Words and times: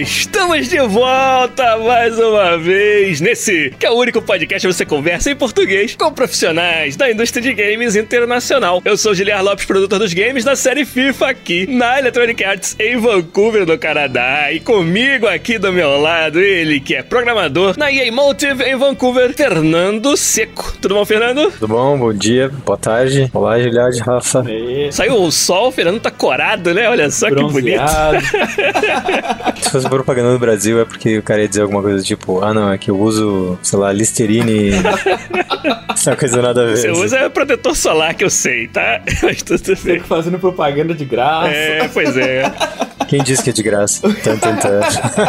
Estamos 0.00 0.66
de 0.66 0.80
volta 0.80 1.76
mais 1.76 2.18
uma 2.18 2.56
vez 2.56 3.20
nesse 3.20 3.70
que 3.78 3.84
é 3.84 3.90
o 3.90 3.94
único 3.94 4.22
podcast 4.22 4.66
que 4.66 4.72
você 4.72 4.86
conversa 4.86 5.30
em 5.30 5.36
português 5.36 5.94
com 5.94 6.10
profissionais 6.10 6.96
da 6.96 7.10
indústria 7.10 7.42
de 7.42 7.52
games 7.52 7.96
internacional. 7.96 8.80
Eu 8.82 8.96
sou 8.96 9.14
Giliar 9.14 9.44
Lopes, 9.44 9.66
produtor 9.66 9.98
dos 9.98 10.14
games 10.14 10.42
da 10.42 10.56
série 10.56 10.86
FIFA 10.86 11.28
aqui 11.28 11.66
na 11.66 11.98
Electronic 11.98 12.42
Arts 12.42 12.76
em 12.80 12.96
Vancouver, 12.96 13.66
no 13.66 13.76
Canadá. 13.76 14.50
E 14.50 14.60
comigo 14.60 15.26
aqui 15.26 15.58
do 15.58 15.70
meu 15.70 16.00
lado, 16.00 16.40
ele 16.40 16.80
que 16.80 16.94
é 16.94 17.02
programador 17.02 17.76
na 17.76 17.92
EA 17.92 18.10
Motive 18.10 18.64
em 18.64 18.76
Vancouver, 18.76 19.34
Fernando 19.34 20.16
Seco. 20.16 20.72
Tudo 20.80 20.94
bom, 20.94 21.04
Fernando? 21.04 21.50
Tudo 21.52 21.68
bom? 21.68 21.98
Bom 21.98 22.14
dia, 22.14 22.48
boa 22.64 22.78
tarde. 22.78 23.30
Olá, 23.34 23.60
Giliar 23.60 23.90
de 23.90 24.00
Rafa. 24.00 24.46
Saiu 24.92 25.22
o 25.22 25.30
sol, 25.30 25.68
o 25.68 25.72
Fernando 25.72 26.00
tá 26.00 26.10
corado, 26.10 26.72
né? 26.72 26.88
Olha 26.88 27.10
só 27.10 27.28
Bronzeado. 27.28 28.18
que 28.18 28.30
bonito. 28.32 29.89
Propaganda 29.90 30.32
no 30.32 30.38
Brasil 30.38 30.80
é 30.80 30.84
porque 30.84 31.18
o 31.18 31.22
cara 31.22 31.42
ia 31.42 31.48
dizer 31.48 31.62
alguma 31.62 31.82
coisa 31.82 32.02
tipo, 32.02 32.42
ah 32.42 32.54
não, 32.54 32.72
é 32.72 32.78
que 32.78 32.90
eu 32.90 32.98
uso, 32.98 33.58
sei 33.62 33.78
lá, 33.78 33.92
Listerine. 33.92 34.70
Essa 35.90 36.16
coisa 36.16 36.40
nada 36.40 36.62
a 36.62 36.66
ver. 36.66 36.76
Você 36.76 36.88
assim. 36.88 37.02
usa 37.02 37.30
protetor 37.30 37.76
solar 37.76 38.14
que 38.14 38.24
eu 38.24 38.30
sei, 38.30 38.68
tá? 38.68 39.02
Mas 39.22 39.42
tudo 39.42 39.66
bem. 39.66 39.96
Fico 39.96 40.06
fazendo 40.06 40.38
propaganda 40.38 40.94
de 40.94 41.04
graça. 41.04 41.48
É, 41.48 41.88
pois 41.88 42.16
é. 42.16 42.50
Quem 43.10 43.24
disse 43.24 43.42
que 43.42 43.50
é 43.50 43.52
de 43.52 43.64
graça? 43.64 44.08
Tan, 44.22 44.38
tan, 44.38 44.54
tan. 44.54 44.80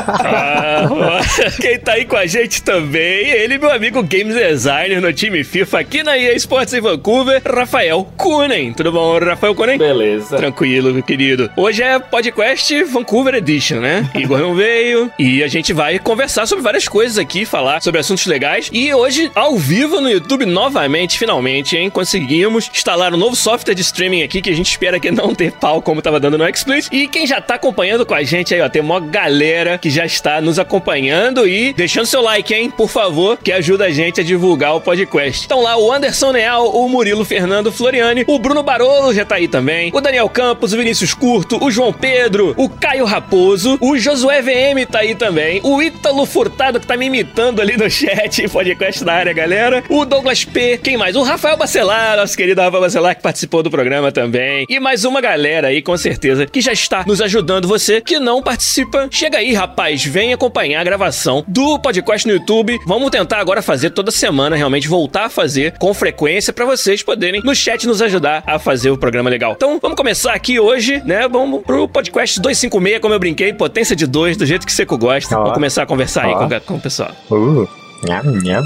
Ah, 0.08 1.20
quem 1.60 1.80
tá 1.80 1.94
aí 1.94 2.06
com 2.06 2.16
a 2.16 2.28
gente 2.28 2.62
também, 2.62 3.28
ele, 3.30 3.58
meu 3.58 3.72
amigo 3.72 4.04
Games 4.04 4.36
Designer 4.36 5.02
no 5.02 5.12
time 5.12 5.44
FIFA 5.44 5.80
aqui 5.80 6.04
na 6.04 6.16
EA 6.16 6.36
Sports 6.36 6.76
em 6.76 6.82
Vancouver, 6.82 7.42
Rafael 7.44 8.08
Kunen. 8.16 8.72
Tudo 8.74 8.92
bom, 8.92 9.18
Rafael 9.18 9.56
Kunen? 9.56 9.80
Beleza. 9.80 10.38
Tranquilo, 10.38 10.94
meu 10.94 11.02
querido. 11.02 11.50
Hoje 11.58 11.82
é 11.82 11.98
podcast 11.98 12.84
Vancouver 12.84 13.34
Edition, 13.34 13.80
né? 13.80 14.08
Igor 14.14 14.38
não 14.38 14.54
veio 14.54 15.09
e 15.18 15.42
a 15.42 15.48
gente 15.48 15.74
vai 15.74 15.98
conversar 15.98 16.46
sobre 16.46 16.64
várias 16.64 16.88
coisas 16.88 17.18
aqui, 17.18 17.46
falar 17.46 17.82
sobre 17.82 18.00
assuntos 18.00 18.28
legais. 18.28 18.70
E 18.72 18.94
hoje, 18.94 19.32
ao 19.34 19.58
vivo 19.58 20.00
no 20.00 20.09
YouTube, 20.12 20.46
novamente, 20.46 21.18
finalmente, 21.18 21.76
hein? 21.76 21.90
Conseguimos 21.90 22.70
instalar 22.72 23.12
um 23.12 23.18
novo 23.18 23.36
software 23.36 23.74
de 23.74 23.82
streaming 23.82 24.22
aqui 24.22 24.40
que 24.40 24.52
a 24.52 24.56
gente 24.56 24.70
espera 24.70 25.00
que 25.00 25.09
não 25.09 25.34
ter 25.34 25.52
pau 25.54 25.82
como 25.82 26.00
tava 26.00 26.20
dando 26.20 26.38
no 26.38 26.46
XSplit. 26.56 26.88
E 26.92 27.08
quem 27.08 27.26
já 27.26 27.42
tá 27.42 27.58
acompanhando 27.72 28.06
com 28.06 28.14
a 28.14 28.22
gente 28.22 28.54
aí, 28.54 28.60
ó, 28.60 28.68
tem 28.68 28.82
uma 28.82 29.00
galera 29.00 29.78
que 29.78 29.90
já 29.90 30.06
está 30.06 30.42
nos 30.42 30.60
acompanhando 30.60 31.48
e 31.48 31.72
deixando 31.72 32.06
seu 32.06 32.22
like, 32.22 32.54
hein? 32.54 32.70
Por 32.70 32.90
favor, 32.90 33.38
que 33.38 33.52
ajuda 33.52 33.86
a 33.86 33.90
gente 33.90 34.20
a 34.20 34.24
divulgar 34.24 34.76
o 34.76 34.82
podcast. 34.82 35.46
Então 35.46 35.64
lá, 35.64 35.78
o 35.78 35.90
Anderson 35.90 36.34
Neal, 36.34 36.68
o 36.68 36.90
Murilo 36.90 37.24
Fernando 37.24 37.72
Floriani, 37.72 38.26
o 38.28 38.38
Bruno 38.38 38.62
Barolo 38.62 39.14
já 39.14 39.24
tá 39.24 39.36
aí 39.36 39.48
também, 39.48 39.90
o 39.94 40.02
Daniel 40.02 40.28
Campos, 40.28 40.74
o 40.74 40.78
Vinícius 40.78 41.14
Curto, 41.14 41.64
o 41.64 41.72
João 41.72 41.94
Pedro, 41.94 42.54
o 42.58 42.68
Caio 42.68 43.06
Raposo, 43.06 43.78
o 43.80 43.98
Josué 43.98 44.42
VM 44.42 44.86
tá 44.92 45.00
aí 45.00 45.16
também, 45.16 45.62
o 45.64 45.81
Ítalo 45.81 46.26
Furtado 46.26 46.78
que 46.78 46.86
tá 46.86 46.98
me 46.98 47.06
imitando 47.06 47.62
ali 47.62 47.78
no 47.78 47.90
chat, 47.90 48.48
podcast 48.52 49.02
na 49.06 49.14
área, 49.14 49.34
galera, 49.34 49.81
o 49.88 50.04
Douglas 50.04 50.44
P, 50.44 50.78
quem 50.78 50.98
mais? 50.98 51.16
O 51.16 51.24
Rafael 51.24 51.56
Bacelar, 51.56 52.18
nosso 52.18 52.36
querido 52.36 52.60
Rafael 52.60 52.81
Bacelar 52.81 53.16
que 53.16 53.22
participou 53.22 53.64
do 53.64 53.72
programa 53.72 54.12
também, 54.12 54.66
e 54.68 54.78
mais 54.78 55.06
uma 55.06 55.22
galera 55.22 55.70
aí, 55.70 55.81
com 55.81 55.96
certeza, 55.96 56.46
que 56.46 56.60
já 56.60 56.74
está 56.74 57.06
nos 57.08 57.22
ajudando. 57.22 57.61
Você 57.68 58.02
que 58.02 58.20
não 58.20 58.42
participa, 58.42 59.08
chega 59.10 59.38
aí, 59.38 59.54
rapaz, 59.54 60.04
vem 60.04 60.34
acompanhar 60.34 60.82
a 60.82 60.84
gravação 60.84 61.44
do 61.48 61.80
podcast 61.80 62.28
no 62.28 62.34
YouTube. 62.34 62.80
Vamos 62.86 63.10
tentar 63.10 63.40
agora 63.40 63.62
fazer 63.62 63.92
toda 63.92 64.12
semana, 64.12 64.56
realmente 64.56 64.88
voltar 64.88 65.26
a 65.26 65.30
fazer 65.30 65.78
com 65.78 65.94
frequência 65.94 66.52
pra 66.54 66.66
vocês 66.66 67.04
poderem 67.04 67.42
no 67.44 67.56
chat 67.56 67.88
nos 67.88 68.02
ajudar 68.02 68.44
a 68.46 68.60
fazer 68.60 68.90
o 68.90 68.98
programa 68.98 69.30
legal. 69.30 69.54
Então, 69.54 69.80
vamos 69.82 69.98
começar 69.98 70.34
aqui 70.34 70.60
hoje, 70.60 71.02
né? 71.06 71.28
Vamos 71.28 71.64
pro 71.64 71.88
podcast 71.88 72.40
256, 72.40 73.02
como 73.02 73.14
eu 73.14 73.20
brinquei, 73.20 73.54
potência 73.54 73.96
de 73.96 74.06
2, 74.06 74.38
do 74.38 74.46
jeito 74.46 74.66
que 74.66 74.72
você 74.72 74.86
gosta. 74.86 75.36
Vamos 75.36 75.54
começar 75.54 75.84
a 75.84 75.86
conversar 75.86 76.26
aí 76.26 76.34
com, 76.34 76.66
com 76.66 76.76
o 76.76 76.82
pessoal. 76.82 77.12
Uh, 77.30 77.68
nham, 78.04 78.24
nham. 78.44 78.64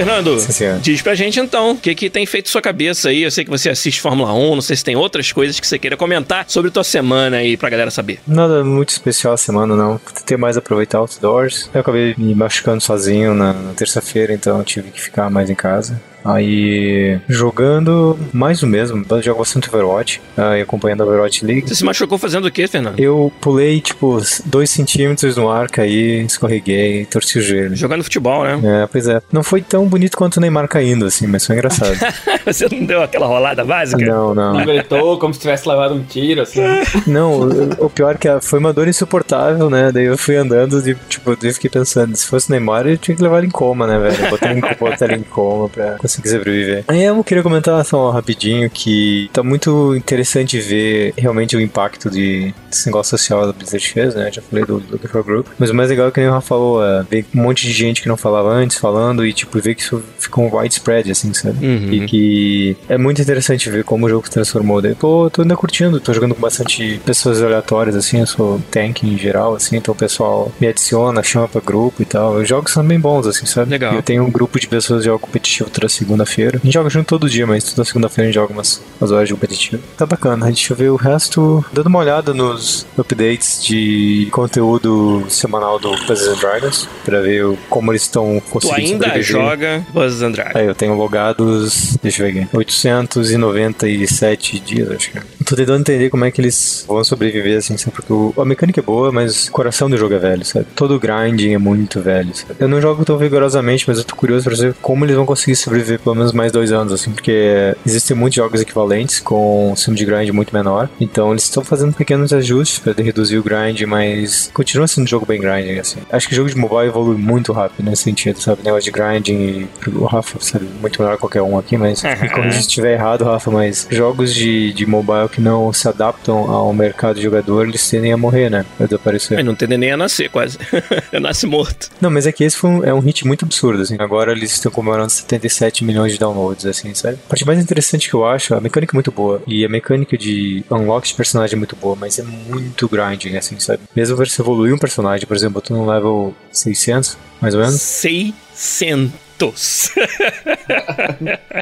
Fernando, 0.00 0.40
Sim, 0.40 0.78
diz 0.80 1.02
pra 1.02 1.14
gente 1.14 1.38
então, 1.38 1.72
o 1.72 1.76
que 1.76 1.94
que 1.94 2.08
tem 2.08 2.24
feito 2.24 2.48
sua 2.48 2.62
cabeça 2.62 3.10
aí? 3.10 3.22
Eu 3.22 3.30
sei 3.30 3.44
que 3.44 3.50
você 3.50 3.68
assiste 3.68 4.00
Fórmula 4.00 4.32
1, 4.32 4.54
não 4.54 4.62
sei 4.62 4.74
se 4.74 4.82
tem 4.82 4.96
outras 4.96 5.30
coisas 5.30 5.60
que 5.60 5.66
você 5.66 5.78
queira 5.78 5.94
comentar 5.94 6.46
sobre 6.48 6.70
tua 6.70 6.82
semana 6.82 7.36
aí 7.36 7.54
pra 7.54 7.68
galera 7.68 7.90
saber. 7.90 8.18
Nada 8.26 8.64
muito 8.64 8.88
especial 8.88 9.34
a 9.34 9.36
semana, 9.36 9.76
não. 9.76 9.98
Tentei 9.98 10.38
mais 10.38 10.56
aproveitar 10.56 10.96
outdoors. 10.96 11.68
Eu 11.74 11.82
acabei 11.82 12.14
me 12.16 12.34
machucando 12.34 12.80
sozinho 12.80 13.34
na, 13.34 13.52
na 13.52 13.74
terça-feira, 13.74 14.32
então 14.32 14.56
eu 14.56 14.64
tive 14.64 14.90
que 14.90 15.02
ficar 15.02 15.28
mais 15.28 15.50
em 15.50 15.54
casa. 15.54 16.00
Aí, 16.24 17.18
jogando 17.28 18.18
mais 18.32 18.62
o 18.62 18.66
mesmo. 18.66 19.04
Eu 19.10 19.22
jogo 19.22 19.38
bastante 19.40 19.68
Overwatch, 19.68 20.20
aí 20.36 20.60
acompanhando 20.62 21.02
a 21.02 21.06
Overwatch 21.06 21.44
League. 21.44 21.68
Você 21.68 21.74
se 21.74 21.84
machucou 21.84 22.18
fazendo 22.18 22.46
o 22.46 22.50
quê, 22.50 22.66
Fernando? 22.66 22.98
Eu 22.98 23.32
pulei, 23.40 23.80
tipo, 23.80 24.20
dois 24.44 24.70
centímetros 24.70 25.36
no 25.36 25.48
ar, 25.50 25.68
caí, 25.68 26.24
escorreguei, 26.24 27.04
torci 27.06 27.38
o 27.38 27.42
joelho. 27.42 27.76
Jogando 27.76 28.04
futebol, 28.04 28.44
né? 28.44 28.60
É, 28.82 28.86
pois 28.86 29.08
é. 29.08 29.20
Não 29.32 29.42
foi 29.42 29.62
tão 29.62 29.86
bonito 29.86 30.16
quanto 30.16 30.36
o 30.36 30.40
Neymar 30.40 30.68
caindo, 30.68 31.06
assim, 31.06 31.26
mas 31.26 31.46
foi 31.46 31.56
engraçado. 31.56 31.96
você 32.44 32.68
não 32.70 32.84
deu 32.84 33.02
aquela 33.02 33.26
rolada 33.26 33.64
básica? 33.64 34.04
não, 34.04 34.34
não. 34.34 34.54
Não 34.54 34.64
gritou 34.64 35.18
como 35.18 35.32
se 35.34 35.40
tivesse 35.40 35.68
levado 35.68 35.94
um 35.94 36.02
tiro, 36.02 36.42
assim. 36.42 36.60
Não, 37.06 37.32
o, 37.40 37.86
o 37.86 37.90
pior 37.90 38.14
é 38.14 38.18
que 38.18 38.28
foi 38.40 38.58
uma 38.58 38.72
dor 38.72 38.86
insuportável, 38.88 39.68
né? 39.70 39.90
Daí 39.92 40.04
eu 40.04 40.16
fui 40.18 40.36
andando, 40.36 40.82
de, 40.82 40.94
tipo, 41.08 41.30
eu 41.42 41.54
fiquei 41.54 41.70
pensando, 41.70 42.14
se 42.16 42.26
fosse 42.26 42.48
o 42.48 42.52
Neymar, 42.52 42.86
eu 42.86 42.96
tinha 42.98 43.16
que 43.16 43.22
levar 43.22 43.38
ele 43.38 43.46
em 43.48 43.50
coma, 43.50 43.86
né, 43.86 43.98
velho? 43.98 44.30
Botar 44.30 44.50
ele, 44.50 44.60
em- 44.60 44.74
botar 44.78 45.04
ele 45.06 45.16
em 45.16 45.22
coma 45.22 45.68
pra 45.68 45.96
conseguir 46.10 46.28
sobreviver. 46.30 46.84
Aí 46.88 47.04
eu 47.04 47.22
queria 47.22 47.42
comentar 47.42 47.84
só 47.84 48.10
rapidinho 48.10 48.68
que 48.68 49.30
tá 49.32 49.42
muito 49.42 49.94
interessante 49.94 50.58
ver 50.58 51.14
realmente 51.16 51.56
o 51.56 51.60
impacto 51.60 52.10
de, 52.10 52.54
desse 52.68 52.86
negócio 52.86 53.16
social 53.16 53.46
da 53.46 53.52
Blizzard 53.52 53.86
fez, 53.88 54.14
né? 54.14 54.30
Já 54.32 54.42
falei 54.42 54.64
do, 54.64 54.80
Gifford 55.00 55.26
Group. 55.26 55.46
Mas 55.58 55.70
o 55.70 55.74
mais 55.74 55.90
legal 55.90 56.08
é 56.08 56.10
que 56.10 56.20
nem 56.20 56.28
o 56.28 56.32
Rafa 56.32 56.48
falou, 56.48 56.84
é 56.84 57.02
ver 57.04 57.24
um 57.34 57.42
monte 57.42 57.66
de 57.66 57.72
gente 57.72 58.02
que 58.02 58.08
não 58.08 58.16
falava 58.16 58.48
antes 58.50 58.76
falando 58.76 59.24
e, 59.24 59.32
tipo, 59.32 59.60
ver 59.60 59.74
que 59.74 59.82
isso 59.82 60.02
ficou 60.18 60.44
um 60.44 60.56
widespread, 60.56 61.10
assim, 61.10 61.32
sabe? 61.32 61.64
Uhum. 61.64 61.92
E 61.92 62.06
que 62.06 62.76
é 62.88 62.98
muito 62.98 63.22
interessante 63.22 63.70
ver 63.70 63.84
como 63.84 64.06
o 64.06 64.08
jogo 64.08 64.26
se 64.26 64.32
transformou. 64.32 64.82
Daí, 64.82 64.94
tô, 64.94 65.30
tô 65.30 65.42
ainda 65.42 65.56
curtindo, 65.56 66.00
tô 66.00 66.12
jogando 66.12 66.34
com 66.34 66.40
bastante 66.40 67.00
pessoas 67.04 67.42
aleatórias, 67.42 67.94
assim, 67.96 68.20
eu 68.20 68.26
sou 68.26 68.60
tank 68.70 69.04
em 69.04 69.16
geral, 69.16 69.54
assim, 69.54 69.76
então 69.76 69.92
o 69.92 69.96
pessoal 69.96 70.52
me 70.60 70.66
adiciona, 70.66 71.22
chama 71.22 71.48
pra 71.48 71.60
grupo 71.60 72.02
e 72.02 72.04
tal. 72.04 72.34
Os 72.34 72.48
jogos 72.48 72.72
são 72.72 72.84
bem 72.84 72.98
bons, 72.98 73.26
assim, 73.26 73.46
sabe? 73.46 73.70
Legal. 73.70 73.94
Eu 73.94 74.02
tenho 74.02 74.24
um 74.24 74.30
grupo 74.30 74.58
de 74.58 74.66
pessoas 74.66 75.00
que 75.00 75.06
jogam 75.06 75.20
competitivo 75.20 75.70
segunda-feira. 76.00 76.58
A 76.62 76.64
gente 76.64 76.74
joga 76.74 76.90
junto 76.90 77.06
todo 77.06 77.28
dia, 77.28 77.46
mas 77.46 77.64
toda 77.64 77.84
segunda-feira 77.84 78.28
a 78.28 78.32
gente 78.32 78.34
joga 78.34 78.52
umas, 78.52 78.82
umas 79.00 79.10
horas 79.12 79.28
de 79.28 79.34
competitivo. 79.34 79.82
Tá 79.96 80.06
bacana. 80.06 80.46
A 80.46 80.50
gente 80.50 80.72
vê 80.74 80.88
o 80.88 80.96
resto 80.96 81.64
dando 81.72 81.86
uma 81.88 81.98
olhada 81.98 82.32
nos 82.34 82.86
updates 82.98 83.64
de 83.64 84.28
conteúdo 84.32 85.24
semanal 85.28 85.78
do 85.78 85.90
Puzzles 86.06 86.28
and 86.28 86.40
Dragons, 86.40 86.88
pra 87.04 87.20
ver 87.20 87.44
como 87.68 87.92
eles 87.92 88.02
estão 88.02 88.40
Tu 88.44 88.50
conseguindo 88.50 89.04
ainda 89.04 89.22
sobreviver. 89.22 89.24
joga 89.24 89.86
Buzz 89.92 90.22
Andrade. 90.22 90.58
É, 90.58 90.68
eu 90.68 90.74
tenho 90.74 90.94
logados, 90.94 91.96
deixa 92.02 92.22
eu 92.26 92.32
ver 92.32 92.40
aqui, 92.42 92.56
897 92.56 94.60
dias, 94.60 94.90
acho 94.90 95.10
que 95.10 95.18
é. 95.18 95.22
Tô 95.44 95.56
tentando 95.56 95.80
entender 95.80 96.10
como 96.10 96.24
é 96.24 96.30
que 96.30 96.40
eles 96.40 96.84
vão 96.86 97.02
sobreviver, 97.02 97.58
assim, 97.58 97.76
sabe? 97.76 97.92
Porque 97.92 98.12
o- 98.12 98.32
a 98.38 98.44
mecânica 98.44 98.80
é 98.80 98.82
boa, 98.82 99.10
mas 99.10 99.48
o 99.48 99.52
coração 99.52 99.90
do 99.90 99.96
jogo 99.96 100.14
é 100.14 100.18
velho, 100.18 100.44
sabe? 100.44 100.66
Todo 100.76 100.98
grinding 100.98 101.54
é 101.54 101.58
muito 101.58 102.00
velho, 102.00 102.32
sabe? 102.34 102.54
Eu 102.60 102.68
não 102.68 102.80
jogo 102.80 103.04
tão 103.04 103.18
vigorosamente, 103.18 103.84
mas 103.88 103.98
eu 103.98 104.04
tô 104.04 104.14
curioso 104.14 104.44
pra 104.44 104.56
saber 104.56 104.74
como 104.80 105.04
eles 105.04 105.16
vão 105.16 105.26
conseguir 105.26 105.56
sobreviver 105.56 105.89
sobreviver 105.90 105.98
pelo 105.98 106.14
menos 106.14 106.32
mais 106.32 106.52
dois 106.52 106.72
anos, 106.72 106.92
assim, 106.92 107.10
porque 107.10 107.74
existem 107.84 108.16
muitos 108.16 108.36
jogos 108.36 108.60
equivalentes 108.60 109.20
com 109.20 109.74
sim 109.76 109.92
de 109.92 110.04
grind 110.04 110.30
muito 110.30 110.54
menor. 110.54 110.88
Então 111.00 111.30
eles 111.32 111.44
estão 111.44 111.64
fazendo 111.64 111.92
pequenos 111.92 112.32
ajustes 112.32 112.78
para 112.78 112.92
reduzir 113.02 113.38
o 113.38 113.42
grind, 113.42 113.82
mas 113.82 114.50
continua 114.52 114.86
sendo 114.86 115.04
um 115.04 115.08
jogo 115.08 115.26
bem 115.26 115.40
grinding, 115.40 115.78
assim. 115.78 116.00
Acho 116.10 116.28
que 116.28 116.34
o 116.34 116.36
jogo 116.36 116.48
de 116.48 116.56
mobile 116.56 116.88
evolui 116.88 117.16
muito 117.16 117.52
rápido 117.52 117.84
nesse 117.84 118.02
sentido, 118.02 118.40
sabe? 118.40 118.62
Negócio 118.62 118.84
de 118.84 118.90
grinding 118.90 119.68
e 119.86 119.90
o 119.90 120.04
Rafa 120.04 120.38
sabe 120.40 120.66
muito 120.80 121.00
melhor 121.00 121.14
que 121.14 121.20
qualquer 121.20 121.42
um 121.42 121.58
aqui, 121.58 121.76
mas 121.76 122.00
se 122.52 122.60
estiver 122.60 122.94
errado, 122.94 123.24
Rafa, 123.24 123.50
mas 123.50 123.86
jogos 123.90 124.34
de, 124.34 124.72
de 124.72 124.86
mobile 124.86 125.28
que 125.28 125.40
não 125.40 125.72
se 125.72 125.88
adaptam 125.88 126.50
ao 126.50 126.72
mercado 126.72 127.16
de 127.16 127.22
jogador, 127.22 127.66
eles 127.66 127.88
tendem 127.88 128.12
a 128.12 128.16
morrer, 128.16 128.50
né? 128.50 128.64
A 128.78 128.84
desaparecer. 128.84 129.36
Mas 129.36 129.46
não 129.46 129.54
tende 129.54 129.76
nem 129.76 129.92
a 129.92 129.96
nascer, 129.96 130.28
quase. 130.28 130.58
Nasce 131.20 131.46
morto. 131.46 131.90
Não, 132.00 132.10
mas 132.10 132.26
é 132.26 132.32
que 132.32 132.44
esse 132.44 132.56
foi 132.56 132.70
um, 132.70 132.84
é 132.84 132.94
um 132.94 133.00
hit 133.00 133.26
muito 133.26 133.44
absurdo, 133.44 133.82
assim. 133.82 133.96
Agora 133.98 134.32
eles 134.32 134.52
estão 134.52 134.70
comemorando 134.70 135.10
77 135.10 135.79
milhões 135.84 136.12
de 136.12 136.18
downloads, 136.18 136.66
assim, 136.66 136.94
sabe? 136.94 137.18
A 137.26 137.28
parte 137.28 137.46
mais 137.46 137.58
interessante 137.58 138.08
que 138.08 138.14
eu 138.14 138.26
acho, 138.26 138.54
a 138.54 138.60
mecânica 138.60 138.94
é 138.94 138.96
muito 138.96 139.12
boa. 139.12 139.42
E 139.46 139.64
a 139.64 139.68
mecânica 139.68 140.16
de 140.16 140.64
unlock 140.70 141.08
de 141.08 141.14
personagem 141.14 141.56
é 141.56 141.58
muito 141.58 141.76
boa, 141.76 141.96
mas 141.96 142.18
é 142.18 142.22
muito 142.22 142.88
grinding, 142.88 143.36
assim, 143.36 143.58
sabe? 143.58 143.82
Mesmo 143.94 144.16
você 144.16 144.40
evoluir 144.40 144.74
um 144.74 144.78
personagem, 144.78 145.26
por 145.26 145.36
exemplo, 145.36 145.58
eu 145.58 145.62
tô 145.62 145.74
no 145.74 145.90
level 145.90 146.34
600, 146.52 147.16
mais 147.40 147.54
ou 147.54 147.60
menos. 147.60 147.80
600. 147.80 149.30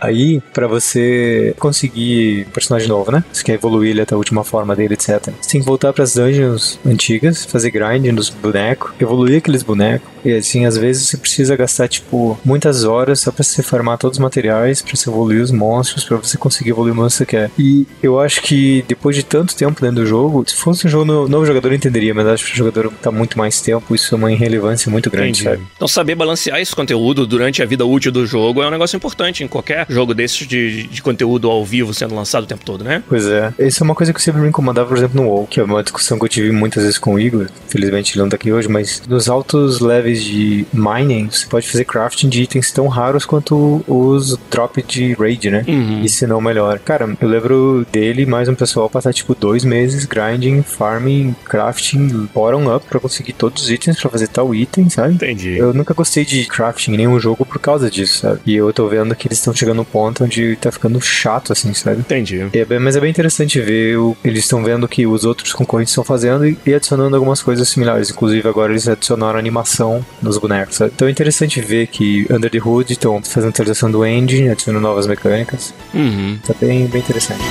Aí, 0.03 0.41
pra 0.53 0.67
você 0.67 1.55
conseguir 1.59 2.47
um 2.49 2.51
personagem 2.51 2.89
novo, 2.89 3.13
né? 3.13 3.23
Você 3.33 3.45
quer 3.45 3.53
evoluir 3.53 3.91
ele 3.91 4.01
até 4.01 4.15
a 4.15 4.19
última 4.19 4.43
forma 4.43 4.75
dele, 4.75 4.95
etc. 4.95 5.31
Você 5.41 5.53
tem 5.53 5.61
que 5.61 5.67
voltar 5.67 5.93
pras 5.93 6.15
dungeons 6.15 6.81
antigas, 6.85 7.45
fazer 7.45 7.71
grind 7.71 8.07
nos 8.07 8.31
bonecos, 8.31 8.91
evoluir 9.01 9.39
aqueles 9.39 9.63
bonecos. 9.63 10.09
E 10.25 10.33
assim, 10.33 10.65
às 10.65 10.77
vezes 10.77 11.09
você 11.09 11.17
precisa 11.17 11.57
gastar, 11.57 11.89
tipo, 11.89 12.39
muitas 12.45 12.85
horas 12.85 13.21
só 13.21 13.31
pra 13.31 13.43
você 13.43 13.63
farmar 13.63 13.99
todos 13.99 14.19
os 14.19 14.23
materiais, 14.23 14.83
pra 14.83 14.95
você 14.95 15.09
evoluir 15.09 15.43
os 15.43 15.51
monstros, 15.51 16.05
pra 16.05 16.17
você 16.17 16.37
conseguir 16.37 16.71
evoluir 16.71 16.93
o 16.93 16.97
monstro 16.97 17.27
que 17.27 17.33
você 17.33 17.39
quer. 17.39 17.51
E 17.59 17.87
eu 18.03 18.21
acho 18.21 18.43
que 18.43 18.85
depois 18.87 19.17
de 19.17 19.23
tanto 19.23 19.55
tempo 19.55 19.81
dentro 19.81 19.97
do 19.97 20.07
jogo, 20.07 20.45
se 20.47 20.55
fosse 20.55 20.87
um 20.87 20.91
jogo 20.91 21.05
no, 21.05 21.29
novo 21.29 21.47
jogador 21.47 21.69
eu 21.69 21.77
entenderia, 21.77 22.15
mas 22.15 22.27
acho 22.27 22.47
que 22.47 22.53
o 22.53 22.57
jogador 22.57 22.93
tá 23.03 23.11
muito 23.11 23.39
mais 23.39 23.61
tempo, 23.61 23.95
isso 23.95 24.15
é 24.15 24.19
uma 24.19 24.33
irrelevância 24.33 24.91
muito 24.91 25.11
grande, 25.11 25.41
Entendi. 25.41 25.57
sabe? 25.57 25.63
Então 25.75 25.89
saber 25.89 26.15
balancear 26.15 26.61
esse 26.61 26.75
conteúdo 26.75 27.27
durante 27.27 27.63
a 27.63 27.67
vida 27.67 27.85
útil 27.85 28.13
do 28.13 28.27
jogo 28.27 28.63
é 28.63 28.67
um 28.67 28.71
negócio 28.71 28.97
importante 28.97 29.43
em 29.43 29.49
qualquer 29.49 29.87
jogo 29.89 30.15
desses 30.15 30.47
de, 30.47 30.87
de 30.87 31.03
conteúdo 31.03 31.51
ao 31.51 31.65
vivo 31.65 31.93
sendo 31.95 32.15
lançado 32.15 32.45
o 32.45 32.47
tempo 32.47 32.65
todo, 32.65 32.85
né? 32.85 33.03
Pois 33.09 33.27
é. 33.27 33.53
Isso 33.59 33.83
é 33.83 33.85
uma 33.85 33.95
coisa 33.95 34.13
que 34.13 34.23
sempre 34.23 34.41
me 34.41 34.49
incomodava, 34.49 34.89
por 34.89 34.97
exemplo, 34.97 35.21
no 35.21 35.29
WoW, 35.29 35.47
que 35.47 35.61
é 35.61 35.65
uma 35.65 35.83
discussão 35.83 36.19
que 36.19 36.25
eu 36.25 36.29
tive 36.29 36.53
muitas 36.53 36.83
vezes 36.83 36.99
com 36.99 37.15
o 37.15 37.21
Igor. 37.21 37.49
Felizmente 37.69 38.15
ele 38.15 38.23
não 38.23 38.29
tá 38.29 38.37
aqui 38.37 38.53
hoje, 38.53 38.69
mas 38.69 39.03
nos 39.09 39.29
altos 39.29 39.81
de 40.23 40.67
mining, 40.73 41.29
você 41.31 41.47
pode 41.47 41.69
fazer 41.69 41.85
crafting 41.85 42.29
de 42.29 42.43
itens 42.43 42.71
tão 42.73 42.87
raros 42.89 43.25
quanto 43.25 43.83
os 43.87 44.37
drop 44.51 44.83
de 44.83 45.15
raid, 45.15 45.51
né? 45.51 45.65
Uhum. 45.67 46.03
E 46.03 46.09
se 46.09 46.27
não 46.27 46.41
melhor. 46.41 46.79
Cara, 46.79 47.17
eu 47.21 47.29
lembro 47.29 47.87
dele 47.93 48.27
mais 48.27 48.49
um 48.49 48.55
pessoal 48.55 48.89
passar 48.89 49.13
tipo 49.13 49.35
dois 49.35 49.65
meses 49.65 50.05
grinding, 50.05 50.63
farming, 50.63 51.35
crafting, 51.45 52.29
bottom 52.35 52.75
up 52.75 52.87
pra 52.89 53.01
conseguir 53.01 53.33
todos 53.33 53.65
os 53.65 53.71
itens 53.71 54.01
pra 54.01 54.11
fazer 54.11 54.29
tal 54.29 54.55
item, 54.55 54.89
sabe? 54.89 55.15
Entendi. 55.15 55.57
Eu 55.59 55.73
nunca 55.75 55.93
gostei 55.95 56.25
de 56.25 56.45
crafting 56.47 56.93
em 56.95 56.97
nenhum 56.99 57.19
jogo 57.19 57.45
por 57.45 57.59
causa 57.59 57.91
disso, 57.91 58.19
sabe? 58.21 58.41
E 58.47 58.55
eu 58.55 58.73
tô 58.73 58.87
vendo 58.89 59.15
que 59.15 59.29
eles 59.29 59.39
estão 59.39 59.55
chegando 59.55 59.79
no 59.79 59.85
ponto 59.85 60.25
onde 60.25 60.57
tá 60.57 60.71
ficando 60.73 61.01
chato, 61.01 61.53
assim, 61.53 61.73
sabe? 61.75 62.01
Entendi. 62.01 62.47
É 62.53 62.65
bem- 62.65 62.79
mas 62.79 62.97
é 62.97 63.01
bem 63.01 63.11
interessante 63.11 63.61
ver 63.61 63.97
o, 63.99 64.17
eles 64.25 64.45
estão 64.45 64.63
vendo 64.65 64.87
que 64.89 65.07
os 65.07 65.25
outros 65.25 65.53
concorrentes 65.53 65.93
estão 65.93 66.05
fazendo 66.05 66.47
e, 66.47 66.57
e 66.67 66.75
adicionando 66.75 67.15
algumas 67.17 67.43
coisas 67.43 67.69
similares. 67.69 68.11
Inclusive 68.11 68.49
agora 68.49 68.73
eles 68.73 68.89
adicionaram 68.89 69.39
animação 69.39 69.98
nos 70.23 70.39
bonecos. 70.39 70.81
Então 70.81 71.09
é 71.09 71.11
interessante 71.11 71.61
ver 71.61 71.87
que 71.87 72.27
Under 72.31 72.51
the 72.51 72.59
Hood 72.59 72.93
estão 72.93 73.23
fazendo 73.23 73.51
atualização 73.51 73.91
do 73.91 74.05
engine, 74.05 74.49
adicionando 74.49 74.87
novas 74.87 75.07
mecânicas. 75.07 75.75
Uhum. 75.95 76.39
Tá 76.47 76.55
bem, 76.61 76.87
bem 76.87 77.01
interessante. 77.01 77.43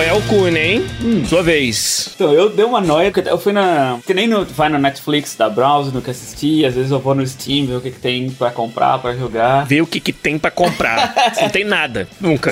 Rafael 0.00 0.22
Kunen, 0.22 0.82
sua 1.28 1.42
vez. 1.42 2.12
Então, 2.14 2.32
eu 2.32 2.48
dei 2.48 2.64
uma 2.64 2.80
noia, 2.80 3.12
porque 3.12 3.28
eu 3.28 3.36
fui 3.36 3.52
na. 3.52 3.98
Que 4.06 4.14
nem 4.14 4.26
no, 4.26 4.46
vai 4.46 4.70
no 4.70 4.78
Netflix 4.78 5.36
da 5.36 5.50
browser, 5.50 5.92
no 5.92 6.00
que 6.00 6.10
assistir, 6.10 6.64
às 6.64 6.74
vezes 6.74 6.90
eu 6.90 6.98
vou 6.98 7.14
no 7.14 7.26
Steam, 7.26 7.66
ver 7.66 7.74
o 7.74 7.80
que, 7.82 7.90
que 7.90 8.00
tem 8.00 8.30
pra 8.30 8.50
comprar, 8.50 8.98
pra 8.98 9.14
jogar. 9.14 9.66
Vê 9.66 9.82
o 9.82 9.86
que, 9.86 10.00
que 10.00 10.10
tem 10.10 10.38
pra 10.38 10.50
comprar. 10.50 11.14
não 11.42 11.50
tem 11.50 11.64
nada. 11.64 12.08
Nunca. 12.18 12.50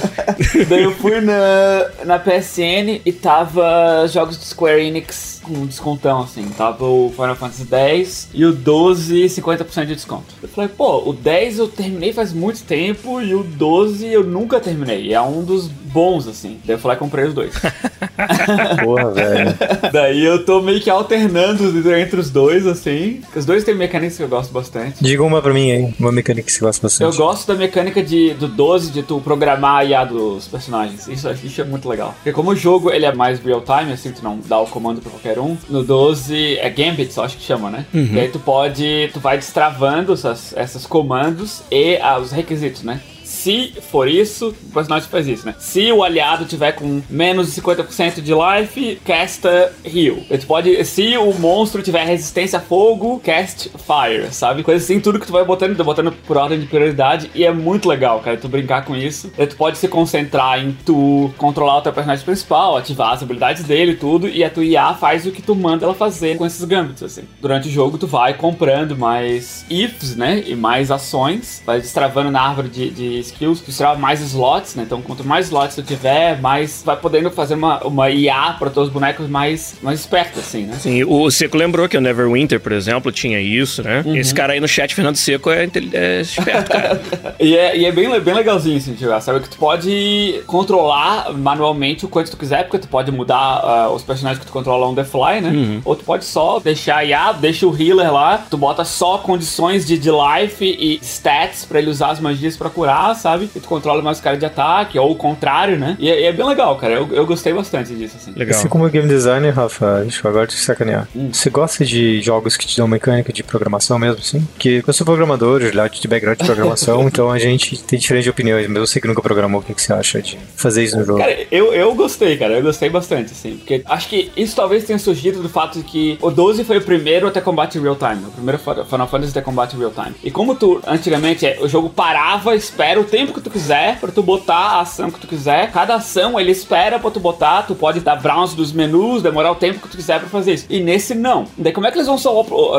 Daí 0.68 0.82
eu 0.84 0.94
fui 0.94 1.22
na, 1.22 1.90
na 2.04 2.18
PSN 2.18 3.00
e 3.06 3.12
tava 3.12 4.06
jogos 4.08 4.38
de 4.38 4.44
Square 4.44 4.82
Enix 4.82 5.37
com 5.48 5.66
descontão, 5.66 6.20
assim. 6.22 6.44
Tava 6.56 6.84
o 6.84 7.10
Final 7.14 7.34
Fantasy 7.36 7.66
X 7.70 8.28
e 8.32 8.44
o 8.44 8.52
12, 8.52 9.24
50% 9.26 9.86
de 9.86 9.94
desconto. 9.94 10.34
Eu 10.42 10.48
falei, 10.48 10.68
pô, 10.68 11.08
o 11.08 11.12
10 11.12 11.58
eu 11.58 11.68
terminei 11.68 12.12
faz 12.12 12.32
muito 12.32 12.62
tempo 12.64 13.20
e 13.20 13.34
o 13.34 13.42
12 13.42 14.06
eu 14.06 14.22
nunca 14.24 14.60
terminei. 14.60 15.12
É 15.12 15.20
um 15.20 15.42
dos 15.42 15.66
bons, 15.66 16.28
assim. 16.28 16.58
Daí 16.64 16.76
eu 16.76 16.78
falei, 16.78 16.98
comprei 16.98 17.24
os 17.26 17.34
dois. 17.34 17.54
Porra, 18.84 19.10
velho. 19.12 19.54
Daí 19.92 20.24
eu 20.24 20.44
tô 20.44 20.60
meio 20.60 20.80
que 20.80 20.90
alternando 20.90 21.64
entre 21.98 22.20
os 22.20 22.30
dois, 22.30 22.66
assim. 22.66 23.20
Os 23.34 23.44
dois 23.44 23.64
têm 23.64 23.74
mecânicas 23.74 24.16
que 24.16 24.22
eu 24.22 24.28
gosto 24.28 24.52
bastante. 24.52 25.02
Diga 25.02 25.22
uma 25.22 25.40
pra 25.40 25.52
mim 25.52 25.70
aí, 25.70 25.94
uma 25.98 26.12
mecânica 26.12 26.46
que 26.46 26.52
você 26.52 26.60
gosta 26.60 26.86
Eu 26.86 26.88
bastante. 26.88 27.16
gosto 27.16 27.46
da 27.48 27.54
mecânica 27.54 28.02
de, 28.02 28.34
do 28.34 28.48
12, 28.48 28.90
de 28.90 29.02
tu 29.02 29.20
programar 29.20 29.78
a 29.78 29.84
IA 29.84 30.04
dos 30.04 30.46
personagens. 30.48 31.08
Isso, 31.08 31.28
isso 31.44 31.60
é 31.60 31.64
muito 31.64 31.88
legal. 31.88 32.14
Porque 32.16 32.32
como 32.32 32.50
o 32.50 32.56
jogo 32.56 32.90
ele 32.90 33.04
é 33.06 33.14
mais 33.14 33.40
real 33.40 33.62
time, 33.62 33.92
assim, 33.92 34.12
tu 34.12 34.22
não 34.22 34.38
dá 34.44 34.58
o 34.60 34.66
comando 34.66 35.00
pra 35.00 35.10
qualquer 35.10 35.37
No 35.68 35.82
12 35.84 36.58
é 36.58 36.68
Gambit, 36.70 37.12
só 37.12 37.24
acho 37.24 37.36
que 37.36 37.42
chama, 37.42 37.70
né? 37.70 37.86
E 38.16 38.20
aí 38.20 38.28
tu 38.28 38.38
pode, 38.38 39.10
tu 39.12 39.20
vai 39.20 39.36
destravando 39.36 40.12
essas, 40.12 40.54
essas 40.56 40.86
comandos 40.86 41.62
e 41.70 41.96
ah, 42.02 42.18
os 42.18 42.30
requisitos, 42.32 42.82
né? 42.82 43.00
Se 43.48 43.72
for 43.80 44.06
isso, 44.06 44.48
o 44.48 44.72
personagem 44.74 45.08
faz 45.08 45.26
isso, 45.26 45.46
né? 45.46 45.54
Se 45.58 45.90
o 45.90 46.04
aliado 46.04 46.44
tiver 46.44 46.72
com 46.72 47.00
menos 47.08 47.54
de 47.54 47.62
50% 47.62 48.20
de 48.20 48.34
life, 48.34 49.00
casta 49.02 49.72
heal. 49.82 50.16
Tu 50.38 50.46
pode, 50.46 50.84
se 50.84 51.16
o 51.16 51.32
monstro 51.32 51.82
tiver 51.82 52.04
resistência 52.04 52.58
a 52.58 52.60
fogo, 52.60 53.18
cast 53.20 53.70
fire, 53.70 54.30
sabe? 54.32 54.62
Coisa 54.62 54.84
assim, 54.84 55.00
tudo 55.00 55.18
que 55.18 55.26
tu 55.26 55.32
vai 55.32 55.46
botando, 55.46 55.74
tu 55.74 55.82
botando 55.82 56.12
por 56.26 56.36
ordem 56.36 56.60
de 56.60 56.66
prioridade 56.66 57.30
e 57.34 57.42
é 57.42 57.50
muito 57.50 57.88
legal, 57.88 58.20
cara, 58.20 58.36
tu 58.36 58.50
brincar 58.50 58.84
com 58.84 58.94
isso. 58.94 59.32
Aí 59.38 59.46
tu 59.46 59.56
pode 59.56 59.78
se 59.78 59.88
concentrar 59.88 60.62
em 60.62 60.76
tu 60.84 61.32
controlar 61.38 61.78
o 61.78 61.80
teu 61.80 61.92
personagem 61.94 62.26
principal, 62.26 62.76
ativar 62.76 63.14
as 63.14 63.22
habilidades 63.22 63.64
dele 63.64 63.92
e 63.92 63.96
tudo, 63.96 64.28
e 64.28 64.44
a 64.44 64.50
tua 64.50 64.62
IA 64.62 64.92
faz 64.92 65.24
o 65.24 65.32
que 65.32 65.40
tu 65.40 65.54
manda 65.54 65.86
ela 65.86 65.94
fazer 65.94 66.36
com 66.36 66.44
esses 66.44 66.62
gambits, 66.64 67.02
assim. 67.02 67.22
Durante 67.40 67.66
o 67.66 67.72
jogo, 67.72 67.96
tu 67.96 68.06
vai 68.06 68.34
comprando 68.34 68.94
mais 68.94 69.64
ifs, 69.70 70.14
né? 70.14 70.42
E 70.46 70.54
mais 70.54 70.90
ações, 70.90 71.62
vai 71.64 71.80
destravando 71.80 72.30
na 72.30 72.42
árvore 72.42 72.68
de, 72.68 72.90
de 72.90 73.18
skills, 73.20 73.37
tu 73.38 73.54
destrava 73.66 73.98
mais 73.98 74.20
slots, 74.20 74.74
né? 74.74 74.82
Então, 74.84 75.00
quanto 75.00 75.24
mais 75.24 75.46
slots 75.46 75.76
tu 75.76 75.82
tiver, 75.82 76.40
mais 76.40 76.82
vai 76.84 76.96
podendo 76.96 77.30
fazer 77.30 77.54
uma, 77.54 77.82
uma 77.84 78.10
IA 78.10 78.56
para 78.58 78.70
teus 78.70 78.88
bonecos 78.88 79.28
mais, 79.28 79.76
mais 79.82 80.00
espertos, 80.00 80.40
assim, 80.40 80.64
né? 80.64 80.76
Sim, 80.78 81.04
o 81.04 81.30
Seco 81.30 81.56
lembrou 81.56 81.88
que 81.88 81.96
o 81.96 82.00
Neverwinter, 82.00 82.60
por 82.60 82.72
exemplo, 82.72 83.12
tinha 83.12 83.40
isso, 83.40 83.82
né? 83.82 84.02
Esse 84.06 84.34
cara 84.34 84.52
aí 84.52 84.60
no 84.60 84.68
chat, 84.68 84.94
Fernando 84.94 85.16
Seco, 85.16 85.50
é, 85.50 85.68
é 85.92 86.20
esperto, 86.20 86.70
cara. 86.70 87.00
E 87.38 87.56
é, 87.56 87.76
e 87.76 87.84
é 87.84 87.92
bem, 87.92 88.08
bem 88.20 88.34
legalzinho 88.34 88.76
assim 88.76 88.96
jogar, 88.96 89.20
sabe? 89.20 89.40
Que 89.40 89.50
tu 89.50 89.58
pode 89.58 90.42
controlar 90.46 91.32
manualmente 91.32 92.04
o 92.04 92.08
quanto 92.08 92.30
tu 92.30 92.36
quiser, 92.36 92.64
porque 92.64 92.78
tu 92.78 92.88
pode 92.88 93.12
mudar 93.12 93.36
ah, 93.36 93.90
os 93.90 94.02
personagens 94.02 94.40
que 94.40 94.46
tu 94.46 94.52
controla 94.52 94.86
on 94.86 94.94
the 94.94 95.04
fly, 95.04 95.40
né? 95.40 95.80
Ou 95.84 95.94
tu 95.94 96.04
pode 96.04 96.24
só 96.24 96.58
deixar 96.58 96.98
a 96.98 97.04
IA, 97.04 97.32
deixa 97.32 97.66
o 97.66 97.74
healer 97.80 98.12
lá, 98.12 98.38
tu 98.50 98.56
bota 98.56 98.84
só 98.84 99.18
condições 99.18 99.86
de, 99.86 99.98
de 99.98 100.10
life 100.10 100.64
e 100.64 100.98
stats 101.02 101.64
pra 101.64 101.78
ele 101.78 101.90
usar 101.90 102.10
as 102.10 102.20
magias 102.20 102.56
pra 102.56 102.70
curar, 102.70 103.14
sabe? 103.18 103.50
E 103.54 103.60
tu 103.60 103.68
controla 103.68 104.02
mais 104.02 104.18
os 104.18 104.22
caras 104.22 104.38
de 104.38 104.46
ataque, 104.46 104.98
ou 104.98 105.10
o 105.10 105.16
contrário, 105.16 105.78
né? 105.78 105.96
E 105.98 106.10
é, 106.10 106.22
e 106.22 106.24
é 106.24 106.32
bem 106.32 106.46
legal, 106.46 106.76
cara. 106.76 106.94
Eu, 106.94 107.08
eu 107.12 107.26
gostei 107.26 107.52
bastante 107.52 107.94
disso, 107.94 108.16
assim. 108.16 108.32
Legal. 108.34 108.58
Assim 108.58 108.68
como 108.68 108.88
game 108.88 109.08
designer, 109.08 109.54
Rafa, 109.54 110.00
deixa 110.02 110.20
eu 110.24 110.30
agora 110.30 110.46
te 110.46 110.54
sacanear. 110.54 111.08
Você 111.32 111.50
gosta 111.50 111.84
de 111.84 112.20
jogos 112.20 112.56
que 112.56 112.66
te 112.66 112.76
dão 112.76 112.88
mecânica 112.88 113.32
de 113.32 113.42
programação 113.42 113.98
mesmo, 113.98 114.18
assim? 114.20 114.40
Porque 114.40 114.82
eu 114.86 114.92
sou 114.92 115.04
programador, 115.04 115.62
lá 115.74 115.88
de 115.88 116.08
background 116.08 116.38
de 116.38 116.44
programação, 116.44 117.06
então 117.08 117.30
a 117.30 117.38
gente 117.38 117.82
tem 117.82 117.98
diferentes 117.98 118.28
opiniões, 118.28 118.66
mas 118.68 118.78
você 118.78 119.00
que 119.00 119.08
nunca 119.08 119.22
programou, 119.22 119.60
o 119.60 119.64
que, 119.64 119.74
que 119.74 119.82
você 119.82 119.92
acha 119.92 120.22
de 120.22 120.38
fazer 120.56 120.84
isso 120.84 120.96
no 120.96 121.04
jogo? 121.04 121.18
Cara, 121.18 121.36
eu, 121.50 121.72
eu 121.72 121.94
gostei, 121.94 122.36
cara. 122.36 122.54
Eu 122.54 122.62
gostei 122.62 122.88
bastante, 122.88 123.32
assim. 123.32 123.56
Porque 123.56 123.82
acho 123.84 124.08
que 124.08 124.30
isso 124.36 124.54
talvez 124.54 124.84
tenha 124.84 124.98
surgido 124.98 125.42
do 125.42 125.48
fato 125.48 125.78
de 125.78 125.84
que 125.84 126.18
o 126.20 126.30
12 126.30 126.64
foi 126.64 126.78
o 126.78 126.82
primeiro 126.82 127.26
a 127.26 127.30
ter 127.30 127.42
combate 127.42 127.78
real 127.78 127.96
time. 127.96 128.24
O 128.26 128.30
primeiro 128.30 128.58
Final 128.58 129.08
Fantasy 129.08 129.30
a 129.30 129.34
ter 129.34 129.42
combate 129.42 129.76
real 129.76 129.90
time. 129.90 130.14
E 130.22 130.30
como 130.30 130.54
tu, 130.54 130.80
antigamente, 130.86 131.46
é, 131.46 131.58
o 131.60 131.68
jogo 131.68 131.88
parava, 131.90 132.54
espera 132.54 133.00
o 133.00 133.04
tempo 133.08 133.32
que 133.32 133.40
tu 133.40 133.50
quiser 133.50 133.98
pra 133.98 134.10
tu 134.10 134.22
botar 134.22 134.54
a 134.54 134.80
ação 134.80 135.10
que 135.10 135.20
tu 135.20 135.26
quiser. 135.26 135.70
Cada 135.72 135.96
ação 135.96 136.38
ele 136.38 136.52
espera 136.52 136.98
pra 136.98 137.10
tu 137.10 137.20
botar, 137.20 137.62
tu 137.62 137.74
pode 137.74 138.00
dar 138.00 138.16
browse 138.16 138.56
dos 138.56 138.72
menus, 138.72 139.22
demorar 139.22 139.52
o 139.52 139.56
tempo 139.56 139.80
que 139.80 139.88
tu 139.88 139.96
quiser 139.96 140.20
pra 140.20 140.28
fazer 140.28 140.54
isso. 140.54 140.66
E 140.68 140.80
nesse 140.80 141.14
não. 141.14 141.46
Daí 141.56 141.72
como 141.72 141.86
é 141.86 141.90
que 141.90 141.98
eles 141.98 142.06
vão 142.06 142.18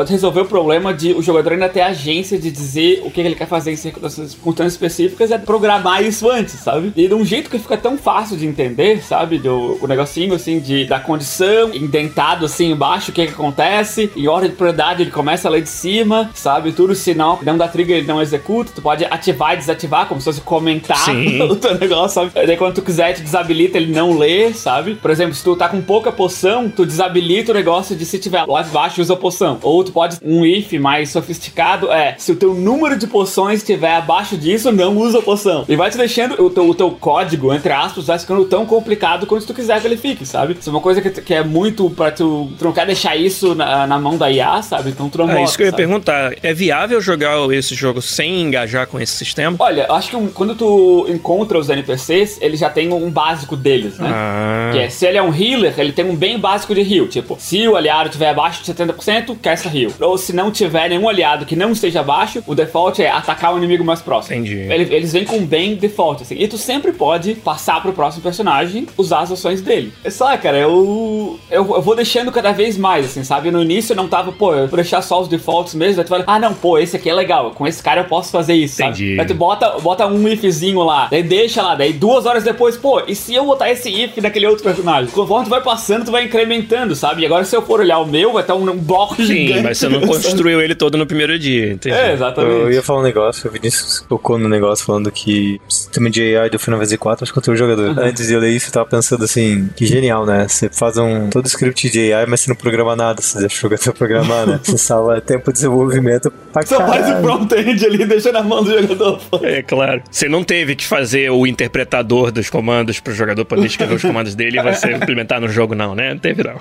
resolver 0.06 0.40
o 0.40 0.46
problema 0.46 0.92
de 0.94 1.12
o 1.12 1.22
jogador 1.22 1.52
ainda 1.52 1.68
ter 1.68 1.82
agência 1.82 2.38
de 2.38 2.50
dizer 2.50 3.02
o 3.04 3.10
que 3.10 3.20
ele 3.20 3.34
quer 3.34 3.46
fazer 3.46 3.72
em 3.72 3.76
circunstâncias 3.76 4.72
específicas? 4.72 5.30
É 5.30 5.38
programar 5.38 6.02
isso 6.02 6.30
antes, 6.30 6.54
sabe? 6.54 6.92
E 6.96 7.08
de 7.08 7.14
um 7.14 7.24
jeito 7.24 7.50
que 7.50 7.58
fica 7.58 7.76
tão 7.76 7.98
fácil 7.98 8.36
de 8.36 8.46
entender, 8.46 9.02
sabe? 9.02 9.38
Do, 9.38 9.78
o 9.80 9.86
negocinho 9.86 10.34
assim 10.34 10.60
de 10.60 10.84
da 10.84 11.00
condição, 11.00 11.74
indentado 11.74 12.46
assim 12.46 12.70
embaixo, 12.70 13.10
o 13.10 13.14
que, 13.14 13.26
que 13.26 13.32
acontece, 13.32 14.10
em 14.16 14.28
ordem 14.28 14.50
de 14.50 14.56
prioridade 14.56 15.02
ele 15.02 15.10
começa 15.10 15.48
lá 15.48 15.58
de 15.58 15.68
cima, 15.68 16.30
sabe? 16.34 16.72
Tudo 16.72 16.94
sinal 16.94 17.36
que 17.38 17.44
não 17.44 17.58
dá 17.58 17.68
trigger 17.68 17.98
ele 17.98 18.06
não 18.06 18.20
executa, 18.20 18.72
tu 18.74 18.82
pode 18.82 19.04
ativar 19.04 19.54
e 19.54 19.56
desativar 19.56 20.06
como 20.06 20.19
se 20.20 20.24
fosse 20.24 20.40
comentar 20.40 21.08
o 21.50 21.56
teu 21.56 21.78
negócio, 21.78 22.14
sabe? 22.14 22.30
Daí 22.46 22.56
quando 22.56 22.74
tu 22.74 22.82
quiser, 22.82 23.14
tu 23.14 23.22
desabilita, 23.22 23.78
ele 23.78 23.92
não 23.92 24.18
lê, 24.18 24.52
sabe? 24.52 24.94
Por 24.94 25.10
exemplo, 25.10 25.34
se 25.34 25.42
tu 25.42 25.56
tá 25.56 25.68
com 25.68 25.80
pouca 25.80 26.12
poção, 26.12 26.68
tu 26.68 26.84
desabilita 26.84 27.52
o 27.52 27.54
negócio 27.54 27.96
de 27.96 28.04
se 28.04 28.18
tiver 28.18 28.44
lá 28.46 28.62
embaixo 28.62 29.00
usa 29.00 29.16
poção. 29.16 29.58
Ou 29.62 29.82
tu 29.84 29.92
pode, 29.92 30.18
um 30.22 30.44
if 30.44 30.72
mais 30.74 31.10
sofisticado 31.10 31.90
é, 31.90 32.14
se 32.18 32.32
o 32.32 32.36
teu 32.36 32.54
número 32.54 32.96
de 32.96 33.06
poções 33.06 33.60
estiver 33.60 33.94
abaixo 33.94 34.36
disso, 34.36 34.70
não 34.72 34.96
usa 34.96 35.22
poção. 35.22 35.64
E 35.68 35.76
vai 35.76 35.90
te 35.90 35.96
deixando 35.96 36.42
o 36.42 36.50
teu, 36.50 36.68
o 36.68 36.74
teu 36.74 36.90
código, 36.90 37.52
entre 37.52 37.72
aspas, 37.72 38.06
vai 38.06 38.18
ficando 38.18 38.44
tão 38.44 38.66
complicado 38.66 39.26
quanto 39.26 39.46
tu 39.46 39.54
quiser 39.54 39.80
que 39.80 39.86
ele 39.86 39.96
fique, 39.96 40.26
sabe? 40.26 40.56
Isso 40.58 40.68
é 40.68 40.72
uma 40.72 40.80
coisa 40.80 41.00
que, 41.00 41.10
que 41.10 41.34
é 41.34 41.42
muito 41.42 41.88
pra 41.90 42.10
tu, 42.10 42.50
tu 42.58 42.64
não 42.64 42.72
quer 42.72 42.86
deixar 42.86 43.16
isso 43.16 43.54
na, 43.54 43.86
na 43.86 43.98
mão 43.98 44.16
da 44.16 44.30
IA, 44.30 44.62
sabe? 44.62 44.90
Então 44.90 45.08
tu 45.08 45.18
não 45.18 45.30
É 45.30 45.44
isso 45.44 45.56
que 45.56 45.62
eu 45.62 45.66
ia 45.66 45.70
sabe? 45.70 45.82
perguntar. 45.82 46.32
É 46.42 46.52
viável 46.52 47.00
jogar 47.00 47.36
esse 47.52 47.74
jogo 47.74 48.02
sem 48.02 48.40
engajar 48.40 48.86
com 48.86 49.00
esse 49.00 49.12
sistema? 49.12 49.56
Olha, 49.58 49.86
eu 49.88 49.94
acho 50.10 50.16
que 50.16 50.16
um- 50.16 50.28
quando 50.28 50.54
tu 50.54 51.06
encontra 51.08 51.58
os 51.58 51.68
NPCs, 51.70 52.38
ele 52.40 52.56
já 52.56 52.68
tem 52.68 52.92
um 52.92 53.10
básico 53.10 53.56
deles, 53.56 53.98
né? 53.98 54.10
Ah. 54.12 54.70
Que 54.72 54.78
é, 54.80 54.90
se 54.90 55.06
ele 55.06 55.16
é 55.18 55.22
um 55.22 55.32
healer, 55.34 55.74
ele 55.78 55.92
tem 55.92 56.04
um 56.04 56.16
bem 56.16 56.38
básico 56.38 56.74
de 56.74 56.80
heal. 56.82 57.06
Tipo, 57.06 57.36
se 57.38 57.66
o 57.68 57.76
aliado 57.76 58.10
tiver 58.10 58.28
abaixo 58.30 58.60
de 58.60 58.66
70%, 58.66 59.36
casta 59.40 59.68
heal. 59.74 59.92
Ou 60.00 60.18
se 60.18 60.32
não 60.32 60.50
tiver 60.50 60.88
nenhum 60.88 61.08
aliado 61.08 61.46
que 61.46 61.54
não 61.56 61.72
esteja 61.72 62.00
abaixo, 62.00 62.42
o 62.46 62.54
default 62.54 63.00
é 63.02 63.10
atacar 63.10 63.54
o 63.54 63.58
inimigo 63.58 63.84
mais 63.84 64.00
próximo. 64.02 64.34
Entendi. 64.36 64.56
Ele- 64.58 64.94
eles 64.94 65.12
vêm 65.12 65.24
com 65.24 65.36
um 65.36 65.46
bem 65.46 65.74
default, 65.76 66.22
assim. 66.22 66.36
E 66.38 66.48
tu 66.48 66.58
sempre 66.58 66.92
pode 66.92 67.34
passar 67.34 67.80
pro 67.82 67.92
próximo 67.92 68.22
personagem, 68.22 68.86
usar 68.96 69.20
as 69.20 69.32
ações 69.32 69.60
dele. 69.60 69.92
É 70.04 70.10
só, 70.10 70.36
cara, 70.36 70.58
eu, 70.58 71.38
eu. 71.50 71.60
Eu 71.70 71.82
vou 71.82 71.94
deixando 71.94 72.32
cada 72.32 72.52
vez 72.52 72.76
mais, 72.76 73.06
assim, 73.06 73.22
sabe? 73.22 73.50
No 73.50 73.62
início 73.62 73.92
eu 73.92 73.96
não 73.96 74.08
tava, 74.08 74.32
pô, 74.32 74.54
eu 74.54 74.66
vou 74.66 74.76
deixar 74.76 75.02
só 75.02 75.20
os 75.20 75.28
defaults 75.28 75.74
mesmo. 75.74 75.96
Daí 75.96 76.04
tu 76.04 76.08
vai, 76.10 76.24
ah, 76.26 76.38
não, 76.38 76.52
pô, 76.54 76.78
esse 76.78 76.96
aqui 76.96 77.08
é 77.08 77.14
legal. 77.14 77.50
Com 77.52 77.66
esse 77.66 77.82
cara 77.82 78.00
eu 78.00 78.04
posso 78.04 78.30
fazer 78.32 78.54
isso, 78.54 78.76
sabe? 78.76 78.90
Entendi. 78.90 79.16
Daí 79.16 79.26
tu 79.26 79.34
bota, 79.34 79.78
bota 79.78 79.99
um 80.06 80.26
ifzinho 80.28 80.82
lá, 80.82 81.08
daí 81.10 81.22
deixa 81.22 81.62
lá, 81.62 81.74
daí 81.74 81.92
duas 81.92 82.26
horas 82.26 82.42
depois, 82.44 82.76
pô, 82.76 83.02
e 83.06 83.14
se 83.14 83.34
eu 83.34 83.44
botar 83.44 83.70
esse 83.70 83.88
if 83.88 84.16
naquele 84.18 84.46
outro 84.46 84.64
personagem? 84.64 85.10
Conforme 85.10 85.46
tu 85.46 85.50
vai 85.50 85.62
passando, 85.62 86.04
tu 86.06 86.12
vai 86.12 86.24
incrementando, 86.24 86.94
sabe? 86.94 87.22
E 87.22 87.26
agora 87.26 87.44
se 87.44 87.56
eu 87.56 87.62
for 87.62 87.80
olhar 87.80 87.98
o 87.98 88.06
meu, 88.06 88.32
vai 88.32 88.42
estar 88.42 88.54
um, 88.54 88.68
um 88.68 88.76
bloco 88.76 89.22
gigante. 89.22 89.58
Sim, 89.58 89.62
mas 89.62 89.78
você 89.78 89.88
não 89.88 90.00
construiu 90.06 90.60
ele 90.60 90.74
todo 90.74 90.96
no 90.96 91.06
primeiro 91.06 91.38
dia, 91.38 91.72
entendi. 91.72 91.94
É, 91.94 92.12
exatamente. 92.12 92.60
Eu 92.60 92.72
ia 92.72 92.82
falar 92.82 93.00
um 93.00 93.04
negócio, 93.04 93.48
o 93.48 93.52
Vinícius 93.52 94.04
tocou 94.08 94.38
no 94.38 94.48
negócio 94.48 94.84
falando 94.84 95.10
que 95.10 95.60
o 95.68 95.72
sistema 95.72 96.10
de 96.10 96.36
AI 96.36 96.50
do 96.50 96.58
Final 96.58 96.78
Fantasy 96.80 96.94
IV 96.94 97.10
acho 97.12 97.24
que 97.26 97.32
contra 97.32 97.52
o 97.52 97.56
jogador. 97.56 97.98
Antes 97.98 98.26
de 98.26 98.34
eu 98.34 98.40
ler 98.40 98.50
isso, 98.50 98.68
eu 98.68 98.72
tava 98.72 98.86
pensando 98.86 99.24
assim, 99.24 99.68
que 99.76 99.86
genial, 99.86 100.24
né? 100.26 100.46
Você 100.48 100.68
faz 100.68 100.96
um 100.96 101.28
todo 101.28 101.46
script 101.46 101.90
de 101.90 102.12
AI, 102.12 102.26
mas 102.26 102.40
você 102.40 102.50
não 102.50 102.56
programa 102.56 102.94
nada, 102.96 103.20
você 103.22 103.38
deixa 103.38 103.56
o 103.56 103.60
jogador 103.60 103.92
programar, 103.94 104.46
né? 104.46 104.60
Você 104.62 104.78
salva 104.78 105.20
tempo 105.20 105.46
de 105.50 105.54
desenvolvimento 105.54 106.32
pra 106.52 106.64
Só 106.66 106.78
faz 106.78 107.06
o 107.06 107.08
caralho. 107.08 107.22
front-end 107.24 107.86
ali, 107.86 108.04
deixa 108.04 108.32
na 108.32 108.42
mão 108.42 108.62
do 108.62 108.70
jogador. 108.70 109.20
É 109.42 109.62
claro. 109.62 109.89
Você 110.10 110.28
não 110.28 110.44
teve 110.44 110.74
que 110.76 110.84
fazer 110.84 111.30
o 111.30 111.46
interpretador 111.46 112.30
dos 112.30 112.50
comandos 112.50 113.00
pro 113.00 113.14
jogador 113.14 113.44
poder 113.44 113.66
escrever 113.66 113.94
os 113.94 114.02
comandos 114.02 114.34
dele 114.34 114.58
e 114.58 114.62
você 114.62 114.92
implementar 114.92 115.40
no 115.40 115.48
jogo, 115.48 115.74
não, 115.74 115.94
né? 115.94 116.12
Não 116.14 116.18
teve, 116.18 116.42
não. 116.42 116.56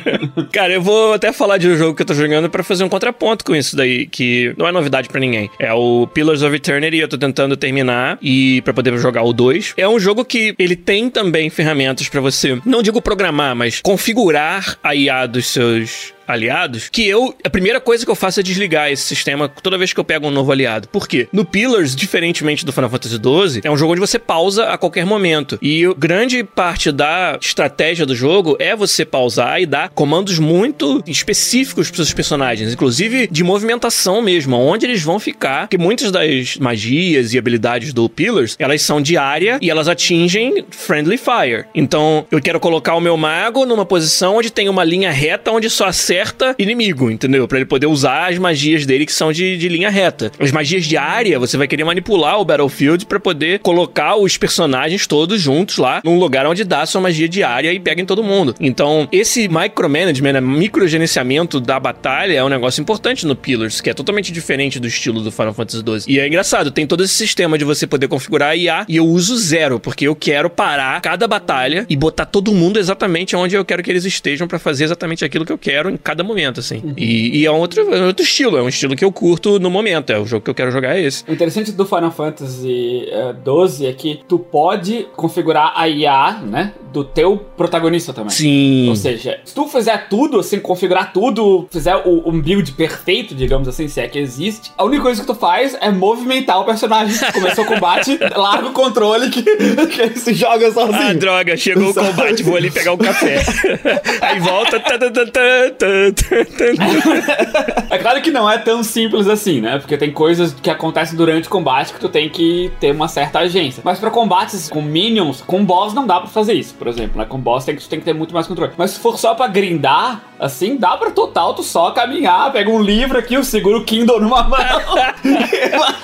Cara, 0.52 0.72
eu 0.72 0.82
vou 0.82 1.14
até 1.14 1.32
falar 1.32 1.58
de 1.58 1.68
um 1.68 1.76
jogo 1.76 1.94
que 1.94 2.02
eu 2.02 2.06
tô 2.06 2.14
jogando 2.14 2.48
pra 2.50 2.62
fazer 2.62 2.84
um 2.84 2.88
contraponto 2.88 3.44
com 3.44 3.54
isso 3.54 3.76
daí, 3.76 4.06
que 4.06 4.54
não 4.56 4.66
é 4.66 4.72
novidade 4.72 5.08
pra 5.08 5.20
ninguém. 5.20 5.50
É 5.58 5.72
o 5.72 6.06
Pillars 6.12 6.42
of 6.42 6.54
Eternity, 6.54 6.98
eu 6.98 7.08
tô 7.08 7.18
tentando 7.18 7.56
terminar 7.56 8.18
e 8.20 8.60
pra 8.62 8.72
poder 8.72 8.96
jogar 8.98 9.22
o 9.22 9.32
2. 9.32 9.74
É 9.76 9.88
um 9.88 9.98
jogo 9.98 10.24
que 10.24 10.54
ele 10.58 10.76
tem 10.76 11.10
também 11.10 11.50
ferramentas 11.50 12.08
pra 12.08 12.20
você, 12.20 12.58
não 12.64 12.82
digo 12.82 13.00
programar, 13.00 13.54
mas 13.54 13.80
configurar 13.80 14.78
a 14.82 14.94
IA 14.94 15.26
dos 15.26 15.46
seus 15.46 16.12
aliados, 16.32 16.88
que 16.88 17.06
eu, 17.06 17.34
a 17.44 17.50
primeira 17.50 17.80
coisa 17.80 18.04
que 18.04 18.10
eu 18.10 18.14
faço 18.14 18.40
é 18.40 18.42
desligar 18.42 18.90
esse 18.90 19.02
sistema 19.02 19.48
toda 19.48 19.78
vez 19.78 19.92
que 19.92 20.00
eu 20.00 20.04
pego 20.04 20.26
um 20.26 20.30
novo 20.30 20.50
aliado. 20.50 20.88
Por 20.88 21.06
quê? 21.06 21.28
No 21.32 21.44
Pillars, 21.44 21.94
diferentemente 21.94 22.64
do 22.64 22.72
Final 22.72 22.90
Fantasy 22.90 23.16
XII, 23.16 23.60
é 23.64 23.70
um 23.70 23.76
jogo 23.76 23.92
onde 23.92 24.00
você 24.00 24.18
pausa 24.18 24.64
a 24.64 24.78
qualquer 24.78 25.04
momento. 25.04 25.58
E 25.60 25.82
grande 25.96 26.42
parte 26.42 26.90
da 26.90 27.38
estratégia 27.40 28.06
do 28.06 28.14
jogo 28.14 28.56
é 28.58 28.74
você 28.74 29.04
pausar 29.04 29.60
e 29.60 29.66
dar 29.66 29.90
comandos 29.90 30.38
muito 30.38 31.02
específicos 31.06 31.88
para 31.88 31.96
seus 31.96 32.14
personagens, 32.14 32.72
inclusive 32.72 33.28
de 33.28 33.44
movimentação 33.44 34.22
mesmo, 34.22 34.56
onde 34.56 34.86
eles 34.86 35.02
vão 35.02 35.18
ficar, 35.18 35.62
porque 35.62 35.78
muitas 35.78 36.10
das 36.10 36.56
magias 36.56 37.32
e 37.34 37.38
habilidades 37.38 37.92
do 37.92 38.08
Pillars, 38.08 38.56
elas 38.58 38.82
são 38.82 39.00
de 39.00 39.16
área 39.16 39.58
e 39.60 39.70
elas 39.70 39.88
atingem 39.88 40.64
Friendly 40.70 41.18
Fire. 41.18 41.66
Então, 41.74 42.26
eu 42.30 42.40
quero 42.40 42.58
colocar 42.58 42.94
o 42.94 43.00
meu 43.00 43.16
mago 43.16 43.66
numa 43.66 43.84
posição 43.84 44.36
onde 44.36 44.50
tem 44.50 44.68
uma 44.68 44.84
linha 44.84 45.10
reta 45.10 45.50
onde 45.50 45.68
só 45.68 45.86
acerta 45.86 46.21
inimigo, 46.58 47.10
entendeu? 47.10 47.46
Pra 47.48 47.58
ele 47.58 47.66
poder 47.66 47.86
usar 47.86 48.30
as 48.30 48.38
magias 48.38 48.86
dele 48.86 49.06
que 49.06 49.12
são 49.12 49.32
de, 49.32 49.56
de 49.56 49.68
linha 49.68 49.90
reta. 49.90 50.30
As 50.38 50.52
magias 50.52 50.84
de 50.84 50.96
área, 50.96 51.38
você 51.38 51.56
vai 51.56 51.66
querer 51.66 51.84
manipular 51.84 52.38
o 52.40 52.44
Battlefield 52.44 53.06
pra 53.06 53.20
poder 53.20 53.60
colocar 53.60 54.16
os 54.16 54.36
personagens 54.36 55.06
todos 55.06 55.40
juntos 55.40 55.78
lá 55.78 56.00
num 56.04 56.18
lugar 56.18 56.46
onde 56.46 56.64
dá 56.64 56.84
sua 56.86 57.00
magia 57.00 57.28
de 57.28 57.42
área 57.42 57.72
e 57.72 57.80
pega 57.80 58.02
em 58.02 58.06
todo 58.06 58.22
mundo. 58.22 58.54
Então, 58.60 59.08
esse 59.10 59.48
micromanagement, 59.48 60.32
né, 60.32 60.40
microgerenciamento 60.40 61.60
da 61.60 61.78
batalha 61.78 62.34
é 62.34 62.44
um 62.44 62.48
negócio 62.48 62.80
importante 62.80 63.26
no 63.26 63.34
Pillars, 63.34 63.80
que 63.80 63.90
é 63.90 63.94
totalmente 63.94 64.32
diferente 64.32 64.78
do 64.78 64.86
estilo 64.86 65.20
do 65.20 65.30
Final 65.30 65.54
Fantasy 65.54 65.78
XII. 65.78 66.14
E 66.14 66.20
é 66.20 66.26
engraçado, 66.26 66.70
tem 66.70 66.86
todo 66.86 67.02
esse 67.02 67.14
sistema 67.14 67.56
de 67.56 67.64
você 67.64 67.86
poder 67.86 68.08
configurar 68.08 68.50
a 68.50 68.56
IA 68.56 68.84
e 68.88 68.96
eu 68.96 69.06
uso 69.06 69.36
zero, 69.36 69.80
porque 69.80 70.06
eu 70.06 70.14
quero 70.14 70.50
parar 70.50 71.00
cada 71.00 71.26
batalha 71.26 71.86
e 71.88 71.96
botar 71.96 72.26
todo 72.26 72.52
mundo 72.52 72.78
exatamente 72.78 73.34
onde 73.34 73.54
eu 73.54 73.64
quero 73.64 73.82
que 73.82 73.90
eles 73.90 74.04
estejam 74.04 74.46
pra 74.46 74.58
fazer 74.58 74.84
exatamente 74.84 75.24
aquilo 75.24 75.44
que 75.44 75.52
eu 75.52 75.58
quero 75.58 75.88
em 75.88 75.96
cada 75.96 76.11
momento, 76.22 76.60
assim. 76.60 76.82
E, 76.96 77.40
e 77.40 77.46
é, 77.46 77.50
um 77.50 77.56
outro, 77.58 77.80
é 77.94 78.04
outro 78.06 78.22
estilo, 78.24 78.56
é 78.58 78.62
um 78.62 78.68
estilo 78.68 78.94
que 78.94 79.04
eu 79.04 79.10
curto 79.12 79.58
no 79.58 79.70
momento, 79.70 80.10
é 80.10 80.18
o 80.18 80.26
jogo 80.26 80.44
que 80.44 80.50
eu 80.50 80.54
quero 80.54 80.70
jogar 80.70 80.96
é 80.96 81.02
esse. 81.02 81.24
O 81.28 81.32
interessante 81.32 81.72
do 81.72 81.86
Final 81.86 82.10
Fantasy 82.10 83.06
eh, 83.08 83.32
12 83.44 83.86
é 83.86 83.92
que 83.92 84.20
tu 84.28 84.38
pode 84.38 85.06
configurar 85.16 85.72
a 85.76 85.88
IA, 85.88 86.40
né, 86.42 86.72
do 86.92 87.04
teu 87.04 87.38
protagonista 87.56 88.12
também. 88.12 88.30
Sim. 88.30 88.88
Ou 88.88 88.96
seja, 88.96 89.40
se 89.44 89.54
tu 89.54 89.66
fizer 89.66 90.08
tudo, 90.08 90.40
assim, 90.40 90.58
configurar 90.58 91.12
tudo, 91.12 91.66
fizer 91.70 91.96
o, 91.96 92.28
um 92.28 92.40
build 92.40 92.72
perfeito, 92.72 93.34
digamos 93.34 93.66
assim, 93.68 93.88
se 93.88 94.00
é 94.00 94.08
que 94.08 94.18
existe, 94.18 94.70
a 94.76 94.84
única 94.84 95.02
coisa 95.02 95.20
que 95.20 95.26
tu 95.26 95.34
faz 95.34 95.76
é 95.80 95.90
movimentar 95.90 96.60
o 96.60 96.64
personagem. 96.64 97.16
Começou 97.32 97.64
o 97.64 97.66
combate, 97.68 98.18
larga 98.36 98.68
o 98.68 98.72
controle 98.72 99.30
que, 99.30 99.42
que 99.86 100.00
ele 100.02 100.16
se 100.16 100.34
joga 100.34 100.68
Ah, 100.68 100.72
sozinho. 100.72 101.18
droga, 101.18 101.56
chegou 101.56 101.90
o 101.90 101.94
combate, 101.94 102.42
vou 102.42 102.56
ali 102.56 102.70
pegar 102.70 102.92
um 102.92 102.98
café. 102.98 103.42
Aí 104.20 104.38
volta. 104.40 104.78
tá, 104.80 104.98
tá, 104.98 105.10
tá. 105.10 105.86
É 107.90 107.98
claro 107.98 108.22
que 108.22 108.30
não 108.30 108.50
é 108.50 108.56
tão 108.56 108.82
simples 108.82 109.28
assim, 109.28 109.60
né? 109.60 109.78
Porque 109.78 109.98
tem 109.98 110.10
coisas 110.10 110.54
que 110.54 110.70
acontecem 110.70 111.14
durante 111.14 111.46
o 111.46 111.50
combate 111.50 111.92
que 111.92 112.00
tu 112.00 112.08
tem 112.08 112.28
que 112.30 112.72
ter 112.80 112.90
uma 112.90 113.06
certa 113.06 113.40
agência. 113.40 113.82
Mas 113.84 113.98
pra 113.98 114.10
combates 114.10 114.70
com 114.70 114.80
minions, 114.80 115.42
com 115.42 115.62
boss 115.62 115.92
não 115.92 116.06
dá 116.06 116.18
pra 116.20 116.28
fazer 116.28 116.54
isso, 116.54 116.74
por 116.74 116.88
exemplo, 116.88 117.18
né? 117.18 117.26
Com 117.26 117.38
boss 117.38 117.66
tem 117.66 117.76
que, 117.76 117.82
tu 117.82 117.88
tem 117.88 117.98
que 117.98 118.04
ter 118.04 118.14
muito 118.14 118.32
mais 118.32 118.46
controle. 118.46 118.72
Mas 118.78 118.92
se 118.92 119.00
for 119.00 119.18
só 119.18 119.34
pra 119.34 119.46
grindar, 119.46 120.22
assim, 120.40 120.76
dá 120.76 120.96
pra 120.96 121.10
total 121.10 121.52
tu 121.54 121.62
só 121.62 121.90
caminhar, 121.90 122.50
pega 122.50 122.70
um 122.70 122.80
livro 122.80 123.18
aqui, 123.18 123.34
eu 123.34 123.44
seguro 123.44 123.80
o 123.80 123.84
Kindle 123.84 124.20
numa 124.20 124.42
mão 124.48 124.58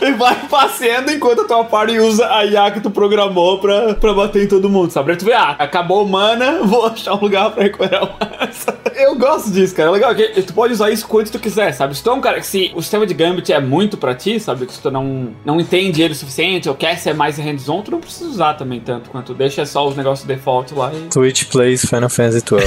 e 0.02 0.12
vai 0.12 0.36
passeando 0.48 1.10
enquanto 1.10 1.42
a 1.42 1.44
tua 1.44 1.64
party 1.64 1.98
usa 1.98 2.30
a 2.30 2.44
IA 2.44 2.70
que 2.70 2.80
tu 2.80 2.90
programou 2.90 3.58
pra, 3.58 3.94
pra 3.94 4.12
bater 4.12 4.44
em 4.44 4.48
todo 4.48 4.68
mundo, 4.68 4.90
sabe? 4.90 5.06
Pra 5.06 5.16
tu 5.16 5.24
ver, 5.24 5.34
ah, 5.34 5.56
acabou 5.58 6.04
o 6.04 6.08
mana, 6.08 6.60
vou 6.64 6.86
achar 6.86 7.14
um 7.14 7.20
lugar 7.20 7.50
pra 7.50 7.62
recuperar 7.62 8.04
o 8.04 8.08
mana. 8.08 8.50
Eu 8.94 9.16
gosto 9.16 9.50
disso, 9.50 9.74
cara. 9.78 9.88
É 9.88 9.92
legal 9.92 10.14
que 10.14 10.42
tu 10.42 10.52
pode 10.52 10.72
usar 10.72 10.90
isso 10.90 11.06
quanto 11.06 11.30
tu 11.30 11.38
quiser, 11.38 11.72
sabe? 11.72 11.96
Se 11.96 12.02
tu 12.02 12.10
é 12.10 12.12
um 12.12 12.20
cara 12.20 12.40
que 12.40 12.46
se 12.46 12.72
o 12.74 12.82
sistema 12.82 13.06
de 13.06 13.14
Gambit 13.14 13.52
é 13.52 13.60
muito 13.60 13.96
pra 13.96 14.14
ti, 14.14 14.40
sabe? 14.40 14.66
Que 14.66 14.72
se 14.72 14.82
tu 14.82 14.90
não, 14.90 15.30
não 15.44 15.60
entende 15.60 16.02
ele 16.02 16.12
o 16.12 16.16
suficiente 16.16 16.68
ou 16.68 16.74
quer 16.74 16.98
ser 16.98 17.14
mais 17.14 17.38
hands-on, 17.38 17.82
tu 17.82 17.90
não 17.90 18.00
precisa 18.00 18.28
usar 18.28 18.54
também 18.54 18.80
tanto 18.80 19.08
quanto 19.10 19.32
deixa 19.32 19.64
só 19.64 19.86
os 19.86 19.96
negócios 19.96 20.26
default 20.26 20.74
lá 20.74 20.92
e. 20.92 21.08
Twitch 21.08 21.44
plays 21.44 21.84
Final 21.84 22.08
Fantasy 22.08 22.40
XII. 22.40 22.58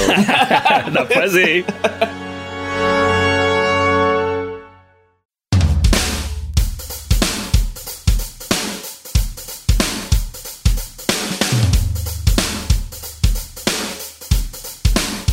Dá 0.92 1.04
pra 1.04 1.20
fazer, 1.20 1.58
hein? 1.58 1.64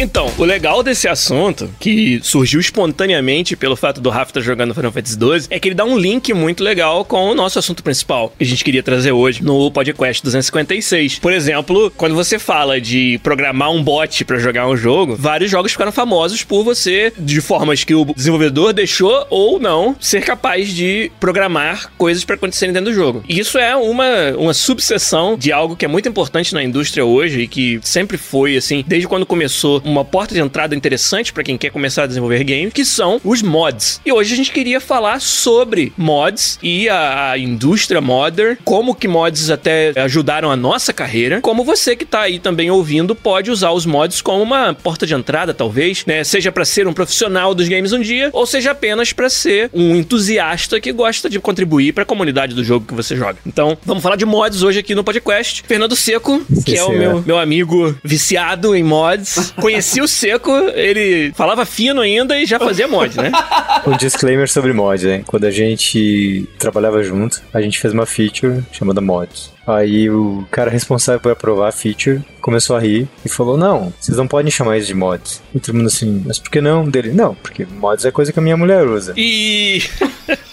Então, 0.02 0.32
o 0.38 0.46
legal 0.46 0.82
desse 0.82 1.10
assunto, 1.10 1.70
que 1.78 2.22
surgiu 2.24 2.62
espontaneamente 2.62 3.58
pelo 3.58 3.76
fato 3.76 4.00
do 4.00 4.10
Rafa 4.10 4.30
estar 4.30 4.40
jogando 4.40 4.74
Final 4.74 4.94
Fantasy 4.94 5.16
XII, 5.16 5.48
é 5.50 5.60
que 5.60 5.68
ele 5.68 5.76
dá 5.76 5.84
um 5.84 5.98
link 5.98 6.34
muito 6.34 6.64
legal 6.64 7.04
com 7.04 7.30
o 7.30 7.36
nosso 7.36 7.60
assunto 7.60 7.84
principal, 7.84 8.34
que 8.38 8.46
a 8.46 8.48
gente 8.48 8.64
queria 8.64 8.82
trazer 8.82 9.12
hoje 9.12 9.44
no 9.44 9.70
podcast 9.70 10.24
256. 10.24 11.20
Por 11.20 11.34
exemplo, 11.34 11.92
quando 11.98 12.16
você 12.16 12.40
fala 12.40 12.80
de 12.80 13.20
programar 13.22 13.72
um 13.72 13.84
bot 13.84 14.24
para 14.24 14.40
jogar 14.40 14.70
um 14.70 14.78
jogo, 14.78 15.18
vários 15.18 15.52
jogos 15.52 15.74
ficaram 15.74 15.92
famosos 15.92 16.46
por 16.46 16.64
você, 16.64 17.12
de 17.18 17.42
formas 17.42 17.84
que 17.84 17.94
o 17.94 18.06
desenvolvedor 18.06 18.72
deixou 18.72 19.28
ou 19.30 19.60
não, 19.60 19.98
ser 20.00 20.22
capaz 20.22 20.74
de 20.74 21.12
programar 21.20 21.92
coisas 21.98 22.24
para 22.24 22.36
acontecerem 22.36 22.72
dentro 22.72 22.92
do 22.92 22.96
jogo. 22.96 23.22
E 23.28 23.38
isso 23.38 23.58
é 23.58 23.76
uma, 23.76 24.32
uma 24.38 24.54
subseção 24.54 25.38
de 25.38 25.52
algo 25.52 25.76
que 25.76 25.84
é 25.84 25.90
muito 25.90 26.08
importante 26.08 26.54
na 26.54 26.64
indústria 26.64 27.04
hoje 27.04 27.42
e 27.42 27.48
que 27.50 27.82
sempre 27.84 28.18
foi, 28.18 28.56
assim, 28.56 28.82
desde 28.88 29.06
quando 29.06 29.26
começou 29.26 29.82
uma 29.92 30.06
porta 30.06 30.34
de 30.34 30.42
entrada 30.42 30.76
interessante 30.76 31.34
para 31.34 31.44
quem 31.44 31.58
quer 31.58 31.70
começar 31.72 32.04
a 32.04 32.08
desenvolver 32.08 32.44
games, 32.44 32.74
que 32.74 32.86
são 32.86 33.20
os 33.24 33.42
mods. 33.42 34.02
E 34.06 34.12
hoje 34.12 34.34
a 34.34 34.38
gente 34.38 34.52
queria 34.52 34.80
falar 34.80 35.20
sobre 35.22 35.92
mods 35.98 36.60
e 36.62 36.88
a, 36.90 37.32
a 37.32 37.38
indústria 37.38 38.02
modder, 38.02 38.58
como 38.64 38.96
que 38.96 39.08
mods 39.08 39.50
até 39.50 39.94
ajudaram 39.96 40.52
a 40.52 40.56
nossa 40.56 40.94
carreira, 40.94 41.42
como 41.42 41.64
você 41.64 41.96
que 41.96 42.06
tá 42.06 42.22
aí 42.22 42.40
também 42.40 42.70
ouvindo 42.72 43.16
pode 43.16 43.52
usar 43.52 43.72
os 43.72 43.86
mods 43.86 44.22
como 44.22 44.42
uma 44.42 44.74
porta 44.74 45.06
de 45.06 45.14
entrada, 45.14 45.54
talvez, 45.54 46.06
né? 46.06 46.24
Seja 46.24 46.52
para 46.52 46.66
ser 46.66 46.88
um 46.88 46.94
profissional 46.94 47.54
dos 47.54 47.68
games 47.68 47.94
um 47.94 48.02
dia, 48.02 48.30
ou 48.34 48.46
seja 48.46 48.72
apenas 48.72 49.14
para 49.14 49.30
ser 49.30 49.70
um 49.74 49.96
entusiasta 49.96 50.80
que 50.80 50.92
gosta 50.92 51.30
de 51.30 51.40
contribuir 51.40 51.94
para 51.94 52.04
a 52.04 52.06
comunidade 52.06 52.56
do 52.56 52.64
jogo 52.64 52.86
que 52.86 52.94
você 52.94 53.16
joga. 53.16 53.38
Então, 53.46 53.78
vamos 53.86 54.04
falar 54.04 54.16
de 54.16 54.26
mods 54.26 54.64
hoje 54.64 54.80
aqui 54.80 54.96
no 54.96 55.04
podcast. 55.04 55.64
Fernando 55.68 55.96
Seco, 55.96 56.42
que 56.66 56.78
é 56.78 56.84
o 56.84 56.92
meu, 56.92 57.24
meu 57.26 57.38
amigo 57.38 57.96
viciado 58.04 58.76
em 58.76 58.84
mods, 58.84 59.54
conheci 59.80 60.02
o 60.02 60.08
Seco, 60.08 60.52
ele 60.76 61.32
falava 61.34 61.66
fino 61.66 62.02
ainda 62.02 62.38
e 62.38 62.46
já 62.46 62.60
fazia 62.60 62.88
mod, 62.88 63.16
né? 63.18 63.32
Um 63.88 63.96
disclaimer 63.96 64.50
sobre 64.50 64.74
mod, 64.74 65.06
né? 65.06 65.24
Quando 65.26 65.46
a 65.46 65.52
gente 65.52 66.48
trabalhava 66.60 67.02
junto, 67.02 67.42
a 67.54 67.62
gente 67.62 67.80
fez 67.80 67.94
uma 67.94 68.06
feature 68.06 68.62
chamada 68.74 69.00
mods. 69.00 69.54
Aí 69.66 70.10
o 70.10 70.46
cara 70.52 70.70
responsável 70.70 71.20
por 71.22 71.32
aprovar 71.32 71.70
a 71.70 71.72
feature 71.72 72.22
começou 72.42 72.76
a 72.76 72.80
rir 72.80 73.08
e 73.24 73.30
falou: 73.30 73.56
Não, 73.56 73.94
vocês 74.00 74.18
não 74.18 74.28
podem 74.28 74.52
chamar 74.52 74.78
isso 74.78 74.88
de 74.88 74.94
mods. 74.94 75.42
E 75.56 75.60
todo 75.60 75.76
mundo 75.76 75.88
assim, 75.88 76.24
mas 76.26 76.38
por 76.38 76.52
que 76.52 76.60
não? 76.60 76.90
Dele, 76.90 77.14
não, 77.14 77.36
porque 77.36 77.66
mods 77.66 78.04
é 78.04 78.12
coisa 78.12 78.34
que 78.34 78.40
a 78.40 78.42
minha 78.42 78.58
mulher 78.58 78.86
usa. 78.86 79.14
E. 79.16 79.82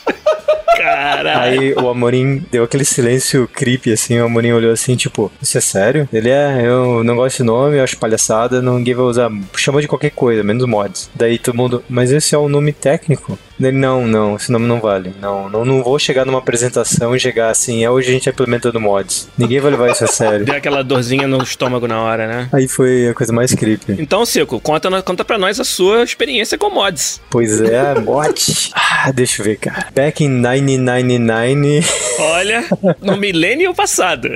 Aí 1.40 1.74
o 1.74 1.88
Amorim 1.88 2.44
deu 2.50 2.64
aquele 2.64 2.84
silêncio 2.84 3.48
creepy, 3.52 3.92
assim, 3.92 4.18
o 4.18 4.26
Amorim 4.26 4.52
olhou 4.52 4.72
assim, 4.72 4.96
tipo, 4.96 5.30
isso 5.40 5.56
é 5.58 5.60
sério? 5.60 6.08
Ele 6.12 6.30
é, 6.30 6.62
eu 6.64 7.02
não 7.04 7.16
gosto 7.16 7.34
desse 7.36 7.42
nome, 7.42 7.76
eu 7.78 7.84
acho 7.84 7.98
palhaçada, 7.98 8.62
ninguém 8.62 8.94
vai 8.94 9.04
usar, 9.04 9.30
chama 9.56 9.80
de 9.80 9.88
qualquer 9.88 10.10
coisa, 10.10 10.42
menos 10.42 10.66
mods. 10.66 11.10
Daí 11.14 11.38
todo 11.38 11.56
mundo, 11.56 11.84
mas 11.88 12.12
esse 12.12 12.34
é 12.34 12.38
o 12.38 12.48
nome 12.48 12.72
técnico? 12.72 13.38
Ele, 13.58 13.72
não, 13.72 14.06
não, 14.06 14.36
esse 14.36 14.52
nome 14.52 14.66
não 14.66 14.80
vale. 14.80 15.12
Não, 15.20 15.48
não, 15.48 15.64
não 15.64 15.82
vou 15.82 15.98
chegar 15.98 16.24
numa 16.24 16.38
apresentação 16.38 17.14
e 17.14 17.20
chegar 17.20 17.50
assim, 17.50 17.84
é 17.84 17.90
hoje 17.90 18.08
a 18.08 18.12
gente 18.12 18.24
tá 18.24 18.30
implementando 18.30 18.80
mods. 18.80 19.28
Ninguém 19.36 19.60
vai 19.60 19.70
levar 19.70 19.90
isso 19.90 20.04
a 20.04 20.08
sério. 20.08 20.44
Deu 20.44 20.54
aquela 20.54 20.82
dorzinha 20.82 21.26
no 21.26 21.42
estômago 21.42 21.86
na 21.88 22.00
hora, 22.00 22.26
né? 22.26 22.48
Aí 22.52 22.68
foi 22.68 23.08
a 23.08 23.14
coisa 23.14 23.32
mais 23.32 23.54
creepy. 23.54 23.96
Então, 23.98 24.26
Cico, 24.26 24.60
conta, 24.60 24.90
conta 25.02 25.24
pra 25.24 25.38
nós 25.38 25.58
a 25.58 25.64
sua 25.64 26.02
experiência 26.02 26.58
com 26.58 26.70
mods. 26.70 27.20
Pois 27.30 27.60
é, 27.60 27.98
mod. 28.00 28.70
Ah, 28.74 29.10
deixa 29.12 29.40
eu 29.40 29.46
ver, 29.46 29.56
cara. 29.56 29.88
Back 29.94 30.22
in 30.24 30.28
1999. 30.28 31.84
Olha, 32.18 32.64
no 33.00 33.16
milênio 33.16 33.74
passado. 33.74 34.28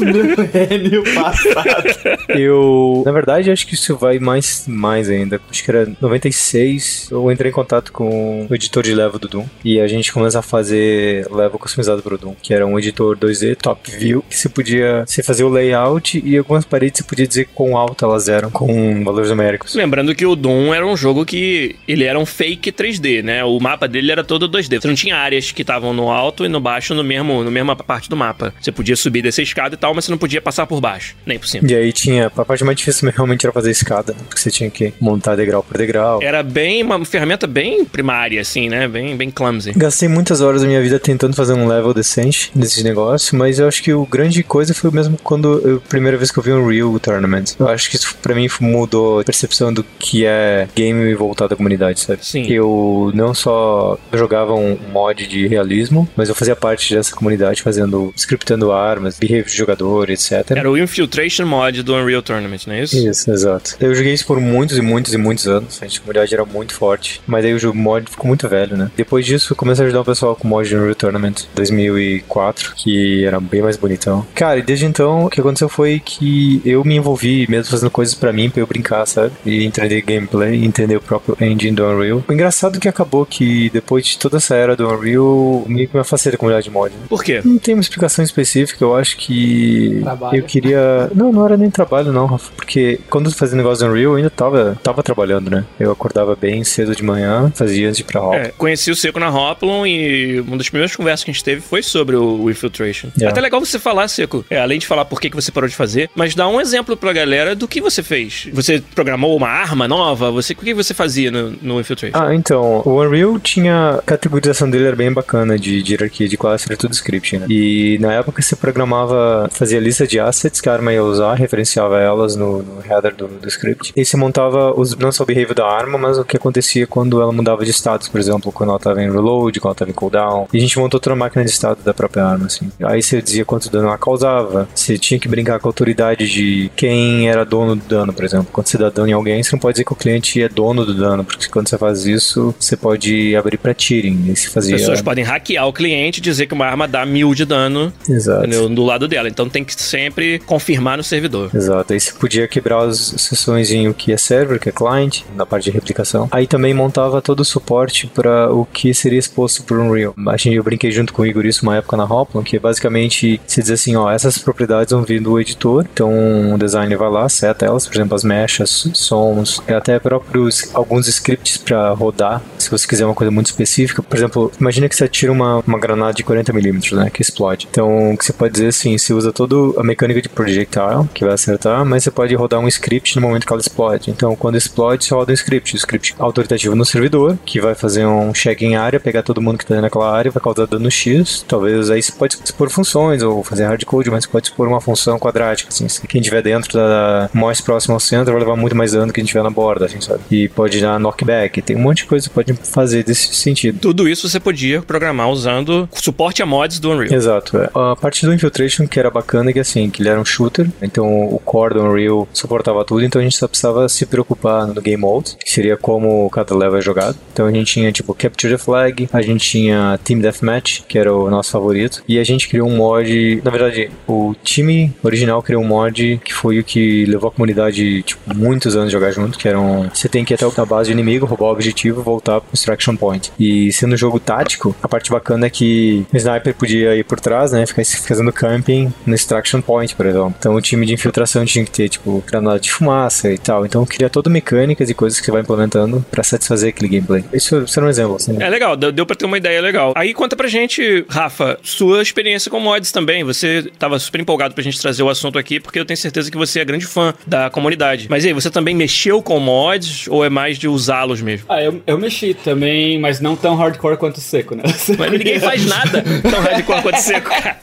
Milênio 0.00 1.02
passado. 1.14 2.28
Eu, 2.28 3.02
na 3.04 3.12
verdade, 3.12 3.50
acho 3.50 3.66
que 3.66 3.74
isso 3.74 3.96
vai 3.96 4.18
mais, 4.18 4.64
mais 4.66 5.08
ainda. 5.08 5.40
Acho 5.50 5.64
que 5.64 5.70
era 5.70 5.90
96. 6.00 7.08
Eu 7.10 7.30
entrei 7.30 7.50
em 7.50 7.54
contato 7.54 7.92
com 7.92 8.46
o 8.48 8.54
editor 8.60 8.82
de 8.82 8.94
level 8.94 9.18
do 9.18 9.28
Doom. 9.28 9.46
E 9.64 9.80
a 9.80 9.88
gente 9.88 10.12
começa 10.12 10.38
a 10.38 10.42
fazer 10.42 11.26
level 11.30 11.58
customizado 11.58 12.02
pro 12.02 12.18
Doom, 12.18 12.34
que 12.40 12.52
era 12.52 12.66
um 12.66 12.78
editor 12.78 13.16
2D 13.16 13.56
top 13.56 13.90
view, 13.90 14.22
que 14.28 14.36
você 14.36 14.48
podia 14.48 15.04
você 15.06 15.22
fazer 15.22 15.44
o 15.44 15.48
layout 15.48 16.22
e 16.24 16.36
algumas 16.36 16.64
paredes 16.64 16.98
você 16.98 17.04
podia 17.04 17.26
dizer 17.26 17.48
quão 17.54 17.76
alto 17.76 18.04
elas 18.04 18.28
eram, 18.28 18.50
com 18.50 19.02
valores 19.02 19.30
numéricos. 19.30 19.74
Lembrando 19.74 20.14
que 20.14 20.26
o 20.26 20.36
Doom 20.36 20.74
era 20.74 20.86
um 20.86 20.96
jogo 20.96 21.24
que 21.24 21.76
ele 21.88 22.04
era 22.04 22.18
um 22.18 22.26
fake 22.26 22.70
3D, 22.70 23.22
né? 23.22 23.42
O 23.44 23.58
mapa 23.58 23.88
dele 23.88 24.12
era 24.12 24.22
todo 24.22 24.48
2D. 24.48 24.80
Você 24.80 24.88
não 24.88 24.94
tinha 24.94 25.16
áreas 25.16 25.50
que 25.50 25.62
estavam 25.62 25.92
no 25.92 26.10
alto 26.10 26.44
e 26.44 26.48
no 26.48 26.60
baixo 26.60 26.94
no 26.94 27.02
mesmo, 27.02 27.42
no 27.42 27.50
mesma 27.50 27.74
parte 27.74 28.10
do 28.10 28.16
mapa. 28.16 28.52
Você 28.60 28.70
podia 28.70 28.96
subir 28.96 29.22
dessa 29.22 29.40
escada 29.40 29.74
e 29.74 29.78
tal, 29.78 29.94
mas 29.94 30.04
você 30.04 30.10
não 30.10 30.18
podia 30.18 30.42
passar 30.42 30.66
por 30.66 30.80
baixo, 30.80 31.16
nem 31.24 31.38
por 31.38 31.46
cima. 31.46 31.66
E 31.70 31.74
aí 31.74 31.92
tinha, 31.92 32.26
a 32.26 32.44
parte 32.44 32.64
mais 32.64 32.76
difícil 32.76 33.10
realmente 33.10 33.46
era 33.46 33.52
fazer 33.52 33.70
escada, 33.70 34.14
porque 34.28 34.40
você 34.40 34.50
tinha 34.50 34.70
que 34.70 34.92
montar 35.00 35.36
degrau 35.36 35.62
por 35.62 35.78
degrau. 35.78 36.22
Era 36.22 36.42
bem 36.42 36.82
uma 36.82 37.02
ferramenta 37.04 37.46
bem 37.46 37.84
primária 37.84 38.44
assim, 38.50 38.68
né? 38.68 38.88
Bem, 38.88 39.16
bem 39.16 39.30
clumsy. 39.30 39.72
Gastei 39.72 40.08
muitas 40.08 40.40
horas 40.40 40.62
da 40.62 40.66
minha 40.66 40.82
vida 40.82 40.98
tentando 40.98 41.36
fazer 41.36 41.54
um 41.54 41.68
level 41.68 41.94
decente 41.94 42.50
nesse 42.54 42.82
negócio, 42.82 43.36
mas 43.36 43.58
eu 43.58 43.68
acho 43.68 43.82
que 43.82 43.92
o 43.92 44.04
grande 44.04 44.42
coisa 44.42 44.74
foi 44.74 44.90
mesmo 44.90 45.16
quando 45.22 45.60
eu, 45.64 45.80
primeira 45.80 46.16
vez 46.16 46.30
que 46.30 46.38
eu 46.38 46.42
vi 46.42 46.52
um 46.52 46.66
Real 46.66 46.98
Tournament. 46.98 47.54
Eu 47.58 47.68
acho 47.68 47.88
que 47.88 47.96
isso 47.96 48.16
pra 48.20 48.34
mim 48.34 48.48
mudou 48.60 49.20
a 49.20 49.24
percepção 49.24 49.72
do 49.72 49.84
que 49.98 50.26
é 50.26 50.68
game 50.74 51.14
voltado 51.14 51.54
à 51.54 51.56
comunidade, 51.56 52.00
sabe? 52.00 52.24
Sim. 52.26 52.44
Eu 52.48 53.12
não 53.14 53.32
só 53.32 53.98
jogava 54.12 54.54
um 54.54 54.76
mod 54.92 55.26
de 55.26 55.46
realismo, 55.46 56.08
mas 56.16 56.28
eu 56.28 56.34
fazia 56.34 56.56
parte 56.56 56.94
dessa 56.94 57.14
comunidade 57.14 57.62
fazendo, 57.62 58.12
scriptando 58.16 58.72
armas, 58.72 59.18
behavior 59.18 59.44
de 59.44 59.56
jogador, 59.56 60.10
etc. 60.10 60.50
Era 60.50 60.70
o 60.70 60.76
Infiltration 60.76 61.46
mod 61.46 61.82
do 61.82 61.94
Unreal 61.94 62.22
Tournament, 62.22 62.60
não 62.66 62.74
é 62.74 62.82
isso? 62.82 62.96
Isso, 62.96 63.30
exato. 63.30 63.76
Eu 63.78 63.94
joguei 63.94 64.12
isso 64.12 64.26
por 64.26 64.40
muitos 64.40 64.76
e 64.76 64.80
muitos 64.82 65.14
e 65.14 65.18
muitos 65.18 65.46
anos. 65.46 65.80
A 65.80 66.00
comunidade 66.00 66.34
era 66.34 66.44
muito 66.44 66.74
forte. 66.74 67.20
Mas 67.26 67.44
aí 67.44 67.54
o 67.54 67.74
mod 67.74 68.10
ficou 68.10 68.26
muito 68.26 68.39
velho, 68.48 68.76
né? 68.76 68.90
Depois 68.96 69.24
disso, 69.26 69.52
eu 69.52 69.56
comecei 69.56 69.84
a 69.84 69.86
ajudar 69.86 70.00
o 70.02 70.04
pessoal 70.04 70.36
com 70.36 70.46
o 70.46 70.50
mod 70.50 70.68
de 70.68 70.76
Unreal 70.76 70.94
Tournament 70.94 71.34
2004, 71.54 72.74
que 72.76 73.24
era 73.24 73.40
bem 73.40 73.62
mais 73.62 73.76
bonitão. 73.76 74.26
Cara, 74.34 74.58
e 74.58 74.62
desde 74.62 74.86
então, 74.86 75.26
o 75.26 75.30
que 75.30 75.40
aconteceu 75.40 75.68
foi 75.68 76.00
que 76.04 76.60
eu 76.64 76.84
me 76.84 76.96
envolvi 76.96 77.46
mesmo 77.48 77.70
fazendo 77.70 77.90
coisas 77.90 78.14
pra 78.14 78.32
mim, 78.32 78.50
pra 78.50 78.60
eu 78.60 78.66
brincar, 78.66 79.06
sabe? 79.06 79.32
E 79.44 79.64
entender 79.64 80.00
gameplay, 80.02 80.64
entender 80.64 80.96
o 80.96 81.00
próprio 81.00 81.36
engine 81.40 81.72
do 81.76 81.84
Unreal. 81.84 82.22
O 82.28 82.32
engraçado 82.32 82.76
é 82.76 82.80
que 82.80 82.88
acabou 82.88 83.24
que 83.26 83.70
depois 83.70 84.06
de 84.06 84.18
toda 84.18 84.36
essa 84.38 84.54
era 84.54 84.76
do 84.76 84.88
Unreal, 84.88 85.64
meio 85.66 85.88
que 85.88 85.94
me 85.94 86.00
afastei 86.00 86.32
da 86.32 86.38
comunidade 86.38 86.64
de 86.64 86.70
mod. 86.70 86.94
Né? 86.94 87.02
Por 87.08 87.22
quê? 87.22 87.40
Não 87.44 87.58
tem 87.58 87.74
uma 87.74 87.80
explicação 87.80 88.24
específica, 88.24 88.84
eu 88.84 88.96
acho 88.96 89.16
que 89.16 90.00
Trabalho. 90.02 90.38
eu 90.38 90.42
queria. 90.44 91.10
Não, 91.14 91.32
não 91.32 91.44
era 91.44 91.56
nem 91.56 91.70
trabalho, 91.70 92.12
não, 92.12 92.26
Rafa. 92.26 92.50
Porque 92.56 93.00
quando 93.08 93.26
eu 93.26 93.32
fazia 93.32 93.56
negócio 93.56 93.84
do 93.84 93.90
Unreal, 93.90 94.12
eu 94.12 94.16
ainda 94.16 94.30
tava, 94.30 94.78
tava 94.82 95.02
trabalhando, 95.02 95.50
né? 95.50 95.64
Eu 95.78 95.90
acordava 95.90 96.36
bem 96.36 96.62
cedo 96.64 96.94
de 96.94 97.02
manhã, 97.02 97.50
fazia 97.54 97.88
antes 97.88 97.98
de 97.98 98.02
ir 98.02 98.06
pra 98.06 98.20
Hop. 98.30 98.36
É, 98.36 98.52
conheci 98.56 98.90
o 98.90 98.96
Seco 98.96 99.18
na 99.18 99.30
Hoplon 99.30 99.86
e 99.86 100.40
uma 100.40 100.56
das 100.56 100.68
primeiras 100.68 100.94
conversas 100.94 101.24
que 101.24 101.30
a 101.30 101.34
gente 101.34 101.44
teve 101.44 101.60
foi 101.60 101.82
sobre 101.82 102.16
o 102.16 102.50
Infiltration. 102.50 103.08
É 103.20 103.26
até 103.26 103.40
legal 103.40 103.60
você 103.60 103.78
falar, 103.78 104.08
Seco, 104.08 104.44
é, 104.50 104.58
além 104.58 104.78
de 104.78 104.86
falar 104.86 105.04
por 105.04 105.20
que, 105.20 105.30
que 105.30 105.36
você 105.36 105.50
parou 105.50 105.68
de 105.68 105.74
fazer, 105.74 106.10
mas 106.14 106.34
dá 106.34 106.48
um 106.48 106.60
exemplo 106.60 106.96
pra 106.96 107.12
galera 107.12 107.54
do 107.54 107.68
que 107.68 107.80
você 107.80 108.02
fez. 108.02 108.48
Você 108.52 108.82
programou 108.94 109.36
uma 109.36 109.48
arma 109.48 109.86
nova? 109.86 110.30
Você, 110.30 110.52
o 110.52 110.56
que 110.56 110.74
você 110.74 110.94
fazia 110.94 111.30
no, 111.30 111.52
no 111.62 111.80
Infiltration? 111.80 112.18
Ah, 112.18 112.34
então, 112.34 112.82
o 112.84 113.00
Unreal 113.00 113.38
tinha. 113.38 113.90
A 113.98 114.02
categorização 114.02 114.70
dele 114.70 114.86
era 114.86 114.96
bem 114.96 115.12
bacana 115.12 115.58
de, 115.58 115.82
de 115.82 115.92
hierarquia 115.92 116.28
de 116.28 116.36
classe, 116.36 116.66
era 116.68 116.76
tudo 116.76 116.92
script, 116.92 117.38
né? 117.38 117.46
E 117.48 117.98
na 118.00 118.12
época 118.12 118.42
você 118.42 118.56
programava, 118.56 119.48
fazia 119.52 119.80
lista 119.80 120.06
de 120.06 120.18
assets 120.18 120.60
que 120.60 120.68
a 120.68 120.72
arma 120.72 120.92
ia 120.92 121.02
usar, 121.02 121.34
referenciava 121.34 121.98
elas 121.98 122.36
no, 122.36 122.62
no 122.62 122.82
header 122.84 123.14
do, 123.14 123.28
do 123.28 123.48
script. 123.48 123.92
E 123.96 124.04
você 124.04 124.16
montava 124.16 124.72
os, 124.78 124.96
não 124.96 125.10
só 125.10 125.22
o 125.22 125.26
behavior 125.26 125.54
da 125.54 125.66
arma, 125.66 125.98
mas 125.98 126.18
o 126.18 126.24
que 126.24 126.36
acontecia 126.36 126.86
quando 126.86 127.20
ela 127.20 127.32
mudava 127.32 127.64
de 127.64 127.70
status, 127.70 128.08
por 128.08 128.19
exemplo, 128.20 128.52
quando 128.52 128.70
ela 128.70 128.78
estava 128.78 129.02
em 129.02 129.10
reload, 129.10 129.58
quando 129.60 129.70
ela 129.70 129.74
estava 129.74 129.90
em 129.90 129.94
cooldown. 129.94 130.48
E 130.52 130.58
a 130.58 130.60
gente 130.60 130.78
montou 130.78 131.00
toda 131.00 131.14
a 131.14 131.18
máquina 131.18 131.44
de 131.44 131.50
estado 131.50 131.82
da 131.82 131.94
própria 131.94 132.24
arma, 132.24 132.46
assim. 132.46 132.70
Aí 132.82 133.02
você 133.02 133.20
dizia 133.20 133.44
quanto 133.44 133.70
dano 133.70 133.88
ela 133.88 133.98
causava, 133.98 134.68
você 134.74 134.98
tinha 134.98 135.18
que 135.18 135.28
brincar 135.28 135.58
com 135.58 135.68
a 135.68 135.70
autoridade 135.70 136.28
de 136.28 136.70
quem 136.76 137.28
era 137.28 137.44
dono 137.44 137.76
do 137.76 137.84
dano, 137.84 138.12
por 138.12 138.24
exemplo. 138.24 138.48
Quando 138.52 138.66
você 138.66 138.78
dá 138.78 138.90
dano 138.90 139.08
em 139.08 139.12
alguém, 139.12 139.42
você 139.42 139.52
não 139.52 139.60
pode 139.60 139.74
dizer 139.74 139.84
que 139.84 139.92
o 139.92 139.96
cliente 139.96 140.42
é 140.42 140.48
dono 140.48 140.84
do 140.84 140.94
dano, 140.94 141.24
porque 141.24 141.48
quando 141.48 141.68
você 141.68 141.78
faz 141.78 142.06
isso, 142.06 142.54
você 142.58 142.76
pode 142.76 143.34
abrir 143.36 143.58
pra 143.58 143.74
tearing. 143.74 144.30
E 144.30 144.36
se 144.36 144.58
As 144.58 144.66
pessoas 144.66 145.02
podem 145.02 145.24
hackear 145.24 145.66
o 145.66 145.72
cliente 145.72 146.18
e 146.18 146.22
dizer 146.22 146.46
que 146.46 146.54
uma 146.54 146.66
arma 146.66 146.86
dá 146.86 147.04
mil 147.06 147.34
de 147.34 147.44
dano 147.44 147.92
Exato. 148.08 148.68
do 148.68 148.84
lado 148.84 149.08
dela. 149.08 149.28
Então 149.28 149.48
tem 149.48 149.64
que 149.64 149.80
sempre 149.80 150.38
confirmar 150.40 150.96
no 150.96 151.04
servidor. 151.04 151.50
Exato, 151.54 151.92
aí 151.92 152.00
você 152.00 152.12
podia 152.12 152.46
quebrar 152.48 152.84
as 152.84 152.98
sessões 153.18 153.70
em 153.70 153.88
o 153.88 153.94
que 153.94 154.12
é 154.12 154.16
server, 154.16 154.56
o 154.56 154.60
que 154.60 154.68
é 154.68 154.72
client, 154.72 155.22
na 155.34 155.46
parte 155.46 155.64
de 155.64 155.70
replicação. 155.70 156.28
Aí 156.30 156.46
também 156.46 156.74
montava 156.74 157.20
todo 157.20 157.40
o 157.40 157.44
suporte 157.44 158.09
para 158.10 158.52
o 158.52 158.64
que 158.64 158.92
seria 158.92 159.18
exposto 159.18 159.62
por 159.62 159.78
Unreal. 159.78 160.14
A 160.28 160.36
gente, 160.36 160.56
eu 160.56 160.62
brinquei 160.62 160.90
junto 160.90 161.12
com 161.12 161.22
o 161.22 161.26
Igor 161.26 161.46
isso 161.46 161.62
uma 161.62 161.76
época 161.76 161.96
na 161.96 162.04
Hoplon, 162.04 162.42
que 162.42 162.58
basicamente 162.58 163.40
se 163.46 163.62
diz 163.62 163.70
assim, 163.70 163.96
ó, 163.96 164.10
essas 164.10 164.38
propriedades 164.38 164.92
vão 164.92 165.02
vir 165.02 165.20
do 165.20 165.40
editor, 165.40 165.86
então 165.92 166.54
o 166.54 166.58
designer 166.58 166.98
vai 166.98 167.10
lá, 167.10 167.28
seta 167.28 167.66
elas, 167.66 167.86
por 167.86 167.94
exemplo, 167.94 168.14
as 168.14 168.24
mechas, 168.24 168.88
sons, 168.94 169.62
até 169.68 169.98
próprios 169.98 170.70
alguns 170.74 171.08
scripts 171.08 171.56
para 171.56 171.90
rodar 171.90 172.42
Se 172.58 172.70
você 172.70 172.86
quiser 172.86 173.04
uma 173.04 173.14
coisa 173.14 173.30
muito 173.30 173.46
específica, 173.46 174.02
por 174.02 174.16
exemplo, 174.16 174.52
imagina 174.60 174.88
que 174.88 174.96
você 174.96 175.04
atira 175.04 175.32
uma, 175.32 175.62
uma 175.66 175.78
granada 175.78 176.12
de 176.12 176.24
40mm, 176.24 176.96
né? 176.96 177.10
Que 177.10 177.22
explode. 177.22 177.68
Então, 177.70 178.12
o 178.12 178.16
que 178.16 178.24
você 178.24 178.32
pode 178.32 178.52
dizer 178.52 178.68
assim, 178.68 178.96
você 178.96 179.12
usa 179.12 179.32
toda 179.32 179.80
a 179.80 179.84
mecânica 179.84 180.20
de 180.20 180.28
projectile, 180.28 181.08
que 181.14 181.24
vai 181.24 181.34
acertar, 181.34 181.84
mas 181.84 182.04
você 182.04 182.10
pode 182.10 182.34
rodar 182.34 182.60
um 182.60 182.68
script 182.68 183.16
no 183.16 183.22
momento 183.22 183.46
que 183.46 183.52
ela 183.52 183.60
explode. 183.60 184.10
Então, 184.10 184.34
quando 184.36 184.56
explode, 184.56 185.04
você 185.04 185.14
roda 185.14 185.32
um 185.32 185.34
script. 185.34 185.74
O 185.74 185.76
script 185.76 186.14
autoritativo 186.18 186.74
no 186.74 186.84
servidor, 186.84 187.38
que 187.44 187.60
vai 187.60 187.74
fazer 187.74 187.89
um 187.96 188.32
check 188.32 188.60
em 188.62 188.76
área, 188.76 188.98
pegar 188.98 189.22
todo 189.22 189.40
mundo 189.40 189.58
que 189.58 189.66
tá 189.66 189.80
naquela 189.80 190.10
área, 190.10 190.30
vai 190.30 190.42
causar 190.42 190.66
dano 190.66 190.90
X. 190.90 191.44
Talvez 191.46 191.90
aí 191.90 192.02
você 192.02 192.12
pode 192.12 192.36
expor 192.44 192.68
funções 192.70 193.22
ou 193.22 193.42
fazer 193.44 193.64
hardcode, 193.64 194.10
mas 194.10 194.26
pode 194.26 194.48
expor 194.48 194.66
uma 194.66 194.80
função 194.80 195.18
quadrática, 195.18 195.70
assim. 195.70 195.86
Quem 196.08 196.20
tiver 196.20 196.42
dentro 196.42 196.72
da 196.72 197.30
mais 197.32 197.60
próximo 197.60 197.94
ao 197.94 198.00
centro 198.00 198.32
vai 198.32 198.40
levar 198.40 198.56
muito 198.56 198.76
mais 198.76 198.92
dano 198.92 199.12
que 199.12 199.20
quem 199.20 199.24
tiver 199.24 199.42
na 199.42 199.50
borda, 199.50 199.84
assim, 199.84 200.00
sabe? 200.00 200.20
E 200.30 200.48
pode 200.48 200.80
dar 200.80 200.98
knockback. 200.98 201.60
Tem 201.60 201.76
um 201.76 201.80
monte 201.80 201.98
de 201.98 202.06
coisa 202.06 202.28
que 202.28 202.34
pode 202.34 202.54
fazer 202.54 203.04
desse 203.04 203.34
sentido. 203.34 203.78
Tudo 203.80 204.08
isso 204.08 204.28
você 204.28 204.40
podia 204.40 204.80
programar 204.80 205.28
usando 205.28 205.88
suporte 205.92 206.42
a 206.42 206.46
mods 206.46 206.80
do 206.80 206.90
Unreal. 206.90 207.12
Exato. 207.12 207.58
É. 207.58 207.70
A 207.74 207.94
parte 207.94 208.24
do 208.24 208.32
Infiltration 208.32 208.86
que 208.86 208.98
era 208.98 209.10
bacana 209.10 209.50
é 209.50 209.52
que 209.52 209.60
assim, 209.60 209.90
que 209.90 210.02
ele 210.02 210.08
era 210.08 210.20
um 210.20 210.24
shooter, 210.24 210.70
então 210.80 211.06
o 211.06 211.38
core 211.38 211.74
do 211.74 211.82
Unreal 211.82 212.26
suportava 212.32 212.84
tudo, 212.84 213.04
então 213.04 213.20
a 213.20 213.24
gente 213.24 213.36
só 213.36 213.46
precisava 213.46 213.88
se 213.88 214.06
preocupar 214.06 214.66
no 214.66 214.80
game 214.80 215.00
mode, 215.00 215.36
que 215.36 215.50
seria 215.50 215.76
como 215.76 216.28
cada 216.30 216.56
level 216.56 216.78
é 216.78 216.82
jogado. 216.82 217.16
Então 217.32 217.46
a 217.46 217.52
gente 217.52 217.79
tinha 217.80 217.92
tipo 217.92 218.14
Capture 218.14 218.52
the 218.52 218.58
Flag, 218.58 219.08
a 219.12 219.22
gente 219.22 219.48
tinha 219.48 219.98
Team 220.04 220.20
Deathmatch, 220.20 220.82
que 220.86 220.98
era 220.98 221.14
o 221.14 221.30
nosso 221.30 221.50
favorito, 221.50 222.02
e 222.06 222.18
a 222.18 222.24
gente 222.24 222.48
criou 222.48 222.68
um 222.68 222.76
mod, 222.76 223.40
na 223.44 223.50
verdade, 223.50 223.90
o 224.06 224.34
time 224.42 224.92
original 225.02 225.42
criou 225.42 225.62
um 225.62 225.66
mod 225.66 226.20
que 226.24 226.32
foi 226.32 226.58
o 226.58 226.64
que 226.64 227.04
levou 227.06 227.28
a 227.28 227.32
comunidade 227.32 228.02
tipo 228.02 228.20
muitos 228.34 228.76
anos 228.76 228.92
jogar 228.92 229.10
junto, 229.10 229.38
que 229.38 229.48
era 229.48 229.58
um, 229.58 229.88
você 229.88 230.08
tem 230.08 230.24
que 230.24 230.34
ir 230.34 230.36
até 230.36 230.44
a 230.44 230.64
base 230.64 230.90
do 230.90 230.92
inimigo, 230.92 231.26
roubar 231.26 231.46
o 231.46 231.52
objetivo, 231.52 232.02
voltar 232.02 232.40
pro 232.40 232.54
extraction 232.54 232.96
point. 232.96 233.32
E 233.38 233.72
sendo 233.72 233.94
um 233.94 233.96
jogo 233.96 234.20
tático, 234.20 234.74
a 234.82 234.88
parte 234.88 235.10
bacana 235.10 235.46
é 235.46 235.50
que 235.50 236.04
o 236.12 236.16
sniper 236.16 236.54
podia 236.54 236.94
ir 236.96 237.04
por 237.04 237.18
trás, 237.18 237.52
né, 237.52 237.64
ficar 237.66 237.84
fazendo 237.84 238.32
camping 238.32 238.92
no 239.06 239.14
extraction 239.14 239.60
point, 239.60 239.94
por 239.94 240.06
exemplo. 240.06 240.34
Então 240.38 240.54
o 240.54 240.60
time 240.60 240.84
de 240.84 240.92
infiltração 240.92 241.44
tinha 241.44 241.64
que 241.64 241.70
ter 241.70 241.88
tipo 241.88 242.22
granada 242.26 242.60
de 242.60 242.70
fumaça 242.70 243.32
e 243.32 243.38
tal. 243.38 243.64
Então 243.64 243.86
cria 243.86 244.10
toda 244.10 244.28
mecânicas 244.28 244.90
e 244.90 244.94
coisas 244.94 245.18
que 245.18 245.26
você 245.26 245.32
vai 245.32 245.40
implementando 245.40 246.04
para 246.10 246.22
satisfazer 246.22 246.70
aquele 246.70 246.88
gameplay. 246.88 247.24
Isso, 247.32 247.66
é 247.78 247.82
um 247.82 247.88
exemplo. 247.88 248.16
Assim. 248.16 248.36
É 248.40 248.48
legal, 248.48 248.76
deu, 248.76 248.90
deu 248.90 249.06
pra 249.06 249.16
ter 249.16 249.26
uma 249.26 249.38
ideia 249.38 249.60
legal. 249.60 249.92
Aí 249.96 250.12
conta 250.14 250.36
pra 250.36 250.48
gente, 250.48 251.04
Rafa, 251.08 251.58
sua 251.62 252.02
experiência 252.02 252.50
com 252.50 252.58
mods 252.58 252.90
também. 252.90 253.22
Você 253.24 253.70
tava 253.78 253.98
super 253.98 254.20
empolgado 254.20 254.54
pra 254.54 254.64
gente 254.64 254.80
trazer 254.80 255.02
o 255.02 255.08
assunto 255.08 255.38
aqui, 255.38 255.60
porque 255.60 255.78
eu 255.78 255.84
tenho 255.84 255.96
certeza 255.96 256.30
que 256.30 256.36
você 256.36 256.60
é 256.60 256.64
grande 256.64 256.86
fã 256.86 257.14
da 257.26 257.50
comunidade. 257.50 258.06
Mas 258.08 258.24
aí, 258.24 258.32
você 258.32 258.50
também 258.50 258.74
mexeu 258.74 259.22
com 259.22 259.38
mods 259.38 260.08
ou 260.08 260.24
é 260.24 260.30
mais 260.30 260.58
de 260.58 260.66
usá-los 260.66 261.20
mesmo? 261.22 261.46
Ah, 261.48 261.62
eu, 261.62 261.82
eu 261.86 261.98
mexi 261.98 262.34
também, 262.34 262.98
mas 262.98 263.20
não 263.20 263.36
tão 263.36 263.54
hardcore 263.54 263.96
quanto 263.96 264.20
seco, 264.20 264.54
né? 264.54 264.62
Mas 264.98 265.12
ninguém 265.12 265.38
faz 265.38 265.66
nada 265.66 266.02
tão 266.22 266.40
hardcore 266.40 266.82
quanto 266.82 266.98
seco, 266.98 267.30
cara. 267.30 267.56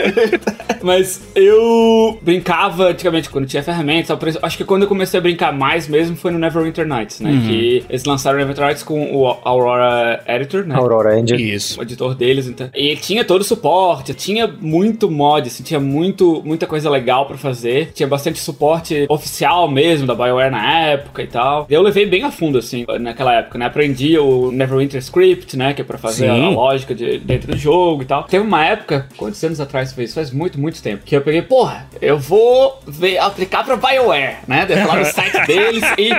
mas 0.82 1.20
eu 1.34 2.18
brincava 2.22 2.88
antigamente 2.88 3.28
quando 3.28 3.46
tinha 3.46 3.62
ferramentas. 3.62 4.16
Acho 4.42 4.56
que 4.56 4.64
quando 4.64 4.82
eu 4.82 4.88
comecei 4.88 5.18
a 5.18 5.22
brincar 5.22 5.52
mais 5.52 5.88
mesmo 5.88 6.16
foi 6.16 6.30
no 6.30 6.38
Neverwinter 6.38 6.86
Nights, 6.86 7.20
né? 7.20 7.30
Uhum. 7.30 7.40
Que 7.42 7.84
eles 7.88 8.04
lançaram 8.04 8.36
o 8.36 8.38
Neverwinter 8.38 8.66
Nights 8.66 8.82
com 8.82 9.14
o 9.14 9.26
Aurora 9.44 10.22
Editor, 10.26 10.64
né? 10.66 10.74
Aurora 10.74 11.18
Engine. 11.18 11.54
Isso. 11.54 11.78
O 11.78 11.82
editor 11.82 12.14
deles. 12.14 12.46
Então. 12.48 12.68
E 12.74 12.96
tinha 12.96 13.24
todo 13.24 13.40
o 13.40 13.44
suporte, 13.44 14.14
tinha 14.14 14.46
muito 14.46 15.10
mod, 15.10 15.48
assim, 15.48 15.62
tinha 15.62 15.80
muito, 15.80 16.42
muita 16.44 16.66
coisa 16.66 16.88
legal 16.88 17.26
para 17.26 17.36
fazer. 17.36 17.92
Tinha 17.94 18.06
bastante 18.06 18.38
suporte 18.38 19.06
oficial 19.08 19.68
mesmo 19.68 20.06
da 20.06 20.14
BioWare 20.14 20.50
na 20.50 20.80
época 20.80 21.22
e 21.22 21.26
tal. 21.26 21.66
Eu 21.68 21.82
levei 21.82 22.06
bem 22.06 22.22
a 22.24 22.30
fundo, 22.30 22.58
assim, 22.58 22.84
naquela 23.00 23.34
época, 23.34 23.58
né? 23.58 23.66
Aprendi 23.66 24.18
o 24.18 24.50
Neverwinter 24.50 24.98
Script, 25.00 25.56
né? 25.56 25.74
Que 25.74 25.82
é 25.82 25.84
pra 25.84 25.98
fazer 25.98 26.28
Sim. 26.28 26.46
a 26.46 26.50
lógica 26.50 26.94
de, 26.94 27.18
dentro 27.18 27.52
do 27.52 27.56
jogo 27.58 28.02
e 28.02 28.06
tal. 28.06 28.24
Teve 28.24 28.44
uma 28.44 28.64
época, 28.64 29.06
quantos 29.16 29.42
anos 29.42 29.60
atrás 29.60 29.92
foi 29.92 30.04
isso? 30.04 30.14
Faz 30.14 30.30
muito, 30.30 30.58
muito 30.58 30.82
tempo. 30.82 31.02
Que 31.04 31.16
eu 31.16 31.20
peguei, 31.20 31.42
porra, 31.42 31.86
eu 32.00 32.18
vou 32.18 32.80
ver, 32.86 33.18
aplicar 33.18 33.64
pra 33.64 33.76
BioWare, 33.76 34.38
né? 34.46 34.66
Daí 34.66 34.84
lá 34.84 34.96
no 34.96 35.04
site 35.04 35.38
deles 35.46 35.82
e. 35.98 36.10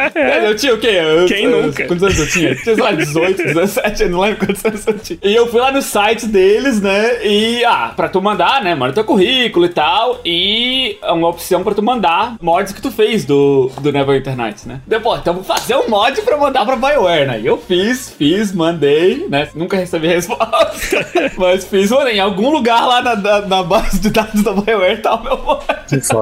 Eu 0.46 0.56
tinha 0.56 0.74
o 0.74 0.78
quê? 0.78 0.88
Eu, 0.88 1.26
Quem 1.28 1.46
eu, 1.46 1.64
nunca? 1.64 1.86
Quantos 1.86 2.04
anos 2.04 2.20
eu 2.20 2.28
tinha? 2.28 2.56
Tinha, 2.56 2.76
sei 2.76 2.76
lá, 2.76 2.92
18, 3.06 3.44
17, 3.44 4.04
eu 4.04 4.10
não 4.10 4.20
lembro 4.20 4.46
quantos 4.46 4.66
anos 4.66 4.88
eu 4.88 5.00
tinha. 5.00 5.20
E 5.24 5.36
eu 5.36 5.48
fui 5.48 5.60
lá 5.60 5.72
no 5.72 5.82
site 5.82 6.28
deles, 6.28 6.82
né? 6.82 7.26
E, 7.26 7.64
ah, 7.66 7.94
pra 7.96 8.10
tu 8.10 8.22
mandar, 8.22 8.64
né? 8.64 8.76
Manda 8.76 8.94
teu 8.94 9.04
currículo 9.04 9.66
e 9.66 9.70
tal. 9.70 10.20
E 10.26 10.98
é 11.02 11.12
uma 11.12 11.28
opção 11.28 11.64
pra 11.64 11.74
tu 11.74 11.82
mandar 11.82 12.36
mods 12.42 12.74
que 12.74 12.82
tu 12.82 12.92
fez 12.92 13.26
do, 13.26 13.72
do 13.82 13.92
Neverwinter 13.92 14.36
Nights, 14.36 14.66
né? 14.66 14.82
Depois, 14.86 15.20
então 15.20 15.34
vou 15.34 15.44
fazer 15.44 15.76
um 15.76 15.90
mod 15.90 16.22
pra 16.22 16.38
mandar 16.38 16.66
pra 16.66 16.76
BioWare, 16.76 17.28
né? 17.28 17.40
E 17.40 17.46
eu 17.46 17.58
fiz, 17.58 18.10
fiz, 18.10 18.54
mandei, 18.54 19.28
né? 19.30 19.50
Nunca 19.56 19.78
recebi 19.78 20.08
resposta. 20.08 20.52
mas 21.38 21.66
fiz, 21.66 21.92
mano, 21.92 22.10
em 22.10 22.20
algum 22.20 22.52
lugar 22.52 22.86
lá 22.86 23.02
na, 23.02 23.16
na, 23.16 23.42
na, 23.42 23.64
base 23.64 24.00
de 24.00 24.10
dados 24.10 24.44
da 24.44 24.54
BioWare 24.54 25.02
tá 25.02 25.16
o 25.16 25.24
meu 25.24 25.38
mod. 25.38 25.64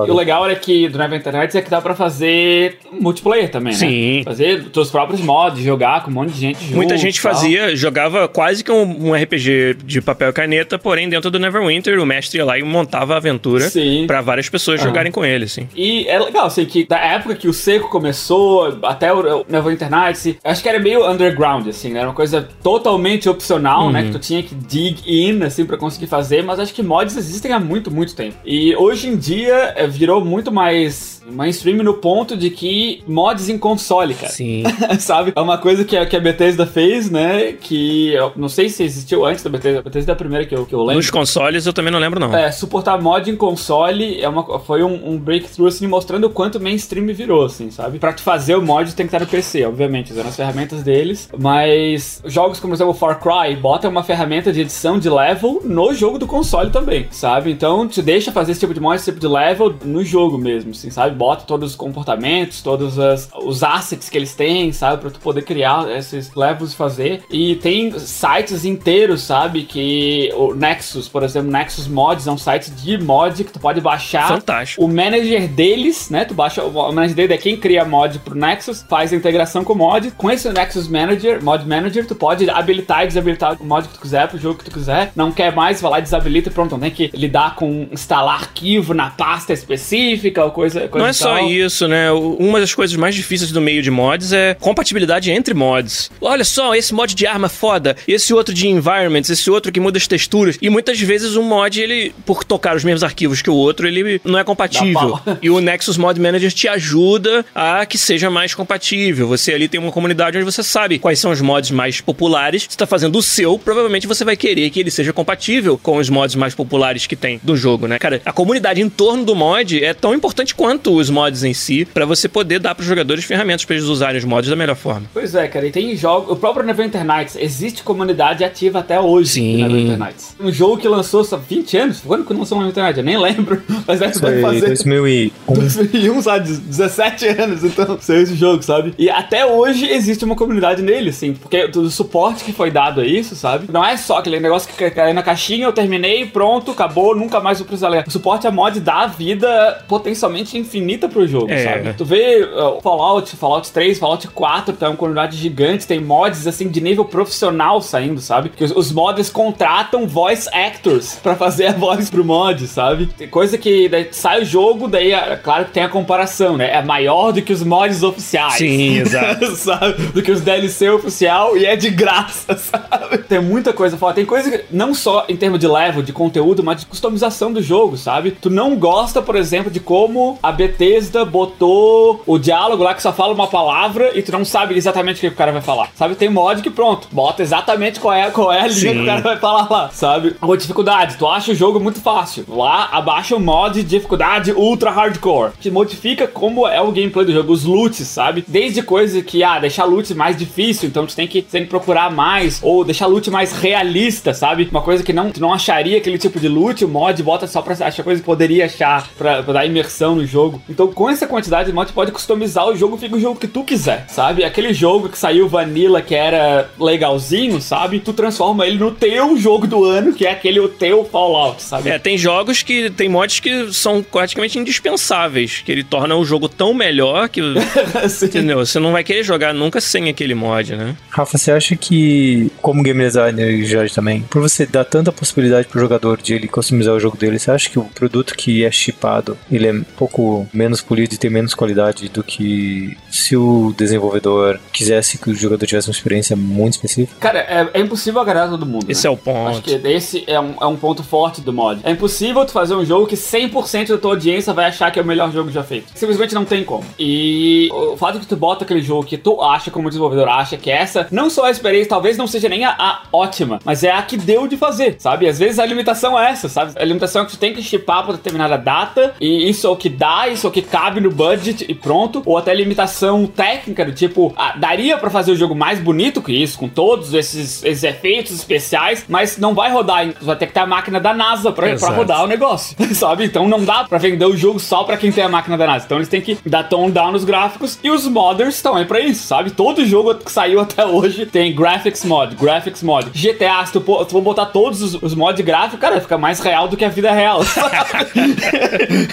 E 0.07 0.11
o 0.11 0.15
legal 0.15 0.45
era 0.45 0.55
que 0.55 0.87
do 0.89 0.97
Neverwinter 0.97 1.33
Nights 1.33 1.55
é 1.55 1.61
que 1.61 1.69
dá 1.69 1.81
pra 1.81 1.95
fazer 1.95 2.79
multiplayer 2.91 3.49
também, 3.51 3.73
né? 3.73 3.79
Sim. 3.79 4.21
Fazer 4.23 4.69
teus 4.69 4.89
próprios 4.89 5.21
mods, 5.21 5.63
jogar 5.63 6.03
com 6.03 6.11
um 6.11 6.13
monte 6.13 6.33
de 6.33 6.39
gente 6.39 6.68
junto. 6.69 6.77
Muita 6.77 6.97
gente 6.97 7.21
tal. 7.21 7.33
fazia, 7.33 7.75
jogava 7.75 8.27
quase 8.27 8.63
que 8.63 8.71
um, 8.71 9.09
um, 9.09 9.13
RPG 9.13 9.77
de 9.83 10.01
papel 10.01 10.29
e 10.29 10.33
caneta, 10.33 10.77
porém 10.79 11.09
dentro 11.09 11.29
do 11.29 11.39
Neverwinter 11.39 11.99
o 11.99 12.05
mestre 12.05 12.37
ia 12.39 12.45
lá 12.45 12.57
e 12.57 12.63
montava 12.63 13.13
a 13.13 13.17
aventura 13.17 13.69
pra 14.07 14.21
várias 14.21 14.49
pessoas 14.49 14.81
jogarem 14.81 15.11
com 15.11 15.23
ele, 15.25 15.45
assim. 15.45 15.67
E 15.75 16.07
é 16.07 16.19
legal, 16.19 16.45
assim, 16.45 16.65
que 16.65 16.85
da 16.87 16.97
época 16.99 17.35
que 17.35 17.47
o 17.47 17.53
Seco 17.53 17.89
começou, 17.89 18.79
até 18.83 19.11
o 19.13 19.45
Neverwinter 19.47 19.89
Nights, 19.89 20.35
acho 20.43 20.61
que 20.63 20.69
era 20.69 20.79
meio 20.79 21.09
underground, 21.09 21.67
assim, 21.67 21.89
né? 21.91 21.99
Era 21.99 22.09
uma 22.09 22.15
coisa 22.15 22.47
totalmente 22.63 23.27
opcional, 23.29 23.85
Uhum. 23.85 23.91
né? 23.91 24.03
Que 24.03 24.11
tu 24.11 24.19
tinha 24.19 24.41
que 24.43 24.55
dig 24.55 25.01
in, 25.05 25.43
assim, 25.43 25.65
pra 25.65 25.77
conseguir 25.77 26.07
fazer, 26.07 26.43
mas 26.43 26.59
acho 26.59 26.73
que 26.73 26.81
mods 26.83 27.15
existem 27.17 27.51
há 27.51 27.59
muito, 27.59 27.91
muito 27.91 28.15
tempo. 28.15 28.35
E 28.45 28.75
hoje 28.75 29.07
em 29.07 29.15
dia 29.17 29.73
é, 29.75 29.87
virou 29.87 30.23
muito 30.23 30.51
mais 30.51 31.18
mainstream 31.25 31.77
no 31.83 31.95
ponto 31.95 32.35
de 32.35 32.49
que 32.49 33.03
mods 33.07 33.49
em 33.49 33.57
console, 33.57 34.13
cara. 34.13 34.31
Sim. 34.31 34.63
Sabe? 34.99 35.33
É 35.35 35.41
uma 35.41 35.57
coisa 35.57 35.83
que 35.83 35.95
a, 35.95 36.05
que 36.05 36.15
a 36.15 36.19
Bethesda 36.19 36.65
fez, 36.65 37.09
né? 37.09 37.53
Que 37.53 38.13
eu 38.13 38.31
não 38.35 38.49
sei 38.49 38.69
se 38.69 38.83
existiu 38.83 39.25
antes 39.25 39.43
da 39.43 39.49
Bethesda. 39.49 39.79
A 39.79 39.83
Bethesda 39.83 40.11
é 40.11 40.13
a 40.13 40.15
primeira 40.15 40.45
que 40.45 40.55
eu, 40.55 40.65
que 40.65 40.73
eu 40.73 40.79
lembro. 40.79 40.95
Nos 40.95 41.09
consoles 41.09 41.65
eu 41.65 41.73
também 41.73 41.91
não 41.91 41.99
lembro, 41.99 42.19
não. 42.19 42.35
É, 42.35 42.51
suportar 42.51 43.01
mod 43.01 43.29
em 43.29 43.35
console 43.35 44.19
é 44.21 44.27
uma, 44.27 44.59
foi 44.59 44.83
um, 44.83 45.11
um 45.11 45.17
breakthrough, 45.17 45.67
assim, 45.67 45.87
mostrando 45.87 46.25
o 46.25 46.29
quanto 46.29 46.59
mainstream 46.59 47.05
virou, 47.07 47.45
assim, 47.45 47.71
sabe? 47.71 47.99
Pra 47.99 48.13
tu 48.13 48.21
fazer 48.21 48.55
o 48.55 48.61
mod, 48.61 48.93
tem 48.93 49.07
que 49.07 49.15
estar 49.15 49.19
no 49.19 49.29
PC, 49.29 49.65
obviamente, 49.65 50.11
usando 50.11 50.27
as 50.27 50.35
ferramentas 50.35 50.83
deles. 50.83 51.29
Mas 51.37 52.21
jogos 52.25 52.59
como, 52.59 52.71
por 52.71 52.75
exemplo, 52.75 52.93
Far 52.93 53.19
Cry, 53.19 53.55
bota 53.55 53.89
uma 53.89 54.03
ferramenta 54.03 54.51
de 54.51 54.61
edição 54.61 54.99
de 54.99 55.09
level 55.09 55.61
no 55.63 55.93
jogo 55.93 56.17
do 56.17 56.27
console 56.27 56.69
também, 56.69 57.07
sabe? 57.11 57.51
Então, 57.51 57.87
te 57.87 58.01
deixa 58.01 58.31
fazer 58.31 58.51
esse 58.51 58.59
tipo 58.59 58.73
de 58.73 58.79
mod, 58.79 58.95
esse 58.95 59.05
tipo 59.05 59.19
de 59.19 59.27
level 59.27 59.75
no 59.83 60.03
jogo 60.03 60.37
mesmo, 60.37 60.71
assim, 60.71 60.89
sabe? 60.89 61.15
Bota 61.19 61.43
todos 61.45 61.71
os 61.71 61.75
comportamentos, 61.75 62.61
todos 62.61 62.97
as, 62.97 63.29
os 63.43 63.61
assets 63.61 64.09
que 64.09 64.17
eles 64.17 64.33
têm, 64.33 64.71
sabe? 64.71 65.01
Pra 65.01 65.11
tu 65.11 65.19
poder 65.19 65.41
criar 65.41 65.91
esses 65.91 66.33
levels 66.33 66.71
e 66.71 66.75
fazer. 66.77 67.23
E 67.29 67.57
tem 67.57 67.91
sites 67.99 68.63
inteiros, 68.63 69.23
sabe? 69.23 69.63
Que 69.63 70.31
o 70.33 70.53
Nexus, 70.53 71.09
por 71.09 71.21
exemplo, 71.21 71.51
Nexus 71.51 71.89
Mods 71.89 72.25
é 72.25 72.31
um 72.31 72.37
site 72.37 72.71
de 72.71 72.97
mod 72.97 73.43
que 73.43 73.51
tu 73.51 73.59
pode 73.59 73.81
baixar. 73.81 74.29
Fantástico. 74.29 74.81
O 74.81 74.87
manager 74.87 75.45
deles, 75.49 76.09
né? 76.09 76.23
Tu 76.23 76.33
baixa 76.33 76.63
o 76.63 76.71
manager 76.93 77.15
dele 77.17 77.33
é 77.33 77.37
quem 77.37 77.57
cria 77.57 77.83
mod 77.83 78.17
pro 78.19 78.33
Nexus, 78.33 78.85
faz 78.89 79.11
a 79.11 79.15
integração 79.17 79.65
com 79.65 79.73
o 79.73 79.75
mod. 79.75 80.11
Com 80.11 80.31
esse 80.31 80.49
Nexus 80.53 80.87
Manager, 80.87 81.43
Mod 81.43 81.67
Manager, 81.67 82.07
tu 82.07 82.15
pode 82.15 82.49
habilitar 82.49 83.03
e 83.03 83.07
desabilitar 83.07 83.57
o 83.59 83.65
mod 83.65 83.89
que 83.89 83.95
tu 83.95 83.99
quiser 83.99 84.29
pro 84.29 84.37
jogo 84.37 84.59
que 84.59 84.65
tu 84.65 84.71
quiser. 84.71 85.11
Não 85.17 85.33
quer 85.33 85.53
mais, 85.53 85.81
vai 85.81 85.91
lá 85.91 85.99
e 85.99 86.01
desabilita 86.01 86.47
e 86.47 86.51
pronto. 86.53 86.71
Não 86.71 86.79
tem 86.79 86.91
que 86.91 87.11
lidar 87.13 87.55
com 87.55 87.89
instalar 87.91 88.35
arquivo 88.35 88.93
na 88.93 89.09
pasta 89.09 89.51
específica 89.51 90.45
ou 90.45 90.51
coisa, 90.51 90.87
coisa 90.87 90.98
Não 90.99 91.07
é 91.07 91.13
só 91.13 91.39
isso, 91.39 91.87
né? 91.87 92.11
Uma 92.11 92.59
das 92.59 92.73
coisas 92.73 92.95
mais 92.95 93.15
difíceis 93.15 93.51
do 93.51 93.61
meio 93.61 93.81
de 93.81 93.91
mods 93.91 94.33
é 94.33 94.55
compatibilidade 94.59 95.31
entre 95.31 95.53
mods. 95.53 96.11
Olha 96.21 96.43
só, 96.43 96.75
esse 96.75 96.93
mod 96.93 97.13
de 97.15 97.25
arma 97.25 97.49
foda, 97.49 97.95
esse 98.07 98.33
outro 98.33 98.53
de 98.53 98.67
environments, 98.67 99.29
esse 99.29 99.49
outro 99.49 99.71
que 99.71 99.79
muda 99.79 99.97
as 99.97 100.07
texturas. 100.07 100.57
E 100.61 100.69
muitas 100.69 100.99
vezes 100.99 101.35
um 101.35 101.43
mod, 101.43 101.81
ele, 101.81 102.13
por 102.25 102.43
tocar 102.43 102.75
os 102.75 102.83
mesmos 102.83 103.03
arquivos 103.03 103.41
que 103.41 103.49
o 103.49 103.55
outro, 103.55 103.87
ele 103.87 104.21
não 104.23 104.39
é 104.39 104.43
compatível. 104.43 105.19
E 105.41 105.49
o 105.49 105.59
Nexus 105.59 105.97
Mod 105.97 106.19
Manager 106.19 106.51
te 106.51 106.67
ajuda 106.67 107.45
a 107.53 107.85
que 107.85 107.97
seja 107.97 108.29
mais 108.29 108.53
compatível. 108.53 109.27
Você 109.27 109.53
ali 109.53 109.67
tem 109.67 109.79
uma 109.79 109.91
comunidade 109.91 110.37
onde 110.37 110.45
você 110.45 110.63
sabe 110.63 110.99
quais 110.99 111.19
são 111.19 111.31
os 111.31 111.41
mods 111.41 111.71
mais 111.71 112.01
populares. 112.01 112.65
Você 112.69 112.77
tá 112.77 112.87
fazendo 112.87 113.17
o 113.17 113.23
seu, 113.23 113.57
provavelmente 113.57 114.07
você 114.07 114.25
vai 114.25 114.35
querer 114.35 114.69
que 114.69 114.79
ele 114.79 114.91
seja 114.91 115.13
compatível 115.13 115.77
com 115.77 115.97
os 115.97 116.09
mods 116.09 116.35
mais 116.35 116.53
populares 116.55 117.07
que 117.07 117.15
tem 117.15 117.39
do 117.43 117.55
jogo, 117.55 117.87
né? 117.87 117.99
Cara, 117.99 118.21
a 118.25 118.31
comunidade 118.31 118.81
em 118.81 118.89
torno 118.89 119.23
do 119.23 119.35
mod 119.35 119.83
é 119.83 119.93
tão 119.93 120.13
importante 120.13 120.55
quanto 120.55 120.88
tanto 120.89 120.95
os 120.95 121.09
mods 121.09 121.43
em 121.43 121.53
si, 121.53 121.85
pra 121.85 122.05
você 122.05 122.27
poder 122.27 122.59
dar 122.59 122.73
pros 122.73 122.87
jogadores 122.87 123.23
ferramentas 123.23 123.65
pra 123.65 123.75
eles 123.75 123.87
usarem 123.87 124.17
os 124.17 124.25
mods 124.25 124.49
da 124.49 124.55
melhor 124.55 124.75
forma. 124.75 125.03
Pois 125.13 125.35
é, 125.35 125.47
cara, 125.47 125.67
e 125.67 125.71
tem 125.71 125.95
jogos. 125.95 126.31
O 126.31 126.35
próprio 126.35 126.65
Neverwinter 126.65 127.03
Nights, 127.03 127.35
existe 127.35 127.83
comunidade 127.83 128.43
ativa 128.43 128.79
até 128.79 128.99
hoje 128.99 129.31
Sim. 129.31 129.57
Neverwinter 129.57 129.97
Nights. 129.97 130.35
Um 130.39 130.51
jogo 130.51 130.77
que 130.77 130.87
lançou 130.87 131.23
só 131.23 131.37
20 131.37 131.77
anos? 131.77 132.01
Quando 132.05 132.25
que 132.25 132.33
lançou 132.33 132.57
o 132.57 132.61
Neverwinter 132.61 132.83
Nights? 132.83 132.97
Eu 132.97 133.03
nem 133.03 133.17
lembro. 133.17 133.61
Mas 133.87 133.99
deve 133.99 134.19
Foi 134.19 134.41
fazer. 134.41 134.67
2001. 134.67 135.31
2001, 135.47 136.21
sabe? 136.21 136.49
17 136.49 137.27
anos, 137.27 137.63
então, 137.63 137.97
saiu 138.01 138.23
esse 138.23 138.35
jogo, 138.35 138.63
sabe? 138.63 138.93
E 138.97 139.09
até 139.09 139.45
hoje 139.45 139.85
existe 139.87 140.25
uma 140.25 140.35
comunidade 140.35 140.81
nele, 140.81 141.09
assim, 141.09 141.33
porque 141.33 141.69
o 141.75 141.89
suporte 141.89 142.43
que 142.43 142.51
foi 142.51 142.71
dado 142.71 143.01
a 143.01 143.05
isso, 143.05 143.35
sabe? 143.35 143.67
Não 143.71 143.85
é 143.85 143.95
só 143.97 144.17
aquele 144.17 144.39
negócio 144.39 144.69
que 144.69 144.89
caiu 144.91 145.13
na 145.13 145.23
caixinha, 145.23 145.65
eu 145.65 145.73
terminei, 145.73 146.25
pronto, 146.25 146.71
acabou, 146.71 147.15
nunca 147.15 147.39
mais 147.39 147.59
vou 147.59 147.67
precisar 147.67 147.89
ler. 147.89 148.05
O 148.07 148.11
suporte 148.11 148.47
a 148.47 148.51
mod 148.51 148.79
dá 148.79 149.05
vida 149.07 149.83
potencialmente 149.87 150.57
infinita 150.57 150.78
pro 151.09 151.27
jogo, 151.27 151.51
É. 151.51 151.63
sabe? 151.63 151.93
Tu 151.93 152.05
vê 152.05 152.43
uh, 152.43 152.81
Fallout, 152.81 153.35
Fallout 153.35 153.71
3, 153.71 153.97
Fallout 153.99 154.27
4, 154.27 154.73
tem 154.75 154.87
uma 154.87 154.97
comunidade 154.97 155.37
gigante, 155.37 155.85
tem 155.87 155.99
mods, 155.99 156.47
assim, 156.47 156.67
de 156.67 156.81
nível 156.81 157.05
profissional 157.05 157.81
saindo, 157.81 158.19
sabe? 158.21 158.49
Que 158.49 158.63
os, 158.63 158.71
os 158.71 158.91
mods 158.91 159.29
contratam 159.29 160.07
voice 160.07 160.47
actors 160.53 161.15
pra 161.21 161.35
fazer 161.35 161.67
a 161.67 161.71
voz 161.73 162.09
pro 162.09 162.23
mod, 162.25 162.67
sabe? 162.67 163.07
Tem 163.17 163.27
coisa 163.27 163.57
que 163.57 163.87
daí 163.89 164.07
sai 164.11 164.41
o 164.41 164.45
jogo, 164.45 164.87
daí, 164.87 165.11
é 165.11 165.35
claro 165.35 165.65
que 165.65 165.71
tem 165.71 165.83
a 165.83 165.89
comparação, 165.89 166.57
né? 166.57 166.69
É 166.73 166.81
maior 166.83 167.31
do 167.31 167.41
que 167.41 167.53
os 167.53 167.63
mods 167.63 168.03
oficiais. 168.03 168.53
Sim, 168.55 168.97
exato. 169.01 169.55
sabe? 169.55 169.93
Do 170.07 170.21
que 170.21 170.31
os 170.31 170.41
DLC 170.41 170.89
oficial 170.89 171.57
e 171.57 171.65
é 171.65 171.75
de 171.75 171.89
graça, 171.89 172.55
sabe? 172.57 173.17
Tem 173.19 173.39
muita 173.41 173.73
coisa 173.73 173.97
fora. 173.97 174.13
Tem 174.13 174.25
coisa 174.25 174.49
que, 174.49 174.65
não 174.71 174.93
só 174.93 175.25
em 175.29 175.35
termos 175.35 175.59
de 175.59 175.67
level, 175.67 176.01
de 176.01 176.13
conteúdo, 176.13 176.63
mas 176.63 176.81
de 176.81 176.85
customização 176.85 177.51
do 177.51 177.61
jogo, 177.61 177.97
sabe? 177.97 178.31
Tu 178.31 178.49
não 178.49 178.75
gosta, 178.75 179.21
por 179.21 179.35
exemplo, 179.35 179.71
de 179.71 179.79
como 179.79 180.37
a 180.41 180.51
Bethesda 180.69 181.25
botou 181.25 182.21
o 182.25 182.37
diálogo 182.37 182.83
lá 182.83 182.93
que 182.93 183.01
só 183.01 183.11
fala 183.11 183.33
uma 183.33 183.47
palavra 183.47 184.11
e 184.17 184.21
tu 184.21 184.31
não 184.31 184.45
sabe 184.45 184.75
exatamente 184.75 185.17
o 185.17 185.19
que 185.21 185.27
o 185.27 185.35
cara 185.35 185.51
vai 185.51 185.61
falar. 185.61 185.89
Sabe? 185.95 186.15
Tem 186.15 186.29
mod 186.29 186.61
que 186.61 186.69
pronto, 186.69 187.07
bota 187.11 187.41
exatamente 187.41 187.99
qual 187.99 188.13
é, 188.13 188.29
qual 188.29 188.51
é 188.51 188.61
a 188.61 188.67
linha 188.67 188.73
Sim. 188.73 188.93
que 188.93 189.01
o 189.01 189.05
cara 189.05 189.21
vai 189.21 189.37
falar 189.37 189.67
lá, 189.69 189.89
sabe? 189.91 190.35
Ou 190.41 190.55
dificuldade, 190.55 191.17
tu 191.17 191.27
acha 191.27 191.51
o 191.51 191.55
jogo 191.55 191.79
muito 191.79 191.99
fácil. 192.01 192.45
Lá, 192.47 192.89
abaixa 192.91 193.35
o 193.35 193.39
mod 193.39 193.81
de 193.81 193.83
dificuldade 193.83 194.51
ultra 194.51 194.91
hardcore, 194.91 195.53
que 195.59 195.71
modifica 195.71 196.27
como 196.27 196.67
é 196.67 196.81
o 196.81 196.91
gameplay 196.91 197.25
do 197.25 197.33
jogo, 197.33 197.51
os 197.51 197.65
loots, 197.65 198.07
sabe? 198.07 198.43
Desde 198.47 198.83
coisa 198.83 199.21
que, 199.21 199.43
ah, 199.43 199.59
deixar 199.59 199.85
loot 199.85 200.13
mais 200.13 200.37
difícil, 200.37 200.89
então 200.89 201.05
tu 201.05 201.15
tem 201.15 201.27
que, 201.27 201.41
tem 201.41 201.63
que 201.63 201.69
procurar 201.69 202.11
mais, 202.11 202.59
ou 202.61 202.83
deixar 202.83 203.07
loot 203.07 203.29
mais 203.31 203.53
realista, 203.53 204.33
sabe? 204.33 204.67
Uma 204.69 204.81
coisa 204.81 205.03
que 205.03 205.13
não, 205.13 205.31
tu 205.31 205.41
não 205.41 205.53
acharia 205.53 205.97
aquele 205.97 206.17
tipo 206.17 206.39
de 206.39 206.47
loot, 206.47 206.85
o 206.85 206.87
mod 206.87 207.21
bota 207.23 207.47
só 207.47 207.61
pra 207.61 207.73
achar 207.73 208.03
coisa 208.03 208.21
que 208.21 208.25
poderia 208.25 208.65
achar, 208.65 209.07
pra, 209.17 209.41
pra 209.41 209.53
dar 209.53 209.65
imersão 209.65 210.15
no 210.15 210.25
jogo. 210.25 210.58
Então, 210.67 210.87
com 210.91 211.09
essa 211.09 211.27
quantidade 211.27 211.69
de 211.69 211.75
mod, 211.75 211.89
tu 211.89 211.93
pode 211.93 212.11
customizar 212.11 212.67
o 212.67 212.75
jogo, 212.75 212.97
fica 212.97 213.15
o 213.15 213.19
jogo 213.19 213.39
que 213.39 213.47
tu 213.47 213.63
quiser, 213.63 214.05
sabe? 214.09 214.43
Aquele 214.43 214.73
jogo 214.73 215.09
que 215.09 215.17
saiu 215.17 215.47
vanilla, 215.47 216.01
que 216.01 216.15
era 216.15 216.69
legalzinho, 216.79 217.61
sabe? 217.61 217.99
Tu 217.99 218.13
transforma 218.13 218.65
ele 218.65 218.77
no 218.77 218.91
teu 218.91 219.37
jogo 219.37 219.67
do 219.67 219.83
ano, 219.85 220.13
que 220.13 220.25
é 220.25 220.31
aquele 220.31 220.59
o 220.59 220.67
teu 220.67 221.05
Fallout, 221.05 221.61
sabe? 221.61 221.89
É, 221.89 221.99
tem 221.99 222.17
jogos 222.17 222.63
que 222.63 222.89
tem 222.89 223.09
mods 223.09 223.39
que 223.39 223.73
são 223.73 224.03
praticamente 224.03 224.57
indispensáveis, 224.57 225.61
que 225.65 225.71
ele 225.71 225.83
torna 225.83 226.15
o 226.15 226.25
jogo 226.25 226.49
tão 226.49 226.73
melhor 226.73 227.29
que 227.29 227.41
entendeu? 228.23 228.57
Você 228.57 228.79
não 228.79 228.91
vai 228.91 229.03
querer 229.03 229.23
jogar 229.23 229.53
nunca 229.53 229.81
sem 229.81 230.09
aquele 230.09 230.35
mod, 230.35 230.75
né? 230.75 230.95
Rafa, 231.09 231.37
você 231.37 231.51
acha 231.51 231.75
que, 231.75 232.51
como 232.61 232.83
game 232.83 233.03
designer 233.03 233.49
e 233.51 233.65
Jorge 233.65 233.93
também, 233.93 234.21
por 234.29 234.41
você 234.41 234.65
dar 234.65 234.85
tanta 234.85 235.11
possibilidade 235.11 235.67
pro 235.67 235.79
jogador 235.79 236.21
de 236.21 236.33
ele 236.33 236.47
customizar 236.47 236.93
o 236.93 236.99
jogo 236.99 237.17
dele, 237.17 237.39
você 237.39 237.51
acha 237.51 237.69
que 237.69 237.79
o 237.79 237.83
produto 237.83 238.35
que 238.35 238.63
é 238.63 238.71
chipado, 238.71 239.37
ele 239.51 239.67
é 239.67 239.73
um 239.73 239.83
pouco 239.83 240.47
menos 240.53 240.81
polido 240.81 241.15
e 241.15 241.17
tem 241.17 241.29
menos 241.29 241.53
qualidade 241.53 242.09
do 242.09 242.23
que 242.23 242.97
se 243.09 243.35
o 243.35 243.73
desenvolvedor 243.77 244.59
quisesse 244.71 245.17
que 245.17 245.29
o 245.29 245.35
jogador 245.35 245.65
tivesse 245.65 245.87
uma 245.87 245.93
experiência 245.93 246.35
muito 246.35 246.73
específica? 246.73 247.19
Cara, 247.19 247.39
é, 247.39 247.69
é 247.73 247.79
impossível 247.79 248.21
agradar 248.21 248.49
todo 248.49 248.65
mundo. 248.65 248.85
Esse 248.89 249.05
né? 249.05 249.09
é 249.09 249.13
o 249.13 249.17
ponto. 249.17 249.49
Acho 249.49 249.61
que 249.61 249.71
esse 249.71 250.23
é 250.27 250.39
um, 250.39 250.55
é 250.59 250.65
um 250.65 250.75
ponto 250.75 251.03
forte 251.03 251.41
do 251.41 251.53
mod. 251.53 251.81
É 251.83 251.91
impossível 251.91 252.45
tu 252.45 252.51
fazer 252.51 252.75
um 252.75 252.85
jogo 252.85 253.07
que 253.07 253.15
100% 253.15 253.89
da 253.89 253.97
tua 253.97 254.11
audiência 254.11 254.53
vai 254.53 254.65
achar 254.65 254.91
que 254.91 254.99
é 254.99 255.01
o 255.01 255.05
melhor 255.05 255.31
jogo 255.31 255.51
já 255.51 255.63
feito. 255.63 255.91
Simplesmente 255.95 256.33
não 256.33 256.45
tem 256.45 256.63
como. 256.63 256.83
E 256.97 257.69
o 257.71 257.97
fato 257.97 258.15
de 258.15 258.21
que 258.21 258.27
tu 258.27 258.35
bota 258.35 258.63
aquele 258.63 258.81
jogo 258.81 259.05
que 259.05 259.17
tu 259.17 259.41
acha, 259.41 259.71
como 259.71 259.89
desenvolvedor 259.89 260.27
acha, 260.27 260.57
que 260.57 260.69
essa 260.69 261.07
não 261.11 261.29
só 261.29 261.45
a 261.45 261.51
experiência, 261.51 261.89
talvez 261.89 262.17
não 262.17 262.27
seja 262.27 262.49
nem 262.49 262.65
a, 262.65 262.71
a 262.71 263.03
ótima, 263.11 263.59
mas 263.63 263.83
é 263.83 263.91
a 263.91 264.01
que 264.01 264.17
deu 264.17 264.47
de 264.47 264.57
fazer, 264.57 264.95
sabe? 264.99 265.27
Às 265.27 265.39
vezes 265.39 265.59
a 265.59 265.65
limitação 265.65 266.19
é 266.19 266.31
essa, 266.31 266.49
sabe? 266.49 266.73
A 266.75 266.85
limitação 266.85 267.23
é 267.23 267.25
que 267.25 267.31
tu 267.31 267.37
tem 267.37 267.53
que 267.53 267.61
chipar 267.61 268.03
pra 268.03 268.13
determinada 268.13 268.57
data, 268.57 269.13
e 269.19 269.49
isso 269.49 269.67
é 269.67 269.69
o 269.69 269.75
que 269.75 269.89
dá, 269.89 270.27
isso 270.39 270.51
que 270.51 270.61
cabe 270.61 271.01
no 271.01 271.11
budget 271.11 271.65
e 271.67 271.73
pronto. 271.73 272.21
Ou 272.25 272.37
até 272.37 272.53
limitação 272.53 273.27
técnica, 273.27 273.85
do 273.85 273.91
tipo, 273.91 274.33
ah, 274.37 274.55
daria 274.57 274.97
pra 274.97 275.09
fazer 275.09 275.31
o 275.31 275.35
jogo 275.35 275.53
mais 275.53 275.79
bonito 275.79 276.21
que 276.21 276.31
isso, 276.31 276.57
com 276.57 276.67
todos 276.67 277.13
esses, 277.13 277.63
esses 277.63 277.83
efeitos 277.83 278.33
especiais, 278.33 279.05
mas 279.07 279.37
não 279.37 279.53
vai 279.53 279.71
rodar, 279.71 280.07
vai 280.21 280.35
ter 280.35 280.47
que 280.47 280.53
ter 280.53 280.61
a 280.61 280.65
máquina 280.65 280.99
da 280.99 281.13
NASA 281.13 281.51
pra, 281.51 281.75
pra 281.75 281.89
rodar 281.89 282.23
o 282.23 282.27
negócio, 282.27 282.75
sabe? 282.95 283.25
Então 283.25 283.47
não 283.47 283.63
dá 283.63 283.83
pra 283.83 283.97
vender 283.97 284.25
o 284.25 284.35
jogo 284.35 284.59
só 284.59 284.83
pra 284.83 284.97
quem 284.97 285.11
tem 285.11 285.23
a 285.23 285.29
máquina 285.29 285.57
da 285.57 285.67
NASA. 285.67 285.85
Então 285.85 285.97
eles 285.97 286.07
têm 286.07 286.21
que 286.21 286.37
dar 286.45 286.63
tone 286.63 286.91
down 286.91 287.11
nos 287.11 287.25
gráficos 287.25 287.77
e 287.83 287.89
os 287.89 288.07
modders 288.07 288.55
estão 288.55 288.75
aí 288.75 288.85
pra 288.85 288.99
isso, 288.99 289.27
sabe? 289.27 289.51
Todo 289.51 289.85
jogo 289.85 290.15
que 290.15 290.31
saiu 290.31 290.59
até 290.59 290.85
hoje 290.85 291.25
tem 291.25 291.53
graphics 291.53 292.05
mod, 292.05 292.35
graphics 292.35 292.81
mod. 292.81 293.09
GTA, 293.09 293.65
se 293.65 293.73
tu, 293.73 293.81
tu 293.81 294.05
for 294.09 294.21
botar 294.21 294.47
todos 294.47 294.81
os, 294.81 295.01
os 295.01 295.13
mods 295.13 295.43
gráficos, 295.43 295.79
cara, 295.79 295.99
fica 295.99 296.17
mais 296.17 296.39
real 296.39 296.67
do 296.67 296.77
que 296.77 296.85
a 296.85 296.89
vida 296.89 297.11
real. 297.11 297.41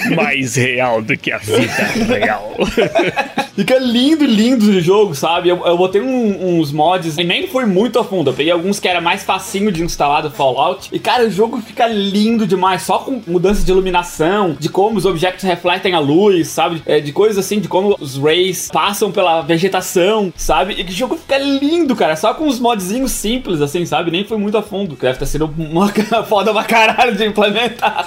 Mais 0.15 0.55
real 0.57 1.03
do 1.03 1.16
que 1.17 1.33
a 1.33 1.39
vida 1.39 2.15
real. 2.19 2.53
Fica 3.57 3.79
lindo, 3.79 4.25
lindo 4.27 4.67
o 4.67 4.81
jogo, 4.83 5.15
sabe? 5.15 5.49
Eu, 5.49 5.65
eu 5.67 5.79
botei 5.79 6.01
um- 6.01 6.59
uns 6.61 6.71
mods 6.73 7.17
e 7.17 7.25
nem 7.25 7.47
fui 7.49 7.65
muito 7.65 7.99
a 7.99 8.05
fundo. 8.05 8.29
Eu 8.31 8.35
peguei 8.35 8.53
alguns 8.53 8.79
que 8.79 8.87
era 8.87 9.01
mais 9.01 9.23
facinho 9.25 9.73
de 9.73 9.83
instalar 9.83 10.23
do 10.23 10.31
Fallout. 10.31 10.91
E, 10.93 10.99
cara, 10.99 11.25
o 11.25 11.31
jogo 11.31 11.59
fica 11.63 11.87
lindo 11.87 12.47
demais. 12.47 12.83
Só 12.83 12.99
com 12.99 13.23
mudança 13.27 13.65
de 13.65 13.71
iluminação, 13.73 14.55
de 14.61 14.69
como 14.69 14.99
os 14.99 15.07
objetos 15.07 15.43
refletem 15.43 15.95
a 15.95 15.99
luz, 15.99 16.49
sabe? 16.49 16.83
É, 16.85 17.01
de 17.01 17.13
coisas 17.13 17.39
assim, 17.43 17.59
de 17.59 17.67
como 17.67 17.97
os 17.99 18.19
rays 18.19 18.69
passam 18.71 19.11
pela 19.11 19.41
vegetação, 19.41 20.31
sabe? 20.37 20.75
E 20.79 20.83
o 20.83 20.93
jogo 20.93 21.17
fica 21.17 21.39
lindo, 21.39 21.97
cara. 21.97 22.15
Só 22.15 22.35
com 22.35 22.47
os 22.49 22.61
modzinhos 22.61 23.13
simples, 23.13 23.63
assim, 23.63 23.87
sabe? 23.87 24.11
Nem 24.11 24.25
fui 24.27 24.37
muito 24.37 24.59
a 24.59 24.63
fundo. 24.63 24.97
Deve 25.01 25.19
ter 25.19 25.27
sido 25.27 25.51
uma 25.57 25.89
foda 26.29 26.53
pra 26.53 26.65
caralho 26.65 27.17
de 27.17 27.25
implementar. 27.25 28.05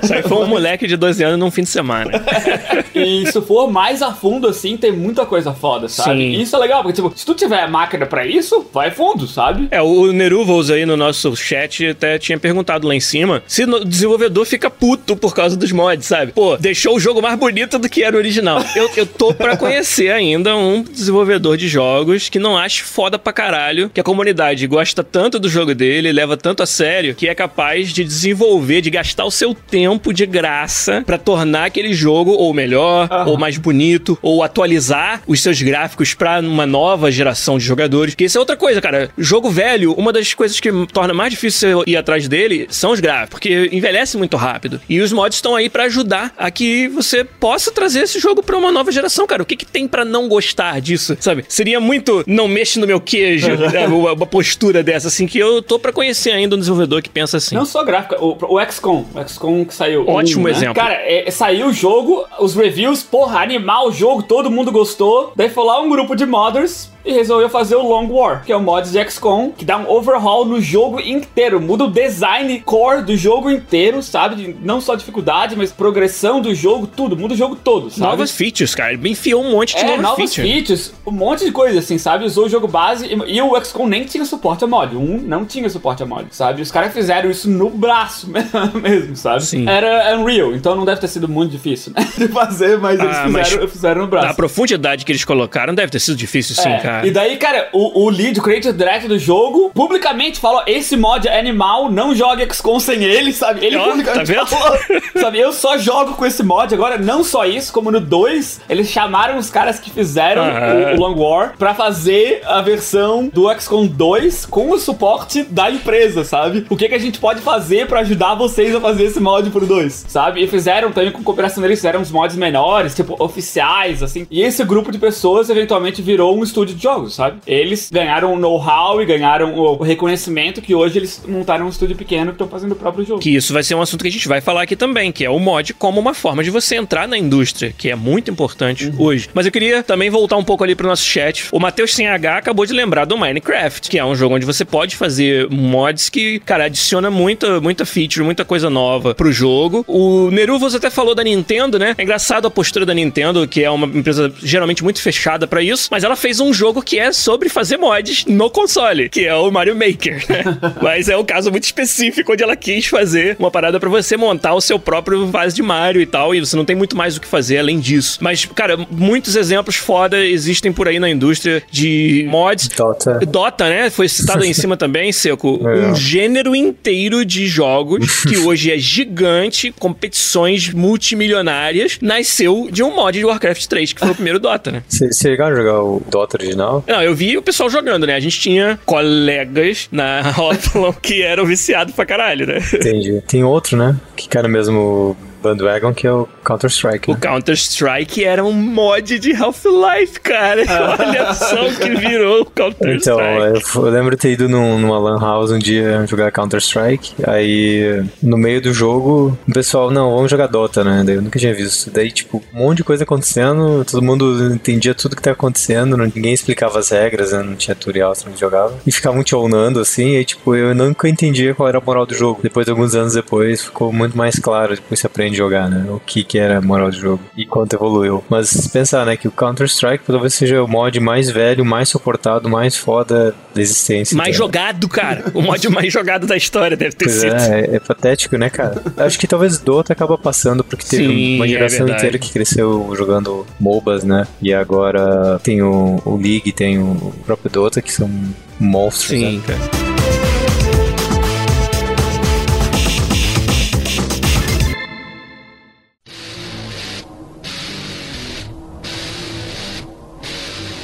Isso 0.00 0.14
aí 0.14 0.22
foi 0.22 0.38
um 0.38 0.46
moleque 0.46 0.86
de 0.86 0.96
12 0.96 1.22
anos 1.24 1.38
num 1.40 1.50
fim 1.50 1.62
de 1.62 1.68
semana. 1.70 2.12
E 2.94 3.26
se 3.26 3.40
for 3.42 3.70
mais 3.70 4.02
a 4.02 4.12
fundo, 4.12 4.46
assim, 4.46 4.76
tem 4.76 4.92
muita 4.92 5.26
coisa 5.26 5.52
foda, 5.52 5.88
sabe? 5.88 6.18
Sim. 6.18 6.40
Isso 6.40 6.54
é 6.54 6.58
legal, 6.60 6.82
porque, 6.82 6.94
tipo, 6.94 7.12
se 7.16 7.26
tu 7.26 7.34
tiver 7.34 7.60
a 7.60 7.68
máquina 7.68 8.06
pra 8.06 8.24
isso, 8.24 8.64
vai 8.72 8.90
fundo, 8.90 9.26
sabe? 9.26 9.66
É, 9.70 9.82
o 9.82 10.12
Neruvals 10.12 10.70
aí 10.70 10.86
no 10.86 10.96
nosso 10.96 11.34
chat 11.34 11.88
até 11.88 12.18
tinha 12.18 12.38
perguntado 12.38 12.86
lá 12.86 12.94
em 12.94 13.00
cima 13.00 13.42
se 13.46 13.64
o 13.64 13.84
desenvolvedor 13.84 14.46
fica 14.46 14.70
puto 14.70 15.16
por 15.16 15.34
causa 15.34 15.56
dos 15.56 15.72
mods, 15.72 16.06
sabe? 16.06 16.32
Pô, 16.32 16.56
deixou 16.56 16.96
o 16.96 17.00
jogo 17.00 17.20
mais 17.20 17.36
bonito 17.38 17.78
do 17.78 17.88
que 17.88 18.02
era 18.02 18.14
o 18.14 18.18
original. 18.18 18.64
Eu, 18.76 18.88
eu 18.96 19.06
tô 19.06 19.34
pra 19.34 19.56
conhecer 19.58 20.10
ainda 20.12 20.56
um 20.56 20.82
desenvolvedor 20.82 21.56
de 21.56 21.66
jogos 21.68 22.28
que 22.28 22.38
não 22.38 22.56
acha 22.56 22.84
foda 22.84 23.18
pra 23.18 23.32
caralho, 23.32 23.90
que 23.92 24.00
a 24.00 24.04
comunidade 24.04 24.66
gosta 24.66 25.02
tanto 25.02 25.38
do 25.38 25.48
jogo 25.48 25.74
dele, 25.74 26.12
leva 26.12 26.36
tanto 26.36 26.62
a 26.62 26.66
sério, 26.66 27.14
que 27.14 27.28
é 27.28 27.34
capaz 27.34 27.92
de 27.92 28.04
desenvolver, 28.04 28.80
de 28.80 28.90
gastar 28.90 29.24
o 29.24 29.30
seu 29.30 29.54
tempo 29.54 30.12
de 30.12 30.26
graça 30.26 31.02
pra 31.04 31.18
tornar 31.18 31.66
aquele 31.66 31.92
jogo 31.92 32.23
ou 32.30 32.52
melhor, 32.52 33.08
Aham. 33.10 33.30
ou 33.30 33.38
mais 33.38 33.56
bonito, 33.56 34.18
ou 34.22 34.42
atualizar 34.42 35.22
os 35.26 35.40
seus 35.40 35.60
gráficos 35.60 36.14
pra 36.14 36.40
uma 36.40 36.66
nova 36.66 37.10
geração 37.10 37.58
de 37.58 37.64
jogadores. 37.64 38.14
Que 38.14 38.24
isso 38.24 38.38
é 38.38 38.40
outra 38.40 38.56
coisa, 38.56 38.80
cara. 38.80 39.10
Jogo 39.16 39.50
velho, 39.50 39.92
uma 39.94 40.12
das 40.12 40.34
coisas 40.34 40.60
que 40.60 40.70
torna 40.92 41.14
mais 41.14 41.30
difícil 41.30 41.84
você 41.84 41.90
ir 41.90 41.96
atrás 41.96 42.28
dele 42.28 42.66
são 42.70 42.92
os 42.92 43.00
gráficos, 43.00 43.30
porque 43.30 43.68
envelhece 43.72 44.16
muito 44.16 44.36
rápido. 44.36 44.80
E 44.88 45.00
os 45.00 45.12
mods 45.12 45.38
estão 45.38 45.54
aí 45.54 45.68
pra 45.68 45.84
ajudar 45.84 46.32
a 46.36 46.50
que 46.50 46.88
você 46.88 47.24
possa 47.24 47.70
trazer 47.70 48.00
esse 48.00 48.18
jogo 48.18 48.42
pra 48.42 48.56
uma 48.56 48.72
nova 48.72 48.90
geração, 48.90 49.26
cara. 49.26 49.42
O 49.42 49.46
que, 49.46 49.56
que 49.56 49.66
tem 49.66 49.86
pra 49.86 50.04
não 50.04 50.28
gostar 50.28 50.80
disso, 50.80 51.16
sabe? 51.20 51.44
Seria 51.48 51.80
muito 51.80 52.24
não 52.26 52.48
mexe 52.48 52.78
no 52.78 52.86
meu 52.86 53.00
queijo, 53.00 53.48
né? 53.56 53.86
uma, 53.86 54.12
uma 54.12 54.26
postura 54.26 54.82
dessa, 54.82 55.08
assim, 55.08 55.26
que 55.26 55.38
eu 55.38 55.62
tô 55.62 55.78
pra 55.78 55.92
conhecer 55.92 56.30
ainda 56.30 56.56
um 56.56 56.58
desenvolvedor 56.58 57.02
que 57.02 57.08
pensa 57.08 57.36
assim. 57.36 57.54
Não 57.54 57.64
só 57.64 57.84
gráfica, 57.84 58.22
o, 58.22 58.36
o 58.40 58.64
XCOM, 58.64 59.04
o 59.14 59.28
XCOM 59.28 59.64
que 59.64 59.74
saiu. 59.74 60.08
Ótimo 60.08 60.42
um, 60.42 60.44
né? 60.44 60.50
exemplo. 60.50 60.74
Cara, 60.74 60.94
é, 60.94 61.30
saiu 61.30 61.68
o 61.68 61.72
jogo, 61.72 62.13
os 62.38 62.54
reviews, 62.54 63.02
porra, 63.02 63.40
animal 63.40 63.88
o 63.88 63.92
jogo, 63.92 64.22
todo 64.22 64.50
mundo 64.50 64.72
gostou. 64.72 65.32
Daí 65.34 65.48
foi 65.48 65.64
lá 65.64 65.80
um 65.80 65.88
grupo 65.88 66.14
de 66.14 66.26
modders, 66.26 66.90
e 67.04 67.12
resolveu 67.12 67.48
fazer 67.48 67.76
o 67.76 67.82
Long 67.86 68.06
War, 68.10 68.42
que 68.44 68.52
é 68.52 68.56
o 68.56 68.60
mod 68.62 68.88
de 68.90 69.10
XCOM, 69.10 69.50
que 69.50 69.64
dá 69.64 69.76
um 69.76 69.88
overhaul 69.90 70.44
no 70.44 70.60
jogo 70.60 71.00
inteiro, 71.00 71.60
muda 71.60 71.84
o 71.84 71.90
design 71.90 72.58
core 72.60 73.02
do 73.02 73.16
jogo 73.16 73.50
inteiro, 73.50 74.02
sabe? 74.02 74.56
Não 74.62 74.80
só 74.80 74.94
dificuldade, 74.94 75.54
mas 75.56 75.70
progressão 75.72 76.40
do 76.40 76.54
jogo, 76.54 76.86
tudo, 76.86 77.16
muda 77.16 77.34
o 77.34 77.36
jogo 77.36 77.56
todo, 77.56 77.90
sabe? 77.90 78.00
Novas 78.02 78.30
features, 78.30 78.74
cara. 78.74 78.92
Ele 78.94 79.08
enfiou 79.10 79.42
um 79.42 79.50
monte 79.52 79.74
de 79.76 79.80
É, 79.82 79.96
novas, 79.96 80.02
novas 80.02 80.34
features. 80.34 80.94
um 81.06 81.10
monte 81.10 81.44
de 81.44 81.52
coisa 81.52 81.78
assim, 81.78 81.98
sabe? 81.98 82.24
Usou 82.24 82.46
o 82.46 82.48
jogo 82.48 82.66
base 82.68 83.06
e, 83.06 83.34
e 83.36 83.42
o 83.42 83.60
XCOM 83.62 83.86
nem 83.86 84.04
tinha 84.04 84.24
suporte 84.24 84.64
a 84.64 84.66
mod. 84.66 84.96
Um 84.96 85.18
não 85.18 85.44
tinha 85.44 85.68
suporte 85.68 86.02
a 86.02 86.06
mod, 86.06 86.26
sabe? 86.30 86.62
Os 86.62 86.70
caras 86.70 86.92
fizeram 86.92 87.30
isso 87.30 87.50
no 87.50 87.68
braço 87.70 88.28
mesmo, 88.82 89.14
sabe? 89.16 89.44
Sim. 89.44 89.68
Era 89.68 90.16
Unreal, 90.18 90.54
então 90.54 90.74
não 90.74 90.84
deve 90.84 91.00
ter 91.00 91.08
sido 91.08 91.28
muito 91.28 91.50
difícil 91.50 91.92
né, 91.94 92.08
de 92.16 92.28
fazer, 92.28 92.78
mas 92.78 92.98
eles 92.98 93.14
Ah, 93.16 93.28
mas 93.28 93.48
fizeram, 93.48 93.68
fizeram 93.68 94.00
no 94.02 94.06
braço. 94.08 94.28
Da 94.28 94.34
profundidade 94.34 95.04
que 95.04 95.12
eles 95.12 95.24
colocaram, 95.24 95.74
deve 95.74 95.90
ter 95.92 96.00
sido 96.00 96.16
difícil 96.16 96.54
sim, 96.56 96.68
É, 96.68 96.78
cara. 96.78 96.93
E 97.02 97.10
daí, 97.10 97.36
cara, 97.36 97.68
o, 97.72 98.04
o 98.04 98.10
lead, 98.10 98.38
o 98.38 98.42
creative 98.42 98.72
director 98.72 99.08
do 99.08 99.18
jogo, 99.18 99.70
publicamente 99.74 100.38
falou: 100.40 100.62
esse 100.66 100.96
mod 100.96 101.26
é 101.26 101.38
animal, 101.38 101.90
não 101.90 102.14
jogue 102.14 102.46
XCOM 102.52 102.78
sem 102.78 103.02
ele, 103.02 103.32
sabe? 103.32 103.64
Ele 103.64 103.76
Ó, 103.76 103.90
publicamente 103.90 104.32
tá 104.32 104.44
vendo? 104.44 104.46
falou, 104.46 104.78
sabe? 105.16 105.38
Eu 105.38 105.52
só 105.52 105.76
jogo 105.78 106.14
com 106.14 106.26
esse 106.26 106.42
mod. 106.42 106.72
Agora, 106.74 106.98
não 106.98 107.24
só 107.24 107.44
isso, 107.44 107.72
como 107.72 107.90
no 107.90 108.00
2, 108.00 108.60
eles 108.68 108.88
chamaram 108.88 109.38
os 109.38 109.50
caras 109.50 109.78
que 109.78 109.90
fizeram 109.90 110.44
o, 110.44 110.94
o 110.94 111.00
Long 111.00 111.14
War 111.18 111.54
pra 111.58 111.74
fazer 111.74 112.42
a 112.44 112.60
versão 112.60 113.28
do 113.28 113.52
XCOM 113.58 113.86
2 113.86 114.46
com 114.46 114.70
o 114.70 114.78
suporte 114.78 115.42
da 115.44 115.70
empresa, 115.70 116.24
sabe? 116.24 116.66
O 116.68 116.76
que, 116.76 116.88
que 116.88 116.94
a 116.94 116.98
gente 116.98 117.18
pode 117.18 117.40
fazer 117.40 117.86
pra 117.86 118.00
ajudar 118.00 118.34
vocês 118.34 118.74
a 118.74 118.80
fazer 118.80 119.04
esse 119.04 119.20
mod 119.20 119.48
pro 119.50 119.66
2, 119.66 120.06
sabe? 120.08 120.42
E 120.42 120.46
fizeram 120.48 120.92
também 120.92 121.10
com 121.10 121.22
cooperação 121.22 121.62
deles, 121.62 121.78
fizeram 121.78 122.00
uns 122.00 122.10
mods 122.10 122.36
menores, 122.36 122.94
tipo 122.94 123.16
oficiais, 123.18 124.02
assim. 124.02 124.26
E 124.30 124.42
esse 124.42 124.64
grupo 124.64 124.90
de 124.92 124.98
pessoas 124.98 125.50
eventualmente 125.50 126.02
virou 126.02 126.36
um 126.36 126.42
estúdio 126.42 126.74
de 126.74 126.83
jogos, 126.84 127.14
sabe? 127.14 127.38
Eles 127.46 127.90
ganharam 127.92 128.32
o 128.34 128.38
know-how 128.38 129.00
e 129.02 129.06
ganharam 129.06 129.54
o 129.54 129.82
reconhecimento 129.82 130.60
que 130.62 130.74
hoje 130.74 130.98
eles 130.98 131.22
montaram 131.26 131.66
um 131.66 131.68
estúdio 131.68 131.96
pequeno 131.96 132.30
e 132.30 132.32
estão 132.32 132.46
fazendo 132.48 132.72
o 132.72 132.76
próprio 132.76 133.04
jogo. 133.04 133.20
Que 133.20 133.34
isso 133.34 133.52
vai 133.52 133.62
ser 133.62 133.74
um 133.74 133.80
assunto 133.82 134.02
que 134.02 134.08
a 134.08 134.12
gente 134.12 134.28
vai 134.28 134.40
falar 134.40 134.62
aqui 134.62 134.76
também, 134.76 135.10
que 135.10 135.24
é 135.24 135.30
o 135.30 135.38
mod 135.38 135.72
como 135.74 135.98
uma 136.00 136.14
forma 136.14 136.44
de 136.44 136.50
você 136.50 136.76
entrar 136.76 137.08
na 137.08 137.16
indústria, 137.18 137.74
que 137.76 137.90
é 137.90 137.94
muito 137.96 138.30
importante 138.30 138.86
Uhum. 138.88 138.94
hoje. 138.98 139.28
Mas 139.32 139.46
eu 139.46 139.52
queria 139.52 139.82
também 139.82 140.10
voltar 140.10 140.36
um 140.36 140.44
pouco 140.44 140.62
ali 140.62 140.74
pro 140.74 140.86
nosso 140.86 141.04
chat. 141.04 141.46
O 141.50 141.58
Matheus 141.58 141.94
Sem 141.94 142.06
H 142.06 142.36
acabou 142.38 142.66
de 142.66 142.72
lembrar 142.72 143.04
do 143.06 143.16
Minecraft, 143.16 143.88
que 143.88 143.98
é 143.98 144.04
um 144.04 144.14
jogo 144.14 144.34
onde 144.36 144.44
você 144.46 144.64
pode 144.64 144.96
fazer 144.96 145.48
mods 145.50 146.08
que, 146.10 146.38
cara, 146.40 146.64
adiciona 146.64 147.10
muita, 147.10 147.60
muita 147.60 147.86
feature, 147.86 148.24
muita 148.24 148.44
coisa 148.44 148.68
nova 148.68 149.14
pro 149.14 149.32
jogo. 149.32 149.84
O 149.88 150.30
Neruvos 150.30 150.74
até 150.74 150.90
falou 150.90 151.14
da 151.14 151.24
Nintendo, 151.24 151.78
né? 151.78 151.94
É 151.96 152.02
engraçado 152.02 152.46
a 152.46 152.50
postura 152.50 152.84
da 152.84 152.92
Nintendo, 152.92 153.46
que 153.48 153.62
é 153.62 153.70
uma 153.70 153.86
empresa 153.86 154.32
geralmente 154.42 154.82
muito 154.84 155.00
fechada 155.00 155.46
pra 155.46 155.62
isso, 155.62 155.88
mas 155.90 156.04
ela 156.04 156.16
fez 156.16 156.40
um 156.40 156.52
jogo 156.52 156.73
que 156.82 156.98
é 156.98 157.12
sobre 157.12 157.48
fazer 157.48 157.76
mods 157.76 158.24
no 158.26 158.50
console, 158.50 159.08
que 159.08 159.26
é 159.26 159.34
o 159.34 159.50
Mario 159.50 159.74
Maker. 159.74 160.24
né? 160.28 160.44
mas 160.82 161.08
é 161.08 161.16
um 161.16 161.24
caso 161.24 161.50
muito 161.50 161.64
específico 161.64 162.32
onde 162.32 162.42
ela 162.42 162.56
quis 162.56 162.86
fazer 162.86 163.36
uma 163.38 163.50
parada 163.50 163.78
pra 163.78 163.88
você 163.88 164.16
montar 164.16 164.54
o 164.54 164.60
seu 164.60 164.78
próprio 164.78 165.26
vase 165.26 165.54
de 165.54 165.62
Mario 165.62 166.00
e 166.00 166.06
tal, 166.06 166.34
e 166.34 166.40
você 166.40 166.56
não 166.56 166.64
tem 166.64 166.76
muito 166.76 166.96
mais 166.96 167.16
o 167.16 167.20
que 167.20 167.26
fazer 167.26 167.58
além 167.58 167.78
disso. 167.78 168.18
Mas, 168.20 168.44
cara, 168.44 168.76
muitos 168.90 169.36
exemplos 169.36 169.76
foda 169.76 170.24
existem 170.24 170.72
por 170.72 170.88
aí 170.88 170.98
na 170.98 171.08
indústria 171.08 171.62
de 171.70 172.26
mods. 172.28 172.68
Dota. 172.68 173.18
Dota, 173.26 173.68
né? 173.68 173.90
Foi 173.90 174.08
citado 174.08 174.42
aí 174.42 174.50
em 174.50 174.54
cima 174.54 174.76
também, 174.78 175.12
Seco. 175.12 175.62
Legal. 175.62 175.90
Um 175.90 175.94
gênero 175.94 176.54
inteiro 176.54 177.24
de 177.24 177.46
jogos 177.46 178.22
que 178.24 178.36
hoje 178.38 178.72
é 178.72 178.78
gigante, 178.78 179.72
competições 179.78 180.72
multimilionárias, 180.72 181.98
nasceu 182.00 182.68
de 182.70 182.82
um 182.82 182.94
mod 182.94 183.18
de 183.18 183.24
Warcraft 183.24 183.66
3, 183.66 183.92
que 183.92 184.00
foi 184.00 184.10
o 184.10 184.14
primeiro 184.14 184.38
Dota, 184.38 184.70
né? 184.70 184.82
Você 184.88 185.12
chegaram 185.12 185.54
a 185.54 185.58
jogar 185.58 185.82
o 185.82 186.02
Dota 186.10 186.36
original? 186.36 186.63
Não, 186.86 187.02
eu 187.02 187.14
vi 187.14 187.36
o 187.36 187.42
pessoal 187.42 187.68
jogando, 187.70 188.06
né? 188.06 188.14
A 188.14 188.20
gente 188.20 188.38
tinha 188.38 188.78
colegas 188.84 189.88
na 189.90 190.20
Hotlon 190.36 190.92
que 190.92 191.22
eram 191.22 191.44
viciados 191.46 191.94
pra 191.94 192.06
caralho, 192.06 192.46
né? 192.46 192.58
Entendi. 192.72 193.22
Tem 193.26 193.44
outro, 193.44 193.76
né? 193.76 193.96
Que 194.16 194.28
no 194.28 194.48
mesmo 194.48 195.16
bandwagon, 195.44 195.92
que 195.92 196.06
é 196.06 196.12
o 196.12 196.26
Counter-Strike. 196.44 197.10
O 197.10 197.14
né? 197.14 197.20
Counter-Strike 197.20 198.24
era 198.24 198.42
um 198.42 198.52
mod 198.52 199.18
de 199.18 199.32
Half-Life, 199.32 200.20
cara. 200.20 200.62
Olha 200.98 201.34
só 201.34 201.66
o 201.66 201.74
que 201.74 201.94
virou 201.94 202.42
o 202.42 202.46
Counter-Strike. 202.46 202.96
Então, 202.96 203.20
eu, 203.20 203.86
eu 203.86 203.90
lembro 203.90 204.10
de 204.12 204.16
ter 204.16 204.32
ido 204.32 204.48
num, 204.48 204.78
numa 204.78 204.98
lan 204.98 205.20
house 205.20 205.50
um 205.50 205.58
dia 205.58 206.04
jogar 206.06 206.32
Counter-Strike, 206.32 207.14
aí 207.26 208.04
no 208.22 208.36
meio 208.36 208.60
do 208.60 208.72
jogo, 208.72 209.38
o 209.46 209.52
pessoal, 209.52 209.90
não, 209.90 210.14
vamos 210.14 210.30
jogar 210.30 210.46
Dota, 210.46 210.82
né? 210.82 211.02
Daí 211.04 211.16
eu 211.16 211.22
nunca 211.22 211.38
tinha 211.38 211.54
visto. 211.54 211.90
Daí, 211.90 212.10
tipo, 212.10 212.42
um 212.52 212.58
monte 212.58 212.78
de 212.78 212.84
coisa 212.84 213.04
acontecendo, 213.04 213.84
todo 213.84 214.02
mundo 214.02 214.52
entendia 214.52 214.94
tudo 214.94 215.16
que 215.16 215.22
tá 215.22 215.32
acontecendo, 215.32 215.96
ninguém 215.96 216.32
explicava 216.32 216.78
as 216.78 216.90
regras, 216.90 217.32
né? 217.32 217.42
Não 217.42 217.54
tinha 217.54 217.74
tutorial, 217.74 218.14
você 218.14 218.28
não 218.28 218.36
jogava. 218.36 218.74
E 218.86 218.92
ficavam 218.92 219.22
te 219.22 219.34
onando 219.34 219.80
assim, 219.80 220.16
e 220.16 220.24
tipo, 220.24 220.54
eu 220.54 220.74
nunca 220.74 221.08
entendia 221.08 221.54
qual 221.54 221.68
era 221.68 221.78
a 221.78 221.80
moral 221.80 222.06
do 222.06 222.14
jogo. 222.14 222.40
Depois, 222.42 222.68
alguns 222.68 222.94
anos 222.94 223.14
depois, 223.14 223.64
ficou 223.64 223.92
muito 223.92 224.16
mais 224.16 224.38
claro, 224.38 224.74
depois 224.74 225.00
você 225.00 225.06
aprende 225.06 225.33
a 225.34 225.36
jogar, 225.36 225.68
né? 225.68 225.84
O 225.90 226.00
que 226.00 226.24
que 226.24 226.38
era 226.38 226.58
a 226.58 226.60
moral 226.60 226.90
do 226.90 226.96
jogo 226.96 227.20
e 227.36 227.44
quanto 227.44 227.74
evoluiu. 227.74 228.22
Mas 228.28 228.48
se 228.48 228.68
pensar, 228.68 229.04
né, 229.04 229.16
que 229.16 229.28
o 229.28 229.30
Counter-Strike 229.30 230.04
talvez 230.06 230.34
seja 230.34 230.62
o 230.62 230.68
mod 230.68 230.98
mais 231.00 231.30
velho, 231.30 231.64
mais 231.64 231.88
suportado, 231.88 232.48
mais 232.48 232.76
foda 232.76 233.34
da 233.54 233.60
existência. 233.60 234.16
Mais 234.16 234.30
né? 234.30 234.34
jogado, 234.34 234.88
cara. 234.88 235.24
O 235.34 235.42
mod 235.42 235.68
mais 235.68 235.92
jogado 235.92 236.26
da 236.26 236.36
história 236.36 236.76
deve 236.76 236.94
ter 236.94 237.04
Pois 237.06 237.16
sido. 237.16 237.34
é, 237.34 237.60
é, 237.60 237.76
é 237.76 237.80
patético, 237.80 238.36
né, 238.36 238.48
cara? 238.50 238.82
Acho 238.96 239.18
que 239.18 239.26
talvez 239.26 239.58
Dota 239.58 239.92
acaba 239.92 240.16
passando, 240.16 240.62
porque 240.64 240.84
teve 240.86 241.06
Sim, 241.06 241.36
uma 241.36 241.46
é 241.46 241.48
geração 241.48 241.78
verdade. 241.78 241.98
inteira 242.00 242.18
que 242.18 242.32
cresceu 242.32 242.92
jogando 242.96 243.46
MOBAs, 243.60 244.04
né? 244.04 244.26
E 244.40 244.52
agora 244.52 245.38
tem 245.42 245.62
o, 245.62 246.00
o 246.04 246.16
League, 246.16 246.52
tem 246.52 246.78
o 246.78 247.12
próprio 247.24 247.50
Dota, 247.50 247.82
que 247.82 247.92
são 247.92 248.10
monstros, 248.58 249.18
Sim, 249.18 249.36
né? 249.38 249.42
cara. 249.46 249.83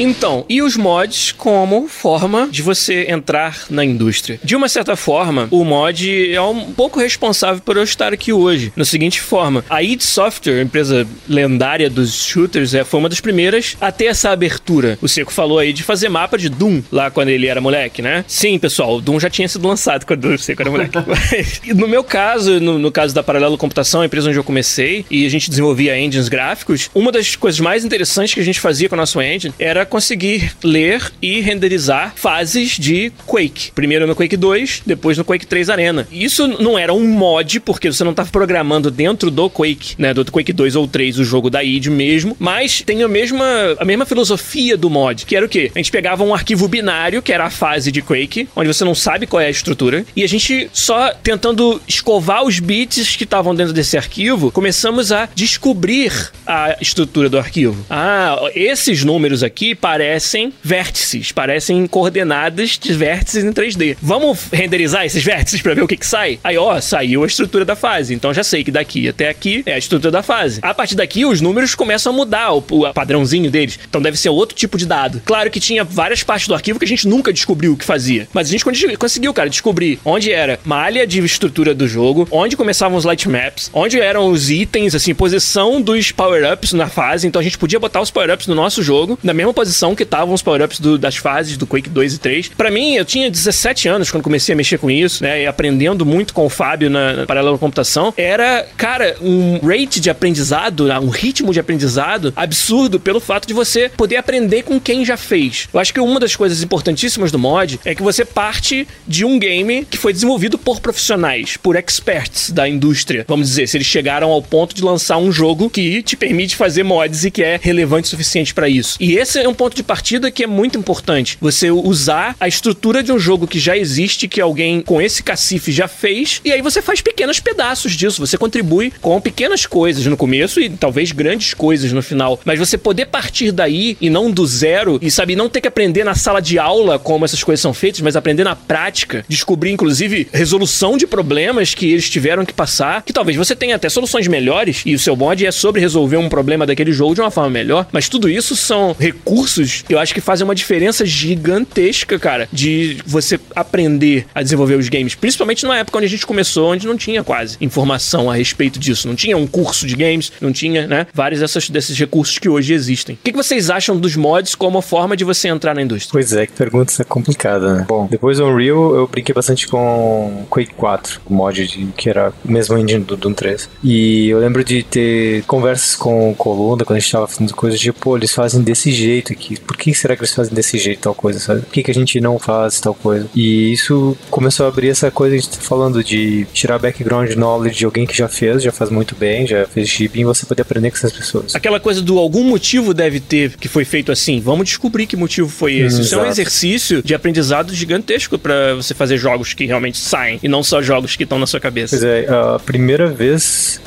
Então, 0.02 0.46
e 0.48 0.62
os 0.62 0.78
mods 0.78 1.30
como 1.30 1.86
forma 1.86 2.48
de 2.50 2.62
você 2.62 3.04
entrar 3.06 3.66
na 3.68 3.84
indústria? 3.84 4.40
De 4.42 4.56
uma 4.56 4.66
certa 4.66 4.96
forma, 4.96 5.46
o 5.50 5.62
mod 5.62 6.32
é 6.32 6.40
um 6.40 6.72
pouco 6.72 6.98
responsável 6.98 7.60
por 7.60 7.76
eu 7.76 7.82
estar 7.82 8.10
aqui 8.10 8.32
hoje. 8.32 8.72
Na 8.74 8.86
seguinte 8.86 9.20
forma, 9.20 9.62
a 9.68 9.82
id 9.82 10.00
Software, 10.00 10.62
empresa 10.62 11.06
lendária 11.28 11.90
dos 11.90 12.24
shooters, 12.24 12.72
é, 12.72 12.82
foi 12.82 12.98
uma 12.98 13.10
das 13.10 13.20
primeiras 13.20 13.76
a 13.78 13.92
ter 13.92 14.06
essa 14.06 14.30
abertura. 14.30 14.98
O 15.02 15.08
Seco 15.08 15.30
falou 15.30 15.58
aí 15.58 15.70
de 15.70 15.82
fazer 15.82 16.08
mapa 16.08 16.38
de 16.38 16.48
Doom 16.48 16.82
lá 16.90 17.10
quando 17.10 17.28
ele 17.28 17.46
era 17.46 17.60
moleque, 17.60 18.00
né? 18.00 18.24
Sim, 18.26 18.58
pessoal, 18.58 18.96
o 18.96 19.00
Doom 19.02 19.20
já 19.20 19.28
tinha 19.28 19.48
sido 19.48 19.68
lançado 19.68 20.06
quando 20.06 20.24
o 20.24 20.38
Seco 20.38 20.62
era 20.62 20.70
moleque. 20.70 20.96
Mas, 21.06 21.60
no 21.76 21.86
meu 21.86 22.02
caso, 22.02 22.58
no, 22.58 22.78
no 22.78 22.90
caso 22.90 23.14
da 23.14 23.22
Paralelo 23.22 23.58
Computação, 23.58 24.00
a 24.00 24.06
empresa 24.06 24.30
onde 24.30 24.38
eu 24.38 24.44
comecei, 24.44 25.04
e 25.10 25.26
a 25.26 25.28
gente 25.28 25.50
desenvolvia 25.50 25.98
engines 25.98 26.30
gráficos, 26.30 26.88
uma 26.94 27.12
das 27.12 27.36
coisas 27.36 27.60
mais 27.60 27.84
interessantes 27.84 28.32
que 28.32 28.40
a 28.40 28.44
gente 28.44 28.60
fazia 28.60 28.88
com 28.88 28.94
o 28.94 28.98
nosso 28.98 29.20
engine 29.20 29.52
era 29.58 29.89
conseguir 29.90 30.52
ler 30.62 31.12
e 31.20 31.40
renderizar 31.40 32.14
fases 32.16 32.78
de 32.78 33.12
Quake. 33.26 33.72
Primeiro 33.72 34.06
no 34.06 34.14
Quake 34.14 34.36
2, 34.36 34.82
depois 34.86 35.18
no 35.18 35.24
Quake 35.24 35.46
3 35.46 35.68
Arena. 35.68 36.06
Isso 36.10 36.46
não 36.46 36.78
era 36.78 36.94
um 36.94 37.06
mod, 37.06 37.60
porque 37.60 37.92
você 37.92 38.04
não 38.04 38.12
estava 38.12 38.30
programando 38.30 38.90
dentro 38.90 39.30
do 39.30 39.50
Quake, 39.50 39.94
né, 39.98 40.14
do 40.14 40.24
Quake 40.24 40.52
2 40.52 40.76
ou 40.76 40.86
3, 40.86 41.18
o 41.18 41.24
jogo 41.24 41.50
da 41.50 41.62
id 41.62 41.88
mesmo, 41.88 42.36
mas 42.38 42.82
tem 42.82 43.02
a 43.02 43.08
mesma, 43.08 43.44
a 43.78 43.84
mesma 43.84 44.06
filosofia 44.06 44.76
do 44.76 44.88
mod, 44.88 45.26
que 45.26 45.36
era 45.36 45.44
o 45.44 45.48
quê? 45.48 45.70
A 45.74 45.78
gente 45.78 45.90
pegava 45.90 46.22
um 46.22 46.32
arquivo 46.32 46.68
binário, 46.68 47.20
que 47.20 47.32
era 47.32 47.44
a 47.44 47.50
fase 47.50 47.90
de 47.90 48.00
Quake, 48.00 48.48
onde 48.54 48.68
você 48.68 48.84
não 48.84 48.94
sabe 48.94 49.26
qual 49.26 49.40
é 49.40 49.46
a 49.46 49.50
estrutura, 49.50 50.04
e 50.14 50.22
a 50.22 50.28
gente 50.28 50.70
só 50.72 51.12
tentando 51.12 51.80
escovar 51.86 52.44
os 52.44 52.60
bits 52.60 53.16
que 53.16 53.24
estavam 53.24 53.54
dentro 53.54 53.72
desse 53.72 53.96
arquivo, 53.96 54.52
começamos 54.52 55.10
a 55.10 55.28
descobrir 55.34 56.30
a 56.46 56.76
estrutura 56.80 57.28
do 57.28 57.38
arquivo. 57.38 57.84
Ah, 57.90 58.38
esses 58.54 59.04
números 59.04 59.42
aqui 59.42 59.74
parecem 59.80 60.52
vértices, 60.62 61.32
parecem 61.32 61.86
coordenadas 61.86 62.78
de 62.78 62.92
vértices 62.92 63.44
em 63.44 63.52
3D. 63.52 63.96
Vamos 64.00 64.46
renderizar 64.52 65.04
esses 65.04 65.22
vértices 65.22 65.62
para 65.62 65.74
ver 65.74 65.82
o 65.82 65.88
que 65.88 65.96
que 65.96 66.06
sai? 66.06 66.38
Aí, 66.44 66.56
ó, 66.58 66.80
saiu 66.80 67.24
a 67.24 67.26
estrutura 67.26 67.64
da 67.64 67.74
fase. 67.74 68.14
Então 68.14 68.32
já 68.34 68.44
sei 68.44 68.62
que 68.62 68.70
daqui 68.70 69.08
até 69.08 69.28
aqui 69.28 69.62
é 69.66 69.74
a 69.74 69.78
estrutura 69.78 70.10
da 70.10 70.22
fase. 70.22 70.60
A 70.62 70.74
partir 70.74 70.94
daqui, 70.94 71.24
os 71.24 71.40
números 71.40 71.74
começam 71.74 72.12
a 72.12 72.16
mudar, 72.16 72.52
o, 72.52 72.58
o 72.68 72.92
padrãozinho 72.92 73.50
deles. 73.50 73.78
Então 73.88 74.02
deve 74.02 74.16
ser 74.18 74.28
outro 74.28 74.54
tipo 74.56 74.76
de 74.76 74.86
dado. 74.86 75.22
Claro 75.24 75.50
que 75.50 75.58
tinha 75.60 75.82
várias 75.84 76.22
partes 76.22 76.46
do 76.48 76.54
arquivo 76.54 76.78
que 76.78 76.84
a 76.84 76.88
gente 76.88 77.08
nunca 77.08 77.32
descobriu 77.32 77.72
o 77.72 77.76
que 77.76 77.84
fazia. 77.84 78.28
Mas 78.32 78.48
a 78.48 78.50
gente 78.50 78.64
con- 78.64 78.72
conseguiu, 78.98 79.32
cara, 79.32 79.48
descobrir 79.48 79.98
onde 80.04 80.30
era 80.30 80.58
malha 80.64 81.06
de 81.06 81.20
estrutura 81.24 81.74
do 81.74 81.88
jogo, 81.88 82.28
onde 82.30 82.56
começavam 82.56 82.98
os 82.98 83.04
light 83.04 83.28
maps, 83.28 83.70
onde 83.72 83.98
eram 83.98 84.28
os 84.30 84.50
itens, 84.50 84.94
assim, 84.94 85.14
posição 85.14 85.80
dos 85.80 86.12
power-ups 86.12 86.72
na 86.72 86.88
fase. 86.88 87.26
Então 87.26 87.40
a 87.40 87.42
gente 87.42 87.56
podia 87.58 87.78
botar 87.78 88.00
os 88.00 88.10
power-ups 88.10 88.46
no 88.46 88.54
nosso 88.54 88.82
jogo, 88.82 89.18
na 89.22 89.32
mesma 89.32 89.54
posição 89.54 89.69
que 89.94 90.02
estavam 90.02 90.34
os 90.34 90.42
power-ups 90.42 90.80
das 90.98 91.16
fases 91.16 91.56
do 91.56 91.66
Quake 91.66 91.88
2 91.88 92.14
e 92.14 92.18
3. 92.18 92.48
Pra 92.48 92.70
mim, 92.70 92.94
eu 92.94 93.04
tinha 93.04 93.30
17 93.30 93.88
anos 93.88 94.10
quando 94.10 94.22
comecei 94.22 94.52
a 94.52 94.56
mexer 94.56 94.78
com 94.78 94.90
isso, 94.90 95.22
né? 95.22 95.42
E 95.42 95.46
aprendendo 95.46 96.04
muito 96.04 96.34
com 96.34 96.46
o 96.46 96.48
Fábio 96.48 96.90
na, 96.90 97.12
na 97.12 97.26
Paralelo 97.26 97.58
Computação. 97.58 98.12
Era, 98.16 98.66
cara, 98.76 99.16
um 99.20 99.58
rate 99.58 100.00
de 100.00 100.10
aprendizado, 100.10 100.86
né, 100.86 100.98
um 100.98 101.08
ritmo 101.08 101.52
de 101.52 101.60
aprendizado 101.60 102.32
absurdo 102.36 102.98
pelo 102.98 103.20
fato 103.20 103.46
de 103.46 103.54
você 103.54 103.90
poder 103.96 104.16
aprender 104.16 104.62
com 104.62 104.80
quem 104.80 105.04
já 105.04 105.16
fez. 105.16 105.68
Eu 105.72 105.80
acho 105.80 105.92
que 105.92 106.00
uma 106.00 106.20
das 106.20 106.36
coisas 106.36 106.62
importantíssimas 106.62 107.30
do 107.30 107.38
mod 107.38 107.80
é 107.84 107.94
que 107.94 108.02
você 108.02 108.24
parte 108.24 108.86
de 109.06 109.24
um 109.24 109.38
game 109.38 109.84
que 109.84 109.98
foi 109.98 110.12
desenvolvido 110.12 110.58
por 110.58 110.80
profissionais, 110.80 111.56
por 111.56 111.76
experts 111.76 112.50
da 112.50 112.68
indústria. 112.68 113.24
Vamos 113.28 113.48
dizer, 113.48 113.66
se 113.68 113.76
eles 113.76 113.86
chegaram 113.86 114.30
ao 114.30 114.42
ponto 114.42 114.74
de 114.74 114.82
lançar 114.82 115.18
um 115.18 115.30
jogo 115.30 115.70
que 115.70 116.02
te 116.02 116.16
permite 116.16 116.56
fazer 116.56 116.82
mods 116.82 117.24
e 117.24 117.30
que 117.30 117.42
é 117.42 117.58
relevante 117.60 118.06
o 118.06 118.10
suficiente 118.10 118.54
pra 118.54 118.68
isso. 118.68 118.96
E 119.00 119.16
esse 119.16 119.38
é 119.38 119.48
um 119.48 119.54
ponto 119.60 119.76
de 119.76 119.82
partida 119.82 120.30
que 120.30 120.42
é 120.42 120.46
muito 120.46 120.78
importante. 120.78 121.36
Você 121.38 121.70
usar 121.70 122.34
a 122.40 122.48
estrutura 122.48 123.02
de 123.02 123.12
um 123.12 123.18
jogo 123.18 123.46
que 123.46 123.58
já 123.58 123.76
existe, 123.76 124.26
que 124.26 124.40
alguém 124.40 124.80
com 124.80 125.02
esse 125.02 125.22
cacife 125.22 125.70
já 125.70 125.86
fez, 125.86 126.40
e 126.42 126.50
aí 126.50 126.62
você 126.62 126.80
faz 126.80 127.02
pequenos 127.02 127.40
pedaços 127.40 127.92
disso. 127.92 128.26
Você 128.26 128.38
contribui 128.38 128.90
com 129.02 129.20
pequenas 129.20 129.66
coisas 129.66 130.06
no 130.06 130.16
começo 130.16 130.62
e 130.62 130.70
talvez 130.70 131.12
grandes 131.12 131.52
coisas 131.52 131.92
no 131.92 132.00
final. 132.00 132.40
Mas 132.42 132.58
você 132.58 132.78
poder 132.78 133.08
partir 133.08 133.52
daí 133.52 133.98
e 134.00 134.08
não 134.08 134.30
do 134.30 134.46
zero, 134.46 134.98
e 135.02 135.10
sabe, 135.10 135.36
não 135.36 135.50
ter 135.50 135.60
que 135.60 135.68
aprender 135.68 136.04
na 136.04 136.14
sala 136.14 136.40
de 136.40 136.58
aula 136.58 136.98
como 136.98 137.26
essas 137.26 137.44
coisas 137.44 137.60
são 137.60 137.74
feitas, 137.74 138.00
mas 138.00 138.16
aprender 138.16 138.44
na 138.44 138.56
prática, 138.56 139.26
descobrir 139.28 139.72
inclusive 139.72 140.26
resolução 140.32 140.96
de 140.96 141.06
problemas 141.06 141.74
que 141.74 141.92
eles 141.92 142.08
tiveram 142.08 142.46
que 142.46 142.54
passar, 142.54 143.02
que 143.02 143.12
talvez 143.12 143.36
você 143.36 143.54
tenha 143.54 143.76
até 143.76 143.90
soluções 143.90 144.26
melhores, 144.26 144.80
e 144.86 144.94
o 144.94 144.98
seu 144.98 145.14
mod 145.14 145.44
é 145.44 145.52
sobre 145.52 145.82
resolver 145.82 146.16
um 146.16 146.30
problema 146.30 146.64
daquele 146.64 146.92
jogo 146.92 147.14
de 147.14 147.20
uma 147.20 147.30
forma 147.30 147.50
melhor, 147.50 147.86
mas 147.92 148.08
tudo 148.08 148.26
isso 148.26 148.56
são 148.56 148.96
recursos 148.98 149.39
que 149.86 149.94
eu 149.94 149.98
acho 149.98 150.14
que 150.14 150.20
fazem 150.20 150.44
uma 150.44 150.54
diferença 150.54 151.04
gigantesca, 151.04 152.18
cara, 152.18 152.48
de 152.52 152.98
você 153.06 153.38
aprender 153.54 154.26
a 154.34 154.42
desenvolver 154.42 154.74
os 154.74 154.88
games, 154.88 155.14
principalmente 155.14 155.64
numa 155.64 155.78
época 155.78 155.98
onde 155.98 156.06
a 156.06 156.10
gente 156.10 156.26
começou, 156.26 156.70
onde 156.72 156.86
não 156.86 156.96
tinha 156.96 157.22
quase 157.22 157.56
informação 157.60 158.30
a 158.30 158.34
respeito 158.34 158.78
disso, 158.78 159.08
não 159.08 159.14
tinha 159.14 159.36
um 159.36 159.46
curso 159.46 159.86
de 159.86 159.96
games, 159.96 160.32
não 160.40 160.52
tinha, 160.52 160.86
né, 160.86 161.06
vários 161.12 161.40
dessas, 161.40 161.68
desses 161.68 161.98
recursos 161.98 162.38
que 162.38 162.48
hoje 162.48 162.72
existem. 162.72 163.14
O 163.14 163.18
que, 163.22 163.32
que 163.32 163.36
vocês 163.36 163.70
acham 163.70 163.96
dos 163.96 164.16
mods 164.16 164.54
como 164.54 164.80
forma 164.80 165.16
de 165.16 165.24
você 165.24 165.48
entrar 165.48 165.74
na 165.74 165.82
indústria? 165.82 166.12
Pois 166.12 166.32
é, 166.32 166.46
que 166.46 166.52
pergunta 166.52 166.92
essa 166.92 167.04
complicada, 167.04 167.74
né? 167.74 167.84
Bom, 167.88 168.06
depois 168.10 168.38
do 168.38 168.46
Unreal 168.46 168.94
eu 168.94 169.06
brinquei 169.06 169.34
bastante 169.34 169.66
com 169.66 170.46
Quake 170.50 170.74
4, 170.74 171.20
o 171.26 171.34
mod 171.34 171.66
de, 171.66 171.86
que 171.96 172.08
era 172.08 172.32
o 172.44 172.50
mesmo 172.50 172.76
engine 172.76 173.04
do 173.04 173.16
Doom 173.16 173.32
3. 173.32 173.68
E 173.82 174.28
eu 174.28 174.38
lembro 174.38 174.64
de 174.64 174.82
ter 174.82 175.42
conversas 175.44 175.96
com 175.96 176.30
o 176.30 176.34
Colunda 176.34 176.84
quando 176.84 176.96
a 176.96 177.00
gente 177.00 177.12
tava 177.12 177.26
fazendo 177.26 177.54
coisas 177.54 177.78
de, 177.78 177.92
pô, 177.92 178.16
eles 178.16 178.32
fazem 178.32 178.62
desse 178.62 178.90
jeito 178.92 179.29
aqui. 179.32 179.58
Por 179.60 179.76
que 179.76 179.92
será 179.94 180.16
que 180.16 180.22
eles 180.22 180.34
fazem 180.34 180.54
desse 180.54 180.78
jeito 180.78 181.00
tal 181.00 181.14
coisa, 181.14 181.38
sabe? 181.38 181.62
Por 181.62 181.72
que, 181.72 181.82
que 181.82 181.90
a 181.90 181.94
gente 181.94 182.20
não 182.20 182.38
faz 182.38 182.80
tal 182.80 182.94
coisa? 182.94 183.28
E 183.34 183.72
isso 183.72 184.16
começou 184.30 184.66
a 184.66 184.68
abrir 184.68 184.88
essa 184.88 185.10
coisa 185.10 185.34
que 185.34 185.40
a 185.40 185.42
gente 185.42 185.58
tá 185.58 185.62
falando 185.62 186.02
de 186.02 186.46
tirar 186.52 186.78
background 186.78 187.32
knowledge 187.32 187.78
de 187.78 187.84
alguém 187.84 188.06
que 188.06 188.16
já 188.16 188.28
fez, 188.28 188.62
já 188.62 188.72
faz 188.72 188.90
muito 188.90 189.14
bem, 189.14 189.46
já 189.46 189.66
fez 189.66 189.88
chip, 189.88 190.18
e 190.18 190.24
você 190.24 190.46
poder 190.46 190.62
aprender 190.62 190.90
com 190.90 190.96
essas 190.96 191.12
pessoas. 191.12 191.54
Aquela 191.54 191.80
coisa 191.80 192.02
do 192.02 192.18
algum 192.18 192.44
motivo 192.44 192.92
deve 192.94 193.20
ter 193.20 193.56
que 193.56 193.68
foi 193.68 193.84
feito 193.84 194.12
assim. 194.12 194.40
Vamos 194.40 194.66
descobrir 194.66 195.06
que 195.06 195.16
motivo 195.16 195.48
foi 195.48 195.74
esse. 195.74 195.98
Hum, 195.98 196.02
Isso 196.02 196.14
é 196.14 196.18
um 196.18 196.26
exercício 196.26 197.02
de 197.02 197.14
aprendizado 197.14 197.74
gigantesco 197.74 198.38
pra 198.38 198.74
você 198.74 198.94
fazer 198.94 199.16
jogos 199.16 199.54
que 199.54 199.66
realmente 199.66 199.98
saem 199.98 200.38
e 200.42 200.48
não 200.48 200.62
só 200.62 200.82
jogos 200.82 201.16
que 201.16 201.24
estão 201.24 201.38
na 201.38 201.46
sua 201.46 201.60
cabeça. 201.60 201.96
Pois 201.96 202.04
é, 202.04 202.26
a 202.28 202.58
primeira 202.58 203.06
vez. 203.08 203.80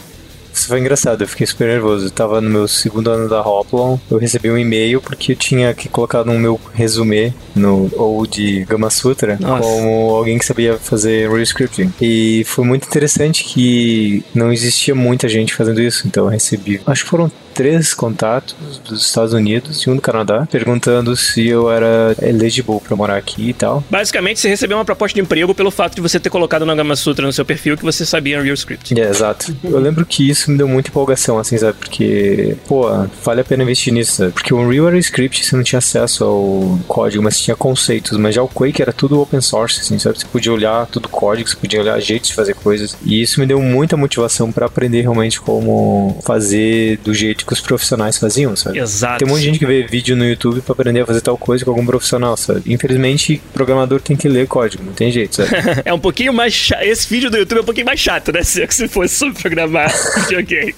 Isso 0.63 0.69
foi 0.69 0.79
engraçado, 0.79 1.21
eu 1.21 1.27
fiquei 1.27 1.45
super 1.45 1.67
nervoso. 1.67 2.05
Eu 2.05 2.11
tava 2.11 2.39
no 2.39 2.49
meu 2.49 2.69
segundo 2.69 3.11
ano 3.11 3.27
da 3.27 3.41
Hoplon, 3.41 3.97
eu 4.09 4.17
recebi 4.17 4.49
um 4.49 4.57
e-mail 4.57 5.01
porque 5.01 5.33
eu 5.33 5.35
tinha 5.35 5.73
que 5.73 5.89
colocar 5.89 6.23
no 6.23 6.39
meu 6.39 6.57
resumê, 6.73 7.33
no 7.53 7.91
ou 7.97 8.25
de 8.25 8.63
Gama 8.63 8.89
Sutra, 8.89 9.37
Nossa. 9.41 9.61
como 9.61 10.15
alguém 10.15 10.39
que 10.39 10.45
sabia 10.45 10.77
fazer 10.77 11.27
real 11.27 11.41
scripting. 11.41 11.91
E 12.01 12.45
foi 12.45 12.63
muito 12.63 12.87
interessante 12.87 13.43
que 13.43 14.23
não 14.33 14.53
existia 14.53 14.95
muita 14.95 15.27
gente 15.27 15.53
fazendo 15.53 15.81
isso, 15.81 16.07
então 16.07 16.23
eu 16.23 16.29
recebi. 16.29 16.79
Acho 16.87 17.03
que 17.03 17.09
foram 17.09 17.29
três 17.53 17.93
contatos 17.93 18.55
dos 18.83 19.05
Estados 19.05 19.33
Unidos 19.33 19.83
e 19.83 19.89
um 19.89 19.95
do 19.95 20.01
Canadá, 20.01 20.47
perguntando 20.49 21.15
se 21.15 21.47
eu 21.47 21.71
era 21.71 22.15
eligible 22.21 22.79
pra 22.79 22.95
morar 22.95 23.17
aqui 23.17 23.49
e 23.49 23.53
tal. 23.53 23.83
Basicamente, 23.89 24.39
você 24.39 24.49
recebeu 24.49 24.77
uma 24.77 24.85
proposta 24.85 25.15
de 25.15 25.21
emprego 25.21 25.53
pelo 25.53 25.71
fato 25.71 25.95
de 25.95 26.01
você 26.01 26.19
ter 26.19 26.29
colocado 26.29 26.65
na 26.65 26.73
Gama 26.75 26.95
Sutra 26.95 27.25
no 27.25 27.33
seu 27.33 27.45
perfil 27.45 27.77
que 27.77 27.83
você 27.83 28.05
sabia 28.05 28.39
Unreal 28.39 28.55
Script. 28.55 28.99
É, 28.99 29.09
exato. 29.09 29.55
Eu 29.63 29.79
lembro 29.79 30.05
que 30.05 30.27
isso 30.27 30.51
me 30.53 30.57
deu 30.57 30.67
muita 30.67 30.89
empolgação, 30.89 31.37
assim, 31.37 31.57
sabe? 31.57 31.77
Porque, 31.77 32.55
pô, 32.67 32.85
vale 33.23 33.41
a 33.41 33.43
pena 33.43 33.63
investir 33.63 33.93
nisso, 33.93 34.13
sabe? 34.13 34.31
Porque 34.31 34.53
o 34.53 34.59
Unreal 34.59 34.87
era 34.87 34.97
script, 34.97 35.45
você 35.45 35.55
não 35.55 35.63
tinha 35.63 35.79
acesso 35.79 36.23
ao 36.23 36.79
código, 36.87 37.23
mas 37.23 37.39
tinha 37.39 37.55
conceitos. 37.55 38.17
Mas 38.17 38.35
já 38.35 38.43
o 38.43 38.47
Quake 38.47 38.81
era 38.81 38.93
tudo 38.93 39.19
open 39.19 39.41
source, 39.41 39.81
assim, 39.81 39.97
sabe? 39.99 40.19
Você 40.19 40.25
podia 40.25 40.51
olhar 40.51 40.85
tudo 40.87 41.09
código, 41.09 41.49
você 41.49 41.55
podia 41.55 41.81
olhar 41.81 41.99
jeitos 41.99 42.29
de 42.29 42.35
fazer 42.35 42.53
coisas. 42.53 42.95
E 43.03 43.21
isso 43.21 43.39
me 43.39 43.45
deu 43.45 43.61
muita 43.61 43.97
motivação 43.97 44.51
pra 44.51 44.65
aprender 44.65 45.01
realmente 45.01 45.41
como 45.41 46.19
fazer 46.23 46.97
do 46.97 47.13
jeito 47.13 47.45
que 47.45 47.53
os 47.53 47.61
profissionais 47.61 48.17
faziam, 48.17 48.55
sabe? 48.55 48.79
Exato. 48.79 49.19
Tem 49.19 49.27
um 49.27 49.31
monte 49.31 49.41
de 49.41 49.47
gente 49.47 49.59
que 49.59 49.65
vê 49.65 49.83
vídeo 49.83 50.15
no 50.15 50.25
YouTube 50.25 50.61
pra 50.61 50.73
aprender 50.73 51.01
a 51.01 51.05
fazer 51.05 51.21
tal 51.21 51.37
coisa 51.37 51.65
com 51.65 51.71
algum 51.71 51.85
profissional, 51.85 52.37
sabe? 52.37 52.61
Infelizmente, 52.67 53.41
programador 53.53 54.01
tem 54.01 54.15
que 54.15 54.27
ler 54.27 54.47
código, 54.47 54.83
não 54.83 54.93
tem 54.93 55.11
jeito, 55.11 55.35
sabe? 55.35 55.51
É 55.85 55.93
um 55.93 55.99
pouquinho 55.99 56.33
mais 56.33 56.53
chato. 56.53 56.81
Esse 56.83 57.07
vídeo 57.09 57.29
do 57.29 57.37
YouTube 57.37 57.57
é 57.57 57.61
um 57.61 57.65
pouquinho 57.65 57.85
mais 57.85 57.99
chato, 57.99 58.31
né? 58.31 58.41
Se 58.43 58.61
se 58.83 58.87
fosse 58.87 59.15
sobre 59.15 59.41
programar 59.41 59.91
videogame. 60.43 60.73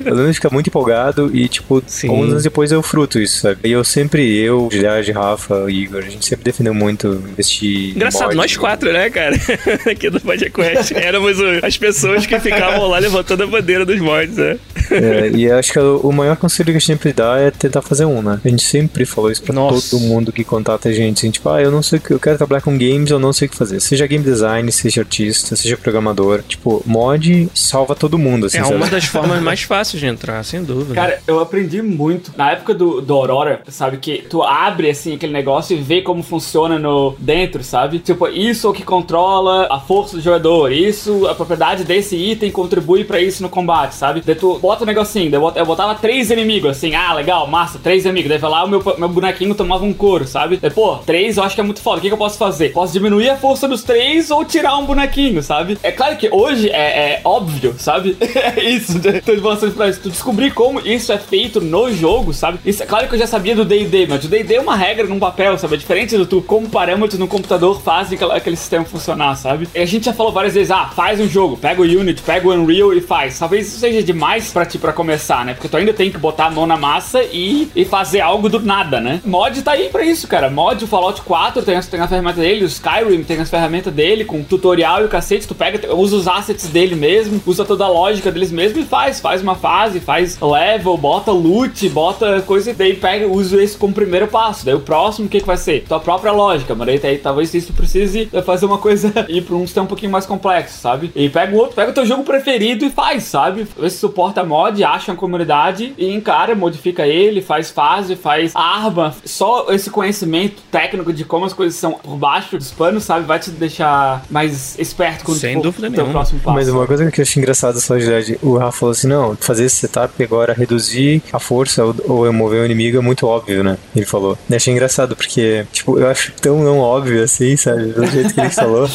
Lembro 0.00 0.26
de 0.28 0.34
ficar 0.34 0.50
muito 0.50 0.66
empolgado 0.68 1.30
e, 1.34 1.48
tipo, 1.48 1.82
Sim. 1.86 2.08
alguns 2.08 2.30
anos 2.30 2.42
depois 2.42 2.72
eu 2.72 2.82
fruto 2.82 3.18
isso, 3.20 3.40
sabe? 3.40 3.60
E 3.64 3.72
eu 3.72 3.84
sempre, 3.84 4.36
eu, 4.38 4.68
Gilhard, 4.70 5.10
Rafa, 5.12 5.70
Igor, 5.70 6.02
a 6.04 6.08
gente 6.08 6.24
sempre 6.26 6.44
defendeu 6.44 6.74
muito 6.74 7.08
investir. 7.30 7.90
em 7.90 7.90
Engraçado, 7.90 8.26
mod. 8.26 8.36
nós 8.36 8.56
quatro, 8.56 8.92
né, 8.92 9.10
cara? 9.10 9.36
Aqui 9.90 10.10
do 10.10 10.20
podcast. 10.20 10.94
Éramos 10.94 11.36
as 11.62 11.76
pessoas 11.76 12.26
que 12.26 12.38
ficavam 12.40 12.86
lá 12.88 12.98
levantando 12.98 13.42
a 13.44 13.46
bandeira 13.46 13.84
dos 13.84 14.00
mods, 14.00 14.36
né? 14.36 14.58
É, 14.90 15.30
e 15.30 15.50
acho 15.50 15.72
que 15.72 15.78
o 15.78 16.12
maior 16.12 16.36
conselho 16.36 16.66
que 16.66 16.70
a 16.72 16.74
gente 16.74 16.86
sempre 16.86 17.12
dá 17.12 17.38
é 17.38 17.50
tentar 17.50 17.82
fazer 17.82 18.04
um, 18.04 18.20
né? 18.22 18.40
A 18.44 18.48
gente 18.48 18.62
sempre 18.62 19.04
falou 19.06 19.30
isso 19.30 19.42
pra 19.42 19.54
Nossa. 19.54 19.90
todo 19.90 20.00
mundo 20.00 20.32
que 20.32 20.44
contata 20.44 20.88
a 20.88 20.92
gente. 20.92 21.18
Assim, 21.18 21.30
tipo, 21.30 21.48
ah, 21.48 21.60
eu 21.62 21.70
não 21.70 21.82
sei 21.82 21.98
o 21.98 22.02
que, 22.02 22.10
eu 22.12 22.20
quero 22.20 22.36
trabalhar 22.36 22.60
com 22.60 22.72
games, 22.76 23.10
eu 23.10 23.18
não 23.18 23.32
sei 23.32 23.46
o 23.46 23.50
que 23.50 23.56
fazer. 23.56 23.80
Seja 23.80 24.06
game 24.06 24.24
design, 24.24 24.70
seja 24.72 25.00
artista, 25.02 25.54
seja 25.56 25.76
programador. 25.76 26.42
Tipo, 26.46 26.82
mod 26.86 27.48
salva 27.54 27.94
todo 27.94 28.18
mundo, 28.18 28.46
assim, 28.46 28.58
É 28.58 28.61
sabe? 28.64 28.76
uma 28.76 28.86
das 28.88 29.04
formas 29.04 29.40
mais 29.42 29.62
fáceis 29.62 30.00
de 30.00 30.06
entrar, 30.06 30.42
sem 30.44 30.62
dúvida. 30.62 30.94
Cara, 30.94 31.20
eu 31.26 31.40
aprendi 31.40 31.80
muito. 31.82 32.32
Na 32.36 32.52
época 32.52 32.74
do, 32.74 33.00
do 33.00 33.14
Aurora, 33.14 33.60
sabe? 33.68 33.96
Que 33.98 34.18
tu 34.28 34.42
abre, 34.42 34.90
assim, 34.90 35.14
aquele 35.14 35.32
negócio 35.32 35.76
e 35.76 35.80
vê 35.80 36.02
como 36.02 36.22
funciona 36.22 36.78
no 36.78 37.14
dentro, 37.18 37.62
sabe? 37.62 37.98
Tipo, 37.98 38.28
isso 38.28 38.66
é 38.66 38.70
o 38.70 38.72
que 38.72 38.82
controla 38.82 39.66
a 39.70 39.78
força 39.80 40.16
do 40.16 40.22
jogador. 40.22 40.72
Isso, 40.72 41.26
a 41.28 41.34
propriedade 41.34 41.84
desse 41.84 42.16
item 42.16 42.50
contribui 42.50 43.04
pra 43.04 43.20
isso 43.20 43.42
no 43.42 43.48
combate, 43.48 43.94
sabe? 43.94 44.22
Daí 44.24 44.34
tu 44.34 44.58
bota 44.58 44.84
um 44.84 44.86
negocinho. 44.86 45.30
Daí 45.30 45.38
eu 45.38 45.42
bot- 45.42 45.58
eu 45.58 45.66
botava 45.66 45.94
três 45.94 46.30
inimigos, 46.30 46.70
assim. 46.70 46.94
Ah, 46.94 47.12
legal, 47.14 47.46
massa, 47.46 47.78
três 47.78 48.04
inimigos. 48.04 48.28
Daí 48.28 48.38
vai 48.38 48.50
lá, 48.50 48.64
o 48.64 48.68
meu, 48.68 48.82
meu 48.98 49.08
bonequinho 49.08 49.54
tomava 49.54 49.84
um 49.84 49.92
couro, 49.92 50.26
sabe? 50.26 50.56
Daí, 50.60 50.70
pô, 50.70 50.96
três 50.98 51.36
eu 51.36 51.42
acho 51.44 51.54
que 51.54 51.60
é 51.60 51.64
muito 51.64 51.80
foda. 51.80 51.98
O 51.98 52.00
que, 52.00 52.08
que 52.08 52.14
eu 52.14 52.18
posso 52.18 52.38
fazer? 52.38 52.70
Posso 52.72 52.92
diminuir 52.92 53.30
a 53.30 53.36
força 53.36 53.66
dos 53.68 53.82
três 53.82 54.30
ou 54.30 54.44
tirar 54.44 54.76
um 54.78 54.86
bonequinho, 54.86 55.42
sabe? 55.42 55.78
É 55.82 55.90
claro 55.92 56.16
que 56.16 56.28
hoje 56.32 56.68
é, 56.70 57.14
é 57.14 57.20
óbvio, 57.24 57.74
sabe? 57.78 58.16
é 58.56 58.64
isso. 58.70 58.98
Tô 59.00 59.36
falando 59.40 59.74
pra 59.74 59.88
isso. 59.88 60.00
Tu 60.00 60.10
descobrir 60.10 60.52
como 60.52 60.80
isso 60.80 61.12
é 61.12 61.18
feito 61.18 61.60
no 61.60 61.92
jogo, 61.92 62.32
sabe? 62.32 62.58
Isso 62.64 62.82
é 62.82 62.86
claro 62.86 63.08
que 63.08 63.14
eu 63.14 63.18
já 63.18 63.26
sabia 63.26 63.54
do 63.54 63.64
D&D, 63.64 64.06
mas 64.08 64.24
o 64.24 64.28
D&D 64.28 64.54
é 64.54 64.60
uma 64.60 64.76
regra 64.76 65.06
num 65.06 65.18
papel, 65.18 65.56
sabe? 65.58 65.74
É 65.74 65.78
diferente 65.78 66.16
do 66.16 66.26
tu 66.26 66.42
como 66.42 66.68
parâmetros 66.68 67.18
no 67.18 67.26
computador 67.28 67.80
fazem 67.80 68.16
aquela- 68.16 68.36
aquele 68.36 68.56
sistema 68.56 68.84
funcionar, 68.84 69.36
sabe? 69.36 69.68
E 69.74 69.78
a 69.78 69.86
gente 69.86 70.04
já 70.06 70.12
falou 70.12 70.32
várias 70.32 70.54
vezes, 70.54 70.70
ah, 70.70 70.90
faz 70.94 71.20
um 71.20 71.28
jogo, 71.28 71.56
pega 71.56 71.80
o 71.80 71.84
Unity, 71.84 72.22
pega 72.22 72.48
o 72.48 72.52
Unreal 72.52 72.92
e 72.94 73.00
faz. 73.00 73.38
Talvez 73.38 73.68
isso 73.68 73.78
seja 73.78 74.02
demais 74.02 74.50
pra 74.52 74.64
ti 74.66 74.78
pra 74.78 74.92
começar, 74.92 75.44
né? 75.44 75.54
Porque 75.54 75.68
tu 75.68 75.76
ainda 75.76 75.92
tem 75.92 76.10
que 76.10 76.18
botar 76.18 76.46
a 76.46 76.50
mão 76.50 76.66
na 76.66 76.76
massa 76.76 77.22
e, 77.22 77.68
e 77.74 77.84
fazer 77.84 78.20
algo 78.20 78.48
do 78.48 78.60
nada, 78.60 79.00
né? 79.00 79.20
Mod 79.24 79.62
tá 79.62 79.72
aí 79.72 79.88
pra 79.88 80.04
isso, 80.04 80.26
cara. 80.26 80.50
Mod, 80.50 80.84
o 80.84 80.86
Fallout 80.86 81.22
4 81.22 81.62
tem, 81.62 81.80
tem 81.80 82.00
a 82.00 82.08
ferramenta 82.08 82.40
dele, 82.40 82.64
o 82.64 82.66
Skyrim 82.66 83.22
tem 83.22 83.38
as 83.40 83.50
ferramentas 83.50 83.92
dele, 83.92 84.24
com 84.24 84.42
tutorial 84.42 85.02
e 85.02 85.04
o 85.04 85.08
cacete, 85.08 85.46
tu 85.46 85.54
pega, 85.54 85.94
usa 85.94 86.16
os 86.16 86.26
assets 86.28 86.66
dele 86.68 86.94
mesmo, 86.94 87.40
usa 87.46 87.64
toda 87.64 87.84
a 87.84 87.88
lógica 87.88 88.30
deles 88.32 88.50
mesmo 88.50 88.80
e 88.80 88.84
faz. 88.84 89.20
Faz 89.20 89.42
uma 89.42 89.54
fase, 89.54 90.00
faz 90.00 90.38
level, 90.40 90.96
bota 90.96 91.30
loot, 91.30 91.88
bota 91.88 92.42
coisa 92.42 92.70
e 92.70 92.74
daí 92.74 92.94
pega, 92.94 93.26
usa 93.26 93.62
esse 93.62 93.76
como 93.76 93.92
primeiro 93.92 94.26
passo. 94.26 94.64
Daí 94.64 94.74
o 94.74 94.80
próximo, 94.80 95.26
o 95.26 95.30
que, 95.30 95.40
que 95.40 95.46
vai 95.46 95.56
ser? 95.56 95.84
Tua 95.84 96.00
própria 96.00 96.32
lógica, 96.32 96.74
mas 96.74 96.86
daí, 96.86 96.98
daí 96.98 97.18
talvez 97.18 97.52
isso 97.54 97.72
precise 97.72 98.28
fazer 98.44 98.66
uma 98.66 98.78
coisa 98.78 99.12
ir 99.28 99.42
pra 99.42 99.56
um 99.56 99.66
sistema 99.66 99.84
um 99.84 99.88
pouquinho 99.88 100.12
mais 100.12 100.26
complexo, 100.26 100.78
sabe? 100.78 101.10
E 101.14 101.28
pega 101.28 101.54
o 101.54 101.58
outro, 101.58 101.74
pega 101.74 101.90
o 101.90 101.94
teu 101.94 102.06
jogo 102.06 102.24
preferido 102.24 102.84
e 102.84 102.90
faz, 102.90 103.24
sabe? 103.24 103.66
Vê 103.78 103.90
se 103.90 103.98
suporta 103.98 104.44
mod, 104.44 104.82
acha 104.82 105.12
uma 105.12 105.18
comunidade 105.18 105.94
e 105.96 106.12
encara, 106.12 106.54
modifica 106.54 107.06
ele, 107.06 107.40
faz 107.40 107.70
fase, 107.70 108.16
faz 108.16 108.52
arma. 108.54 109.14
Só 109.24 109.66
esse 109.70 109.90
conhecimento 109.90 110.62
técnico 110.70 111.12
de 111.12 111.24
como 111.24 111.44
as 111.44 111.52
coisas 111.52 111.78
são 111.78 111.92
por 111.92 112.16
baixo 112.16 112.56
dos 112.56 112.70
panos, 112.70 113.04
sabe? 113.04 113.26
Vai 113.26 113.38
te 113.38 113.50
deixar 113.50 114.24
mais 114.30 114.78
esperto 114.78 115.24
quando 115.24 115.38
Sem 115.38 115.56
tu 115.56 115.62
dúvida 115.62 115.90
teu 115.90 116.06
próximo 116.06 116.40
passo. 116.40 116.54
Mas 116.54 116.68
uma 116.68 116.86
coisa 116.86 117.10
que 117.10 117.20
eu 117.20 117.22
achei 117.22 117.40
engraçada 117.40 117.78
só 117.80 117.96
de 117.96 118.12
verdade. 118.22 118.38
O 118.42 118.56
Rafa 118.56 118.78
falou 118.78 118.92
assim: 118.92 119.06
não, 119.06 119.36
fazer 119.36 119.64
esse 119.64 119.76
setup 119.76 120.22
agora, 120.22 120.52
reduzir 120.52 121.22
a 121.32 121.38
força 121.38 121.84
ou, 121.84 121.94
ou 122.08 122.32
mover 122.32 122.62
o 122.62 122.64
inimigo 122.64 122.98
é 122.98 123.00
muito 123.00 123.26
óbvio, 123.26 123.62
né? 123.62 123.76
Ele 123.94 124.06
falou. 124.06 124.38
Eu 124.48 124.56
achei 124.56 124.72
engraçado, 124.72 125.16
porque, 125.16 125.66
tipo, 125.72 125.98
eu 125.98 126.08
acho 126.08 126.32
tão 126.40 126.62
não 126.62 126.78
óbvio 126.78 127.22
assim, 127.22 127.56
sabe? 127.56 127.86
Do 127.86 128.06
jeito 128.06 128.34
que 128.34 128.40
ele 128.40 128.50
falou. 128.50 128.88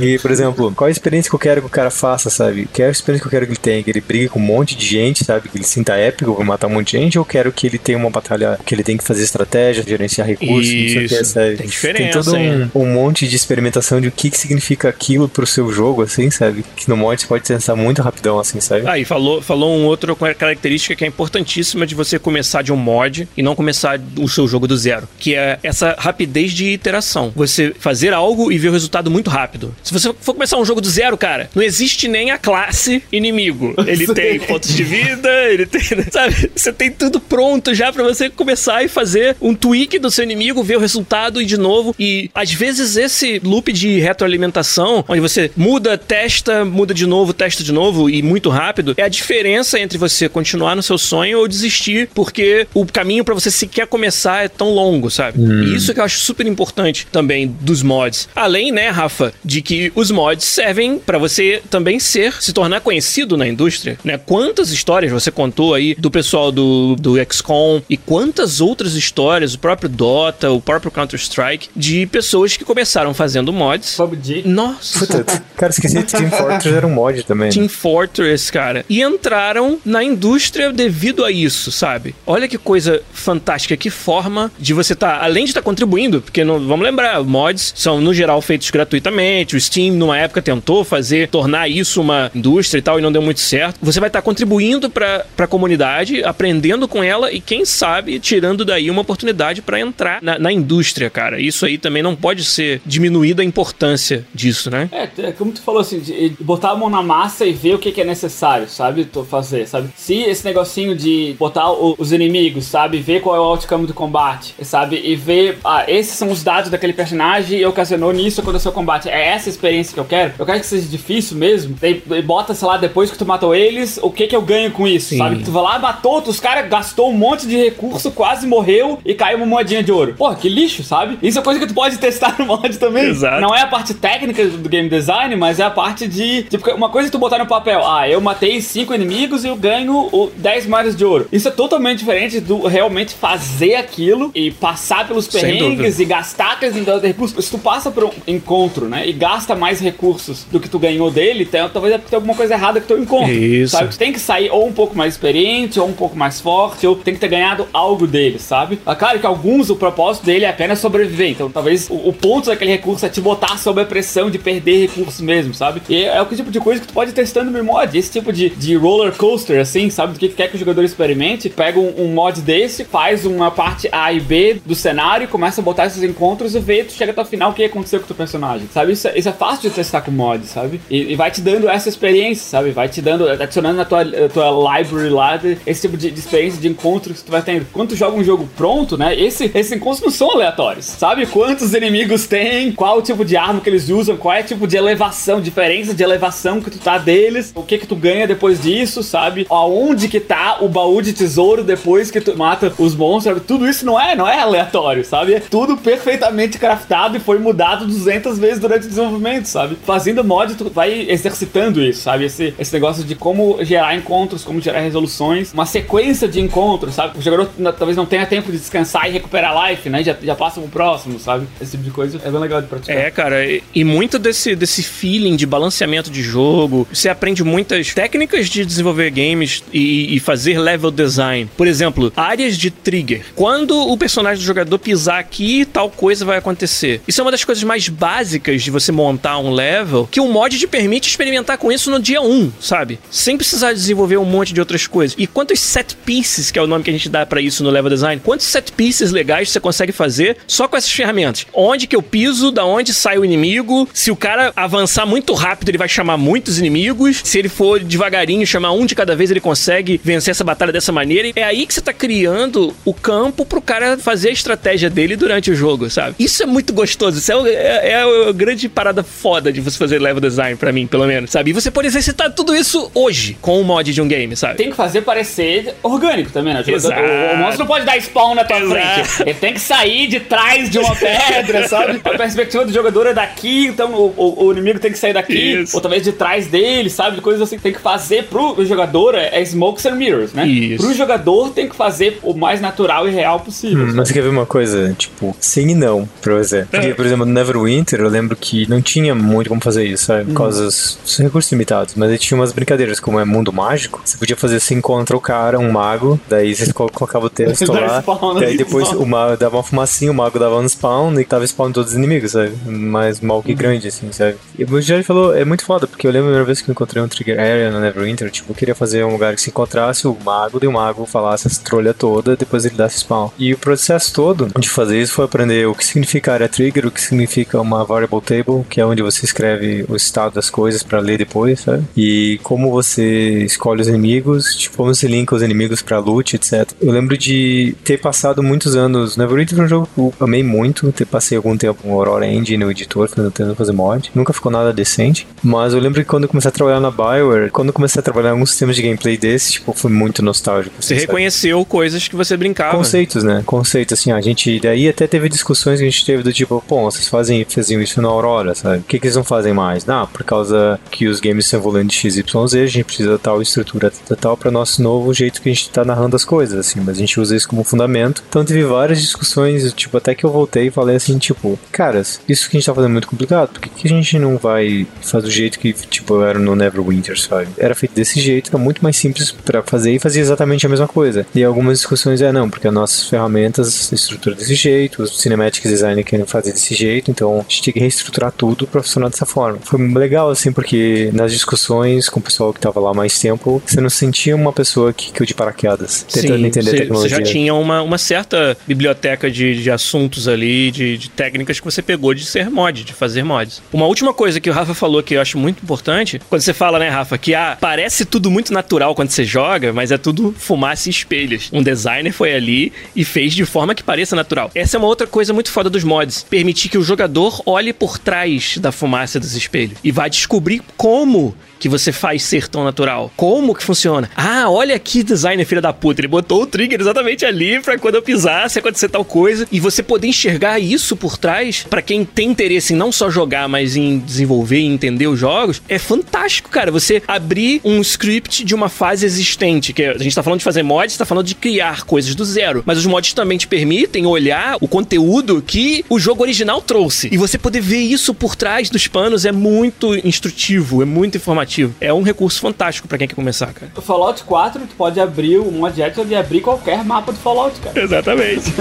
E, 0.00 0.18
por 0.18 0.30
exemplo, 0.30 0.72
qual 0.74 0.88
a 0.88 0.90
experiência 0.90 1.28
que 1.28 1.34
eu 1.34 1.40
quero 1.40 1.60
que 1.60 1.66
o 1.66 1.70
cara 1.70 1.90
faça, 1.90 2.28
sabe? 2.30 2.68
Qual 2.74 2.88
a 2.88 2.90
experiência 2.90 3.22
que 3.22 3.26
eu 3.28 3.30
quero 3.30 3.46
que 3.46 3.52
ele 3.52 3.58
tenha? 3.58 3.82
Que 3.82 3.90
ele 3.90 4.00
brigue 4.00 4.28
com 4.28 4.38
um 4.38 4.42
monte 4.42 4.74
de 4.74 4.84
gente, 4.84 5.24
sabe? 5.24 5.48
Que 5.48 5.56
ele 5.56 5.64
sinta 5.64 5.94
épico, 5.94 6.34
vou 6.34 6.44
matar 6.44 6.66
um 6.66 6.70
monte 6.70 6.92
de 6.92 7.02
gente, 7.02 7.18
ou 7.18 7.24
quero 7.24 7.52
que 7.52 7.66
ele 7.66 7.78
tenha 7.78 7.98
uma 7.98 8.10
batalha 8.10 8.58
que 8.64 8.74
ele 8.74 8.82
tem 8.82 8.96
que 8.96 9.04
fazer 9.04 9.22
estratégia, 9.22 9.84
gerenciar 9.86 10.26
recursos, 10.26 10.72
não 10.72 10.88
sei 10.88 11.04
o 11.04 11.08
que, 11.08 11.14
Isso. 11.14 11.24
sabe? 11.24 11.56
Tem 11.56 11.66
diferença, 11.66 12.02
Tem 12.02 12.10
todo 12.10 12.36
um, 12.36 12.82
um 12.82 12.92
monte 12.92 13.28
de 13.28 13.36
experimentação 13.36 14.00
de 14.00 14.08
o 14.08 14.12
que, 14.12 14.30
que 14.30 14.38
significa 14.38 14.88
aquilo 14.88 15.28
pro 15.28 15.46
seu 15.46 15.70
jogo, 15.72 16.02
assim, 16.02 16.30
sabe? 16.30 16.64
Que 16.76 16.88
no 16.88 16.96
mod 16.96 17.20
você 17.20 17.26
pode 17.26 17.44
pensar 17.46 17.76
muito 17.76 18.02
rapidão, 18.02 18.33
assim, 18.38 18.60
sabe? 18.60 18.86
Ah, 18.86 18.98
e 18.98 19.04
falou, 19.04 19.40
falou 19.40 19.76
um 19.76 19.84
outro 19.84 20.16
característica 20.16 20.94
que 20.94 21.04
é 21.04 21.08
importantíssima 21.08 21.86
de 21.86 21.94
você 21.94 22.18
começar 22.18 22.62
de 22.62 22.72
um 22.72 22.76
mod 22.76 23.28
e 23.36 23.42
não 23.42 23.54
começar 23.54 24.00
o 24.18 24.28
seu 24.28 24.46
jogo 24.46 24.66
do 24.66 24.76
zero, 24.76 25.08
que 25.18 25.34
é 25.34 25.58
essa 25.62 25.96
rapidez 25.98 26.52
de 26.52 26.66
iteração. 26.66 27.32
Você 27.34 27.74
fazer 27.78 28.12
algo 28.12 28.50
e 28.52 28.58
ver 28.58 28.68
o 28.68 28.72
resultado 28.72 29.10
muito 29.10 29.30
rápido. 29.30 29.74
Se 29.82 29.92
você 29.92 30.12
for 30.20 30.34
começar 30.34 30.56
um 30.56 30.64
jogo 30.64 30.80
do 30.80 30.88
zero, 30.88 31.16
cara, 31.16 31.50
não 31.54 31.62
existe 31.62 32.08
nem 32.08 32.30
a 32.30 32.38
classe 32.38 33.02
inimigo. 33.12 33.74
Ele 33.86 34.06
tem 34.14 34.38
pontos 34.40 34.74
de 34.74 34.82
vida, 34.82 35.28
ele 35.50 35.66
tem, 35.66 35.82
sabe? 36.10 36.50
Você 36.54 36.72
tem 36.72 36.90
tudo 36.90 37.20
pronto 37.20 37.74
já 37.74 37.92
pra 37.92 38.02
você 38.02 38.28
começar 38.28 38.84
e 38.84 38.88
fazer 38.88 39.36
um 39.40 39.54
tweak 39.54 39.98
do 39.98 40.10
seu 40.10 40.24
inimigo, 40.24 40.62
ver 40.62 40.76
o 40.76 40.80
resultado 40.80 41.40
e 41.40 41.46
de 41.46 41.56
novo. 41.56 41.94
E 41.98 42.30
às 42.34 42.52
vezes 42.52 42.96
esse 42.96 43.40
loop 43.42 43.72
de 43.72 43.98
retroalimentação, 43.98 45.04
onde 45.08 45.20
você 45.20 45.50
muda, 45.56 45.96
testa, 45.96 46.64
muda 46.64 46.94
de 46.94 47.06
novo, 47.06 47.32
testa 47.32 47.62
de 47.62 47.72
novo 47.72 48.08
e 48.08 48.22
muito 48.24 48.48
rápido, 48.50 48.94
é 48.96 49.02
a 49.02 49.08
diferença 49.08 49.78
entre 49.78 49.98
você 49.98 50.28
continuar 50.28 50.74
no 50.74 50.82
seu 50.82 50.98
sonho 50.98 51.38
ou 51.38 51.48
desistir, 51.48 52.08
porque 52.14 52.66
o 52.74 52.84
caminho 52.86 53.24
pra 53.24 53.34
você 53.34 53.50
sequer 53.50 53.86
começar 53.86 54.44
é 54.44 54.48
tão 54.48 54.70
longo, 54.70 55.10
sabe? 55.10 55.40
E 55.40 55.74
isso 55.74 55.92
que 55.92 56.00
eu 56.00 56.04
acho 56.04 56.18
super 56.18 56.46
importante 56.46 57.06
também 57.12 57.46
dos 57.60 57.82
mods. 57.82 58.28
Além, 58.34 58.72
né, 58.72 58.88
Rafa, 58.88 59.32
de 59.44 59.60
que 59.62 59.92
os 59.94 60.10
mods 60.10 60.44
servem 60.44 60.98
pra 60.98 61.18
você 61.18 61.62
também 61.70 61.98
ser, 61.98 62.32
se 62.42 62.52
tornar 62.52 62.80
conhecido 62.80 63.36
na 63.36 63.46
indústria, 63.46 63.98
né? 64.04 64.18
Quantas 64.18 64.70
histórias 64.70 65.12
você 65.12 65.30
contou 65.30 65.74
aí 65.74 65.94
do 65.96 66.10
pessoal 66.10 66.50
do, 66.50 66.96
do 66.96 67.14
XCOM 67.30 67.82
e 67.88 67.96
quantas 67.96 68.60
outras 68.60 68.94
histórias, 68.94 69.54
o 69.54 69.58
próprio 69.58 69.88
Dota, 69.88 70.50
o 70.50 70.60
próprio 70.60 70.90
Counter-Strike, 70.90 71.68
de 71.74 72.06
pessoas 72.06 72.56
que 72.56 72.64
começaram 72.64 73.12
fazendo 73.12 73.52
mods. 73.52 73.96
PUBG. 73.96 74.42
Nossa, 74.46 74.98
Puta, 75.06 75.42
cara, 75.56 75.70
esqueci 75.70 76.02
que 76.02 76.12
Team 76.12 76.30
Fortress 76.30 76.68
era 76.74 76.86
um 76.86 76.90
mod 76.90 77.22
também. 77.24 77.48
né? 77.48 77.52
Team 77.52 77.68
Fortress, 77.68 78.13
cara. 78.52 78.84
E 78.88 79.02
entraram 79.02 79.78
na 79.84 80.02
indústria 80.02 80.72
devido 80.72 81.24
a 81.24 81.30
isso, 81.30 81.72
sabe? 81.72 82.14
Olha 82.26 82.48
que 82.48 82.58
coisa 82.58 83.02
fantástica, 83.12 83.76
que 83.76 83.90
forma 83.90 84.50
de 84.58 84.72
você 84.72 84.94
tá, 84.94 85.22
além 85.22 85.44
de 85.44 85.50
estar 85.50 85.62
contribuindo, 85.62 86.20
porque 86.20 86.44
não, 86.44 86.60
vamos 86.66 86.84
lembrar, 86.84 87.22
mods 87.22 87.72
são 87.76 88.00
no 88.00 88.14
geral 88.14 88.40
feitos 88.40 88.70
gratuitamente. 88.70 89.56
O 89.56 89.60
Steam 89.60 89.94
numa 89.94 90.18
época 90.18 90.42
tentou 90.42 90.84
fazer, 90.84 91.28
tornar 91.28 91.68
isso 91.68 92.00
uma 92.00 92.30
indústria 92.34 92.78
e 92.78 92.82
tal 92.82 92.98
e 92.98 93.02
não 93.02 93.12
deu 93.12 93.22
muito 93.22 93.40
certo. 93.40 93.78
Você 93.82 94.00
vai 94.00 94.08
estar 94.08 94.22
contribuindo 94.22 94.90
para 94.90 95.24
a 95.38 95.46
comunidade, 95.46 96.22
aprendendo 96.22 96.86
com 96.86 97.02
ela 97.02 97.32
e 97.32 97.40
quem 97.40 97.64
sabe 97.64 98.18
tirando 98.18 98.64
daí 98.64 98.90
uma 98.90 99.02
oportunidade 99.02 99.62
para 99.62 99.80
entrar 99.80 100.22
na, 100.22 100.38
na 100.38 100.52
indústria, 100.52 101.10
cara. 101.10 101.40
Isso 101.40 101.66
aí 101.66 101.78
também 101.78 102.02
não 102.02 102.14
pode 102.14 102.44
ser 102.44 102.80
diminuída 102.84 103.42
a 103.42 103.44
importância 103.44 104.26
disso, 104.34 104.70
né? 104.70 104.88
É, 104.92 105.08
é 105.18 105.32
como 105.32 105.52
tu 105.52 105.62
falou 105.62 105.80
assim, 105.80 106.02
botar 106.40 106.70
a 106.70 106.76
mão 106.76 106.90
na 106.90 107.02
massa 107.02 107.44
e 107.44 107.52
ver 107.52 107.74
o 107.74 107.78
que, 107.78 107.92
que 107.92 108.00
é 108.00 108.03
necessário, 108.04 108.68
sabe? 108.68 109.04
Tu 109.04 109.24
fazer, 109.24 109.66
sabe? 109.66 109.88
Se 109.96 110.14
esse 110.22 110.44
negocinho 110.44 110.96
de 110.96 111.34
botar 111.38 111.70
o- 111.72 111.94
os 111.98 112.12
inimigos, 112.12 112.64
sabe? 112.66 112.98
Ver 112.98 113.20
qual 113.20 113.36
é 113.36 113.40
o 113.40 113.42
outcome 113.44 113.86
do 113.86 113.94
combate, 113.94 114.54
sabe? 114.62 115.00
E 115.04 115.16
ver, 115.16 115.58
ah, 115.64 115.84
esses 115.88 116.14
são 116.16 116.30
os 116.30 116.42
dados 116.42 116.70
daquele 116.70 116.92
personagem 116.92 117.58
e 117.58 117.66
ocasionou 117.66 118.12
nisso 118.12 118.40
aconteceu 118.40 118.70
o 118.70 118.74
combate. 118.74 119.08
É 119.08 119.28
essa 119.28 119.48
a 119.48 119.50
experiência 119.50 119.94
que 119.94 120.00
eu 120.00 120.04
quero? 120.04 120.32
Eu 120.38 120.46
quero 120.46 120.60
que 120.60 120.66
seja 120.66 120.86
difícil 120.88 121.36
mesmo. 121.36 121.76
Daí 121.80 122.02
e 122.10 122.22
bota, 122.22 122.54
sei 122.54 122.66
lá, 122.68 122.76
depois 122.76 123.10
que 123.10 123.18
tu 123.18 123.24
matou 123.26 123.54
eles, 123.54 123.98
o 124.02 124.10
que 124.10 124.26
que 124.26 124.36
eu 124.36 124.42
ganho 124.42 124.70
com 124.70 124.86
isso, 124.86 125.10
Sim. 125.10 125.18
sabe? 125.18 125.42
Tu 125.42 125.50
vai 125.50 125.62
lá, 125.62 125.78
matou, 125.78 126.22
os 126.26 126.40
caras 126.40 126.68
gastou 126.68 127.10
um 127.10 127.14
monte 127.16 127.46
de 127.46 127.56
recurso, 127.56 128.10
quase 128.10 128.46
morreu 128.46 128.98
e 129.04 129.14
caiu 129.14 129.38
uma 129.38 129.46
moedinha 129.46 129.82
de 129.82 129.92
ouro. 129.92 130.14
Porra, 130.14 130.34
que 130.36 130.48
lixo, 130.48 130.82
sabe? 130.82 131.18
Isso 131.22 131.38
é 131.38 131.42
coisa 131.42 131.60
que 131.60 131.66
tu 131.66 131.74
pode 131.74 131.98
testar 131.98 132.36
no 132.38 132.46
mod 132.46 132.76
também. 132.78 133.04
Exato. 133.04 133.40
Não 133.40 133.54
é 133.54 133.60
a 133.62 133.66
parte 133.66 133.94
técnica 133.94 134.44
do 134.46 134.68
game 134.68 134.88
design, 134.88 135.34
mas 135.36 135.58
é 135.60 135.64
a 135.64 135.70
parte 135.70 136.06
de. 136.06 136.42
Tipo, 136.44 136.70
uma 136.72 136.88
coisa 136.88 137.08
é 137.08 137.10
tu 137.10 137.18
botar 137.18 137.38
no 137.38 137.46
papel, 137.46 137.84
ah, 137.86 137.93
eu 138.08 138.20
matei 138.20 138.60
cinco 138.60 138.94
inimigos 138.94 139.44
e 139.44 139.48
eu 139.48 139.56
ganho 139.56 140.08
o 140.12 140.30
10 140.36 140.66
moedas 140.66 140.96
de 140.96 141.04
ouro. 141.04 141.28
Isso 141.32 141.48
é 141.48 141.50
totalmente 141.50 141.98
diferente 141.98 142.40
do 142.40 142.66
realmente 142.66 143.14
fazer 143.14 143.76
aquilo 143.76 144.30
e 144.34 144.50
passar 144.50 145.06
pelos 145.06 145.28
perrengues 145.28 145.98
e 145.98 146.04
gastar 146.04 146.52
aqueles 146.52 146.76
recursos. 147.02 147.44
Se 147.44 147.50
tu 147.50 147.58
passa 147.58 147.90
por 147.90 148.04
um 148.04 148.10
encontro, 148.26 148.88
né, 148.88 149.06
e 149.06 149.12
gasta 149.12 149.54
mais 149.54 149.80
recursos 149.80 150.46
do 150.50 150.60
que 150.60 150.68
tu 150.68 150.78
ganhou 150.78 151.10
dele, 151.10 151.44
tem, 151.44 151.66
talvez 151.68 151.94
tenha 151.94 152.18
alguma 152.18 152.34
coisa 152.34 152.54
errada 152.54 152.80
com 152.80 152.84
o 152.84 152.88
teu 152.88 153.02
encontro. 153.02 153.32
Isso. 153.32 153.76
Sabe? 153.76 153.90
Tu 153.90 153.98
tem 153.98 154.12
que 154.12 154.18
sair 154.18 154.50
ou 154.50 154.66
um 154.66 154.72
pouco 154.72 154.96
mais 154.96 155.14
experiente, 155.14 155.78
ou 155.78 155.88
um 155.88 155.92
pouco 155.92 156.16
mais 156.16 156.40
forte, 156.40 156.86
ou 156.86 156.96
tem 156.96 157.14
que 157.14 157.20
ter 157.20 157.28
ganhado 157.28 157.66
algo 157.72 158.06
dele, 158.06 158.38
sabe? 158.38 158.78
É 158.86 158.94
claro 158.94 159.18
que 159.18 159.26
alguns, 159.26 159.70
o 159.70 159.76
propósito 159.76 160.24
dele 160.24 160.44
é 160.44 160.48
apenas 160.48 160.78
sobreviver. 160.78 161.30
Então, 161.30 161.50
talvez 161.50 161.88
o, 161.88 162.08
o 162.08 162.12
ponto 162.12 162.46
daquele 162.46 162.70
recurso 162.70 163.06
é 163.06 163.08
te 163.08 163.20
botar 163.20 163.58
sob 163.58 163.80
a 163.80 163.84
pressão 163.84 164.30
de 164.30 164.38
perder 164.38 164.88
recursos 164.88 165.20
mesmo, 165.20 165.54
sabe? 165.54 165.82
E 165.88 166.04
é 166.04 166.20
o 166.20 166.26
tipo 166.26 166.50
de 166.50 166.60
coisa 166.60 166.80
que 166.80 166.86
tu 166.86 166.94
pode 166.94 167.10
ir 167.10 167.14
testando 167.14 167.46
no 167.46 167.52
mod. 167.74 167.98
Esse 167.98 168.10
tipo 168.10 168.32
de, 168.32 168.50
de 168.50 168.76
roller 168.76 169.12
coaster, 169.12 169.60
assim, 169.60 169.90
sabe? 169.90 170.12
Do 170.14 170.18
que 170.18 170.28
quer 170.28 170.48
que 170.48 170.56
o 170.56 170.58
jogador 170.58 170.82
experimente. 170.84 171.48
Pega 171.48 171.78
um, 171.78 171.92
um 171.98 172.08
mod 172.14 172.40
desse, 172.40 172.84
faz 172.84 173.24
uma 173.26 173.50
parte 173.50 173.88
A 173.92 174.12
e 174.12 174.20
B 174.20 174.60
do 174.64 174.74
cenário, 174.74 175.28
começa 175.28 175.60
a 175.60 175.64
botar 175.64 175.86
esses 175.86 176.02
encontros 176.02 176.54
e 176.54 176.60
vê, 176.60 176.84
tu 176.84 176.92
chega 176.92 177.12
até 177.12 177.20
o 177.22 177.24
final 177.24 177.50
o 177.50 177.54
que 177.54 177.64
aconteceu 177.64 177.98
com 178.00 178.04
o 178.04 178.08
teu 178.08 178.16
personagem, 178.16 178.66
sabe? 178.72 178.92
Isso, 178.92 179.08
é- 179.08 179.18
isso 179.18 179.28
é 179.28 179.32
fácil 179.32 179.68
de 179.68 179.74
testar 179.74 180.00
com 180.02 180.10
mod, 180.10 180.44
sabe? 180.46 180.80
E, 180.90 181.12
e 181.12 181.16
vai 181.16 181.30
te 181.30 181.40
dando 181.40 181.68
essa 181.68 181.88
experiência, 181.88 182.44
sabe? 182.44 182.70
Vai 182.70 182.88
te 182.88 183.00
dando, 183.02 183.28
adicionando 183.28 183.76
na 183.76 183.84
tua, 183.84 184.04
na 184.04 184.28
tua 184.28 184.78
library 184.78 185.08
lá, 185.10 185.40
esse 185.66 185.82
tipo 185.82 185.96
de, 185.96 186.10
de 186.10 186.18
experiência, 186.18 186.60
de 186.60 186.68
encontros 186.68 187.18
que 187.20 187.24
tu 187.24 187.32
vai 187.32 187.42
tendo. 187.42 187.66
Quando 187.72 187.90
tu 187.90 187.96
joga 187.96 188.16
um 188.16 188.24
jogo 188.24 188.48
pronto, 188.56 188.96
né? 188.96 189.18
Esse, 189.18 189.50
esses 189.54 189.72
encontros 189.72 190.02
não 190.02 190.10
são 190.10 190.30
aleatórios, 190.32 190.86
sabe? 190.86 191.26
Quantos 191.26 191.74
inimigos 191.74 192.26
tem, 192.26 192.72
qual 192.72 192.98
o 192.98 193.02
tipo 193.02 193.24
de 193.24 193.36
arma 193.36 193.60
que 193.60 193.68
eles 193.68 193.88
usam, 193.88 194.16
qual 194.16 194.34
é 194.34 194.40
o 194.40 194.44
tipo 194.44 194.66
de 194.66 194.76
elevação, 194.76 195.40
diferença 195.40 195.94
de 195.94 196.02
elevação 196.02 196.60
que 196.60 196.70
tu 196.70 196.78
tá 196.78 196.98
deles, 196.98 197.52
que 197.64 197.78
que 197.78 197.86
tu 197.86 197.96
ganha 197.96 198.26
depois 198.26 198.62
disso, 198.62 199.02
sabe? 199.02 199.46
Aonde 199.50 200.08
que 200.08 200.20
tá 200.20 200.58
o 200.60 200.68
baú 200.68 201.00
de 201.02 201.12
tesouro 201.12 201.62
depois 201.62 202.10
que 202.10 202.20
tu 202.20 202.36
mata 202.36 202.72
os 202.78 202.94
monstros, 202.94 203.34
sabe? 203.34 203.46
Tudo 203.46 203.68
isso 203.68 203.84
não 203.84 204.00
é, 204.00 204.14
não 204.14 204.28
é 204.28 204.38
aleatório, 204.38 205.04
sabe? 205.04 205.34
É 205.34 205.40
tudo 205.40 205.76
perfeitamente 205.76 206.58
craftado 206.58 207.16
e 207.16 207.20
foi 207.20 207.38
mudado 207.38 207.86
200 207.86 208.38
vezes 208.38 208.58
durante 208.58 208.86
o 208.86 208.88
desenvolvimento, 208.88 209.46
sabe? 209.46 209.76
Fazendo 209.84 210.24
mod, 210.24 210.54
tu 210.54 210.70
vai 210.70 211.06
exercitando 211.08 211.82
isso, 211.82 212.02
sabe? 212.02 212.24
Esse, 212.24 212.54
esse 212.58 212.72
negócio 212.72 213.04
de 213.04 213.14
como 213.14 213.62
gerar 213.64 213.94
encontros, 213.94 214.44
como 214.44 214.60
gerar 214.60 214.80
resoluções, 214.80 215.52
uma 215.52 215.66
sequência 215.66 216.28
de 216.28 216.40
encontros, 216.40 216.94
sabe? 216.94 217.18
O 217.18 217.22
jogador 217.22 217.50
talvez 217.76 217.96
não 217.96 218.06
tenha 218.06 218.26
tempo 218.26 218.50
de 218.50 218.58
descansar 218.58 219.08
e 219.08 219.12
recuperar 219.12 219.70
life, 219.70 219.88
né? 219.88 220.02
Já, 220.02 220.16
já 220.20 220.34
passa 220.34 220.60
pro 220.60 220.70
próximo, 220.70 221.18
sabe? 221.18 221.46
Esse 221.60 221.72
tipo 221.72 221.84
de 221.84 221.90
coisa 221.90 222.20
é 222.24 222.30
bem 222.30 222.40
legal 222.40 222.60
de 222.60 222.68
praticar. 222.68 222.96
É, 222.96 223.10
cara, 223.10 223.44
e, 223.74 223.84
muito 223.84 224.18
desse, 224.18 224.54
desse 224.54 224.82
feeling 224.82 225.36
de 225.36 225.46
balanceamento 225.46 226.10
de 226.10 226.22
jogo. 226.22 226.86
Você 226.92 227.08
aprende 227.08 227.42
muitas 227.54 227.94
técnicas 227.94 228.48
de 228.48 228.66
desenvolver 228.66 229.10
games 229.10 229.62
e, 229.72 230.16
e 230.16 230.18
fazer 230.18 230.58
level 230.58 230.90
design. 230.90 231.48
Por 231.56 231.68
exemplo, 231.68 232.12
áreas 232.16 232.58
de 232.58 232.68
trigger. 232.68 233.22
Quando 233.36 233.78
o 233.78 233.96
personagem 233.96 234.42
do 234.42 234.44
jogador 234.44 234.76
pisar 234.76 235.20
aqui, 235.20 235.64
tal 235.64 235.88
coisa 235.88 236.24
vai 236.24 236.36
acontecer. 236.36 237.00
Isso 237.06 237.20
é 237.20 237.24
uma 237.24 237.30
das 237.30 237.44
coisas 237.44 237.62
mais 237.62 237.88
básicas 237.88 238.60
de 238.64 238.72
você 238.72 238.90
montar 238.90 239.38
um 239.38 239.52
level, 239.52 240.08
que 240.10 240.20
o 240.20 240.26
mod 240.26 240.58
te 240.58 240.66
permite 240.66 241.08
experimentar 241.08 241.56
com 241.56 241.70
isso 241.70 241.92
no 241.92 242.00
dia 242.00 242.20
1, 242.20 242.54
sabe? 242.60 242.98
Sem 243.08 243.36
precisar 243.36 243.72
desenvolver 243.72 244.16
um 244.16 244.24
monte 244.24 244.52
de 244.52 244.58
outras 244.58 244.88
coisas. 244.88 245.14
E 245.16 245.24
quantos 245.24 245.60
set 245.60 245.94
pieces, 246.04 246.50
que 246.50 246.58
é 246.58 246.62
o 246.62 246.66
nome 246.66 246.82
que 246.82 246.90
a 246.90 246.92
gente 246.92 247.08
dá 247.08 247.24
pra 247.24 247.40
isso 247.40 247.62
no 247.62 247.70
level 247.70 247.90
design, 247.90 248.20
quantos 248.24 248.46
set 248.46 248.72
pieces 248.72 249.12
legais 249.12 249.50
você 249.50 249.60
consegue 249.60 249.92
fazer 249.92 250.38
só 250.44 250.66
com 250.66 250.76
essas 250.76 250.90
ferramentas? 250.90 251.46
Onde 251.52 251.86
que 251.86 251.94
eu 251.94 252.02
piso, 252.02 252.50
da 252.50 252.64
onde 252.64 252.92
sai 252.92 253.16
o 253.16 253.24
inimigo, 253.24 253.88
se 253.94 254.10
o 254.10 254.16
cara 254.16 254.52
avançar 254.56 255.06
muito 255.06 255.34
rápido, 255.34 255.68
ele 255.68 255.78
vai 255.78 255.88
chamar 255.88 256.16
muitos 256.16 256.58
inimigos, 256.58 257.20
se 257.22 257.43
ele 257.44 257.48
for 257.48 257.78
devagarinho, 257.80 258.46
chamar 258.46 258.72
um 258.72 258.86
de 258.86 258.94
cada 258.94 259.14
vez, 259.14 259.30
ele 259.30 259.40
consegue 259.40 260.00
vencer 260.02 260.30
essa 260.32 260.42
batalha 260.44 260.72
dessa 260.72 260.90
maneira. 260.92 261.28
E 261.28 261.32
é 261.36 261.42
aí 261.44 261.66
que 261.66 261.74
você 261.74 261.80
tá 261.80 261.92
criando 261.92 262.74
o 262.84 262.94
campo 262.94 263.44
pro 263.44 263.60
cara 263.60 263.98
fazer 263.98 264.30
a 264.30 264.32
estratégia 264.32 264.88
dele 264.88 265.16
durante 265.16 265.50
o 265.50 265.54
jogo, 265.54 265.88
sabe? 265.90 266.14
Isso 266.18 266.42
é 266.42 266.46
muito 266.46 266.72
gostoso, 266.72 267.18
isso 267.18 267.30
é, 267.32 267.36
o- 267.36 267.46
é, 267.46 267.90
é 267.90 268.28
a 268.28 268.32
grande 268.32 268.68
parada 268.68 269.02
foda 269.02 269.52
de 269.52 269.60
você 269.60 269.76
fazer 269.78 269.98
level 270.00 270.20
design 270.20 270.56
pra 270.56 270.72
mim, 270.72 270.86
pelo 270.86 271.06
menos, 271.06 271.30
sabe? 271.30 271.50
E 271.50 271.52
você 271.52 271.70
pode 271.70 271.88
exercitar 271.88 272.32
tudo 272.32 272.54
isso 272.54 272.90
hoje 272.94 273.36
com 273.40 273.60
o 273.60 273.64
mod 273.64 273.92
de 273.92 274.00
um 274.00 274.08
game, 274.08 274.34
sabe? 274.36 274.56
Tem 274.56 274.70
que 274.70 274.76
fazer 274.76 275.02
parecer 275.02 275.74
orgânico 275.82 276.30
também, 276.32 276.54
né? 276.54 276.64
O, 276.66 276.70
Exato. 276.70 277.00
o, 277.00 277.34
o 277.34 277.36
monstro 277.38 277.58
não 277.60 277.66
pode 277.66 277.84
dar 277.84 278.00
spawn 278.00 278.34
na 278.34 278.44
tua 278.44 278.58
Exato. 278.58 279.04
frente. 279.04 279.28
Ele 279.30 279.38
tem 279.38 279.52
que 279.54 279.60
sair 279.60 280.06
de 280.06 280.20
trás 280.20 280.70
de 280.70 280.78
uma 280.78 280.94
pedra, 280.96 281.68
sabe? 281.68 282.00
A 282.04 282.16
perspectiva 282.16 282.64
do 282.64 282.72
jogador 282.72 283.06
é 283.06 283.14
daqui, 283.14 283.66
então 283.66 283.92
o, 283.92 284.14
o- 284.16 284.44
o 284.46 284.52
inimigo 284.52 284.78
tem 284.78 284.90
que 284.92 284.98
sair 284.98 285.12
daqui. 285.12 285.34
Isso. 285.62 285.76
Ou 285.76 285.80
talvez 285.82 286.02
de 286.02 286.12
trás 286.12 286.46
dele, 286.46 286.88
sabe? 286.90 287.20
Coisa 287.20 287.33
coisas 287.34 287.48
assim 287.48 287.56
que 287.56 287.62
tem 287.62 287.72
que 287.72 287.80
fazer 287.80 288.24
pro 288.24 288.64
jogador 288.64 289.14
é, 289.14 289.40
é 289.40 289.44
smokes 289.44 289.84
and 289.86 289.94
mirrors, 289.96 290.32
né? 290.32 290.46
Isso. 290.46 290.84
Pro 290.84 290.94
jogador 290.94 291.50
tem 291.50 291.68
que 291.68 291.74
fazer 291.76 292.18
o 292.22 292.34
mais 292.34 292.60
natural 292.60 293.08
e 293.08 293.10
real 293.10 293.40
possível. 293.40 293.84
Hum, 293.86 293.92
mas 293.94 294.08
você 294.08 294.14
quer 294.14 294.22
ver 294.22 294.28
uma 294.28 294.46
coisa? 294.46 294.94
Tipo, 294.98 295.34
sim 295.40 295.68
e 295.68 295.74
não, 295.74 296.08
pra 296.22 296.34
você. 296.34 296.66
Porque, 296.70 296.88
É. 296.88 296.94
por 296.94 297.04
exemplo, 297.04 297.26
no 297.26 297.32
Neverwinter, 297.32 298.00
eu 298.00 298.08
lembro 298.08 298.36
que 298.36 298.68
não 298.68 298.80
tinha 298.80 299.14
muito 299.14 299.48
como 299.48 299.60
fazer 299.60 299.84
isso, 299.84 300.06
sabe? 300.06 300.26
Por 300.26 300.34
causa 300.34 300.64
dos 300.64 301.18
recursos 301.18 301.50
limitados. 301.52 301.94
Mas 301.96 302.10
aí 302.10 302.18
tinha 302.18 302.38
umas 302.38 302.52
brincadeiras, 302.52 303.00
como 303.00 303.18
é 303.20 303.24
mundo 303.24 303.52
mágico. 303.52 304.00
Você 304.04 304.16
podia 304.16 304.36
fazer, 304.36 304.60
você 304.60 304.74
encontra 304.74 305.16
o 305.16 305.20
cara, 305.20 305.58
um 305.58 305.70
mago, 305.70 306.18
daí 306.28 306.54
você 306.54 306.72
colo- 306.72 306.90
colocava 306.92 307.26
o 307.26 307.30
texto 307.30 307.72
lá. 307.72 308.00
spawn, 308.00 308.40
e 308.40 308.44
aí 308.44 308.56
depois 308.56 308.88
o 308.90 309.04
mago 309.06 309.36
dava 309.36 309.56
uma 309.56 309.62
fumacinha, 309.62 310.10
o 310.10 310.14
mago 310.14 310.38
dava 310.38 310.56
um 310.58 310.68
spawn 310.68 311.18
e 311.20 311.24
tava 311.24 311.46
spawn 311.46 311.72
todos 311.72 311.90
os 311.92 311.96
inimigos, 311.96 312.32
sabe? 312.32 312.52
Mais 312.66 313.20
mal 313.20 313.42
que 313.42 313.54
grande, 313.54 313.88
assim, 313.88 314.10
sabe? 314.12 314.36
E 314.58 314.64
o 314.64 314.80
Jerry 314.80 315.02
falou, 315.02 315.34
é 315.34 315.44
muito 315.44 315.64
foda, 315.64 315.86
porque 315.86 316.06
eu 316.06 316.10
lembro 316.10 316.26
a 316.26 316.30
primeira 316.30 316.44
vez 316.44 316.60
que 316.60 316.68
eu 316.70 316.72
encontrei 316.72 317.02
um 317.02 317.08
Trigger 317.24 317.40
Area 317.40 317.70
no 317.70 317.80
Neverwinter, 317.80 318.30
tipo, 318.30 318.52
eu 318.52 318.54
queria 318.54 318.74
fazer 318.74 319.04
um 319.04 319.12
lugar 319.12 319.34
que 319.34 319.40
se 319.40 319.48
encontrasse 319.48 320.06
o 320.06 320.16
mago, 320.24 320.58
e 320.62 320.66
o 320.66 320.72
mago 320.72 321.06
falasse 321.06 321.46
essa 321.46 321.62
trolha 321.62 321.94
toda, 321.94 322.36
depois 322.36 322.64
ele 322.64 322.76
desse 322.76 322.98
spawn. 322.98 323.30
E 323.38 323.54
o 323.54 323.58
processo 323.58 324.12
todo 324.12 324.50
de 324.58 324.68
fazer 324.68 325.00
isso 325.00 325.14
foi 325.14 325.24
aprender 325.24 325.66
o 325.66 325.74
que 325.74 325.84
significa 325.84 326.34
área 326.34 326.48
trigger, 326.48 326.86
o 326.86 326.90
que 326.90 327.00
significa 327.00 327.60
uma 327.60 327.84
variable 327.84 328.20
table, 328.20 328.64
que 328.68 328.80
é 328.80 328.86
onde 328.86 329.02
você 329.02 329.24
escreve 329.24 329.84
o 329.88 329.96
estado 329.96 330.34
das 330.34 330.50
coisas 330.50 330.82
pra 330.82 331.00
ler 331.00 331.18
depois, 331.18 331.60
sabe? 331.60 331.84
E 331.96 332.38
como 332.42 332.70
você 332.70 333.44
escolhe 333.44 333.80
os 333.80 333.88
inimigos, 333.88 334.54
tipo, 334.54 334.76
como 334.76 334.94
você 334.94 335.06
linka 335.06 335.34
os 335.34 335.42
inimigos 335.42 335.80
pra 335.80 335.98
loot, 335.98 336.36
etc. 336.36 336.70
Eu 336.80 336.92
lembro 336.92 337.16
de 337.16 337.74
ter 337.84 337.98
passado 337.98 338.42
muitos 338.42 338.76
anos. 338.76 339.16
Neverwinter 339.16 339.56
foi 339.56 339.64
um 339.64 339.68
jogo 339.68 339.88
que 339.94 340.00
eu 340.00 340.12
amei 340.20 340.42
muito, 340.42 340.92
ter 340.92 341.06
passei 341.06 341.36
algum 341.36 341.56
tempo 341.56 341.82
com 341.82 341.92
Aurora 341.92 342.26
Engine, 342.26 342.64
no 342.64 342.70
editor, 342.70 343.08
tentando 343.08 343.54
fazer 343.54 343.72
mod. 343.72 344.10
Nunca 344.14 344.32
ficou 344.32 344.52
nada 344.52 344.72
decente. 344.72 345.26
Mas 345.42 345.72
eu 345.72 345.80
lembro 345.80 346.02
que 346.02 346.08
quando 346.08 346.24
eu 346.24 346.28
comecei 346.28 346.48
a 346.48 346.52
trabalhar 346.52 346.80
na 346.80 346.90
Bioware, 347.14 347.50
quando 347.50 347.68
eu 347.68 347.72
comecei 347.72 348.00
a 348.00 348.02
trabalhar 348.02 348.30
em 348.30 348.32
alguns 348.32 348.50
sistemas 348.50 348.76
de 348.76 348.82
gameplay 348.82 349.16
desse, 349.16 349.52
tipo, 349.52 349.72
foi 349.72 349.90
muito 349.90 350.22
nostálgico. 350.22 350.74
Você 350.80 350.94
assim, 350.94 351.00
sabe? 351.00 351.06
reconheceu 351.06 351.64
coisas 351.64 352.06
que 352.06 352.16
você 352.16 352.36
brincava. 352.36 352.76
Conceitos, 352.76 353.22
né? 353.22 353.42
Conceitos, 353.44 353.98
assim, 353.98 354.12
a 354.12 354.20
gente. 354.20 354.60
Daí 354.60 354.88
até 354.88 355.06
teve 355.06 355.28
discussões 355.28 355.80
que 355.80 355.86
a 355.86 355.90
gente 355.90 356.04
teve 356.04 356.22
do 356.22 356.32
tipo, 356.32 356.62
pô, 356.66 356.82
vocês 356.82 357.08
fazem, 357.08 357.44
faziam 357.48 357.82
isso 357.82 358.00
na 358.00 358.08
Aurora, 358.08 358.54
sabe? 358.54 358.78
Por 358.78 358.88
que, 358.88 358.98
que 358.98 359.06
eles 359.06 359.16
não 359.16 359.24
fazem 359.24 359.52
mais? 359.52 359.84
Não, 359.84 360.06
por 360.06 360.24
causa 360.24 360.78
que 360.90 361.06
os 361.06 361.20
games 361.20 361.46
estão 361.46 361.60
evoluindo 361.60 361.88
de 361.88 361.96
XYZ, 361.96 362.54
a 362.54 362.66
gente 362.66 362.84
precisa 362.84 363.18
tal 363.18 363.40
estrutura 363.42 363.90
tal, 363.90 364.16
tal 364.16 364.36
para 364.36 364.50
nosso 364.50 364.82
novo 364.82 365.12
jeito 365.12 365.40
que 365.40 365.48
a 365.48 365.52
gente 365.52 365.70
tá 365.70 365.84
narrando 365.84 366.16
as 366.16 366.24
coisas, 366.24 366.58
assim, 366.58 366.80
mas 366.80 366.96
a 366.96 367.00
gente 367.00 367.18
usa 367.20 367.36
isso 367.36 367.48
como 367.48 367.64
fundamento. 367.64 368.22
Então 368.28 368.44
teve 368.44 368.64
várias 368.64 369.00
discussões, 369.00 369.72
tipo, 369.72 369.96
até 369.96 370.14
que 370.14 370.24
eu 370.24 370.30
voltei 370.30 370.66
e 370.66 370.70
falei 370.70 370.96
assim, 370.96 371.18
tipo, 371.18 371.58
caras, 371.70 372.20
isso 372.28 372.48
que 372.48 372.56
a 372.56 372.60
gente 372.60 372.66
tá 372.66 372.74
fazendo 372.74 372.90
é 372.90 372.92
muito 372.92 373.08
complicado, 373.08 373.50
por 373.50 373.60
que, 373.60 373.68
que 373.68 373.86
a 373.86 373.90
gente 373.90 374.18
não 374.18 374.36
vai 374.36 374.86
fazer 375.00 375.24
do 375.24 375.30
jeito 375.30 375.58
que, 375.58 375.72
tipo, 375.72 376.22
era 376.22 376.38
no 376.38 376.54
Neverwinter, 376.54 377.03
sabe? 377.12 377.48
Era 377.58 377.74
feito 377.74 377.94
desse 377.94 378.20
jeito, 378.20 378.50
era 378.50 378.58
muito 378.58 378.82
mais 378.82 378.96
simples 378.96 379.30
pra 379.30 379.62
fazer 379.62 379.92
e 379.92 379.98
fazia 379.98 380.22
exatamente 380.22 380.66
a 380.66 380.68
mesma 380.68 380.88
coisa. 380.88 381.26
E 381.34 381.42
algumas 381.42 381.78
discussões 381.78 382.20
é, 382.22 382.32
não, 382.32 382.48
porque 382.48 382.68
as 382.68 382.74
nossas 382.74 383.08
ferramentas, 383.08 383.90
a 383.92 383.94
estrutura 383.94 384.34
desse 384.34 384.54
jeito, 384.54 385.02
os 385.02 385.20
cinematic 385.20 385.64
design 385.64 386.02
querem 386.04 386.26
fazer 386.26 386.52
desse 386.52 386.74
jeito, 386.74 387.10
então 387.10 387.38
a 387.38 387.42
gente 387.42 387.62
tinha 387.62 387.74
que 387.74 387.80
reestruturar 387.80 388.32
tudo 388.32 388.66
pra 388.66 388.82
funcionar 388.82 389.08
dessa 389.08 389.26
forma. 389.26 389.58
Foi 389.62 389.80
legal, 389.92 390.30
assim, 390.30 390.52
porque 390.52 391.10
nas 391.12 391.32
discussões 391.32 392.08
com 392.08 392.20
o 392.20 392.22
pessoal 392.22 392.52
que 392.52 392.60
tava 392.60 392.80
lá 392.80 392.90
há 392.90 392.94
mais 392.94 393.18
tempo, 393.18 393.62
você 393.64 393.80
não 393.80 393.90
sentia 393.90 394.34
uma 394.34 394.52
pessoa 394.52 394.92
que 394.92 395.12
caiu 395.12 395.26
de 395.26 395.34
paraquedas, 395.34 396.04
tentando 396.10 396.38
Sim, 396.38 396.46
entender 396.46 396.60
a 396.60 396.64
você, 396.64 396.70
você 396.70 396.82
tecnologia. 396.82 397.16
já 397.18 397.22
tinha 397.22 397.54
uma, 397.54 397.82
uma 397.82 397.98
certa 397.98 398.56
biblioteca 398.66 399.30
de, 399.30 399.62
de 399.62 399.70
assuntos 399.70 400.28
ali, 400.28 400.70
de, 400.70 400.98
de 400.98 401.10
técnicas 401.10 401.58
que 401.58 401.64
você 401.64 401.82
pegou 401.82 402.14
de 402.14 402.24
ser 402.24 402.50
mod, 402.50 402.84
de 402.84 402.92
fazer 402.92 403.22
mods. 403.22 403.62
Uma 403.72 403.86
última 403.86 404.12
coisa 404.12 404.40
que 404.40 404.50
o 404.50 404.52
Rafa 404.52 404.74
falou 404.74 405.02
que 405.02 405.14
eu 405.14 405.20
acho 405.20 405.38
muito 405.38 405.62
importante, 405.62 406.20
quando 406.28 406.42
você 406.42 406.52
fala, 406.52 406.78
né, 406.78 406.83
Rafa, 406.88 407.18
que 407.18 407.34
ah, 407.34 407.56
parece 407.60 408.04
tudo 408.04 408.30
muito 408.30 408.52
natural 408.52 408.94
quando 408.94 409.10
você 409.10 409.24
joga, 409.24 409.72
mas 409.72 409.90
é 409.90 409.98
tudo 409.98 410.34
fumaça 410.36 410.88
e 410.88 410.90
espelhos. 410.90 411.50
Um 411.52 411.62
designer 411.62 412.12
foi 412.12 412.34
ali 412.34 412.72
e 412.94 413.04
fez 413.04 413.34
de 413.34 413.44
forma 413.44 413.74
que 413.74 413.82
pareça 413.82 414.16
natural. 414.16 414.50
Essa 414.54 414.76
é 414.76 414.78
uma 414.78 414.88
outra 414.88 415.06
coisa 415.06 415.32
muito 415.32 415.50
foda 415.50 415.70
dos 415.70 415.84
mods. 415.84 416.24
Permitir 416.28 416.68
que 416.68 416.78
o 416.78 416.82
jogador 416.82 417.42
olhe 417.46 417.72
por 417.72 417.98
trás 417.98 418.58
da 418.58 418.72
fumaça 418.72 419.20
dos 419.20 419.34
espelhos 419.34 419.78
e 419.82 419.90
vá 419.90 420.08
descobrir 420.08 420.62
como 420.76 421.34
que 421.64 421.68
você 421.68 421.92
faz 421.92 422.22
ser 422.22 422.46
tão 422.46 422.62
natural. 422.62 423.10
Como 423.16 423.54
que 423.54 423.64
funciona? 423.64 424.10
Ah, 424.14 424.50
olha 424.50 424.74
aqui, 424.74 425.02
designer 425.02 425.46
filha 425.46 425.62
da 425.62 425.72
puta. 425.72 426.02
Ele 426.02 426.08
botou 426.08 426.42
o 426.42 426.46
trigger 426.46 426.78
exatamente 426.78 427.24
ali 427.24 427.58
pra 427.58 427.78
quando 427.78 427.94
eu 427.94 428.02
pisasse 428.02 428.58
acontecer 428.58 428.90
tal 428.90 429.02
coisa. 429.02 429.48
E 429.50 429.58
você 429.58 429.82
poder 429.82 430.08
enxergar 430.08 430.58
isso 430.58 430.94
por 430.94 431.16
trás, 431.16 431.66
pra 431.70 431.80
quem 431.80 432.04
tem 432.04 432.28
interesse 432.28 432.74
em 432.74 432.76
não 432.76 432.92
só 432.92 433.08
jogar, 433.08 433.48
mas 433.48 433.76
em 433.76 433.98
desenvolver 433.98 434.58
e 434.58 434.66
entender 434.66 435.06
os 435.06 435.18
jogos, 435.18 435.62
é 435.66 435.78
fantástico, 435.78 436.50
cara. 436.50 436.70
Você 436.74 437.00
abrir 437.06 437.60
um 437.62 437.80
script 437.80 438.42
de 438.42 438.52
uma 438.52 438.68
fase 438.68 439.06
existente. 439.06 439.72
Que 439.72 439.84
a 439.84 439.96
gente 439.96 440.12
tá 440.12 440.24
falando 440.24 440.40
de 440.40 440.44
fazer 440.44 440.64
mods, 440.64 440.96
tá 440.96 441.04
falando 441.04 441.24
de 441.24 441.36
criar 441.36 441.84
coisas 441.84 442.16
do 442.16 442.24
zero. 442.24 442.64
Mas 442.66 442.78
os 442.78 442.86
mods 442.86 443.12
também 443.12 443.38
te 443.38 443.46
permitem 443.46 444.04
olhar 444.06 444.56
o 444.60 444.66
conteúdo 444.66 445.40
que 445.40 445.84
o 445.88 446.00
jogo 446.00 446.24
original 446.24 446.60
trouxe. 446.60 447.08
E 447.12 447.16
você 447.16 447.38
poder 447.38 447.60
ver 447.60 447.78
isso 447.78 448.12
por 448.12 448.34
trás 448.34 448.68
dos 448.68 448.88
panos 448.88 449.24
é 449.24 449.30
muito 449.30 449.94
instrutivo, 450.04 450.82
é 450.82 450.84
muito 450.84 451.16
informativo. 451.16 451.72
É 451.80 451.94
um 451.94 452.02
recurso 452.02 452.40
fantástico 452.40 452.88
pra 452.88 452.98
quem 452.98 453.06
quer 453.06 453.14
começar, 453.14 453.54
cara. 453.54 453.70
O 453.76 453.80
Fallout 453.80 454.24
4, 454.24 454.66
tu 454.66 454.74
pode 454.74 454.98
abrir 454.98 455.38
o 455.38 455.52
mod 455.52 455.80
editor 455.80 456.04
e 456.10 456.16
abrir 456.16 456.40
qualquer 456.40 456.84
mapa 456.84 457.12
do 457.12 457.18
Fallout, 457.18 457.56
cara. 457.60 457.80
Exatamente. 457.80 458.52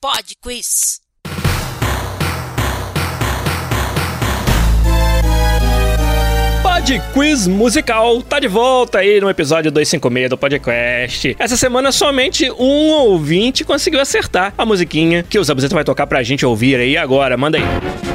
Pod 0.00 0.34
Quiz. 0.42 1.09
Pod 6.80 6.98
Quiz 7.12 7.46
Musical 7.46 8.22
tá 8.22 8.40
de 8.40 8.48
volta 8.48 9.00
aí 9.00 9.20
no 9.20 9.28
episódio 9.28 9.70
256 9.70 10.30
do 10.30 10.38
podcast. 10.38 11.36
Essa 11.38 11.54
semana 11.54 11.92
somente 11.92 12.50
um 12.52 12.88
ouvinte 12.88 13.64
conseguiu 13.64 14.00
acertar 14.00 14.54
a 14.56 14.64
musiquinha 14.64 15.22
que 15.22 15.38
o 15.38 15.44
Zabuzeta 15.44 15.74
vai 15.74 15.84
tocar 15.84 16.06
pra 16.06 16.22
gente 16.22 16.46
ouvir 16.46 16.76
aí 16.76 16.96
agora. 16.96 17.36
Manda 17.36 17.58
aí. 17.58 18.09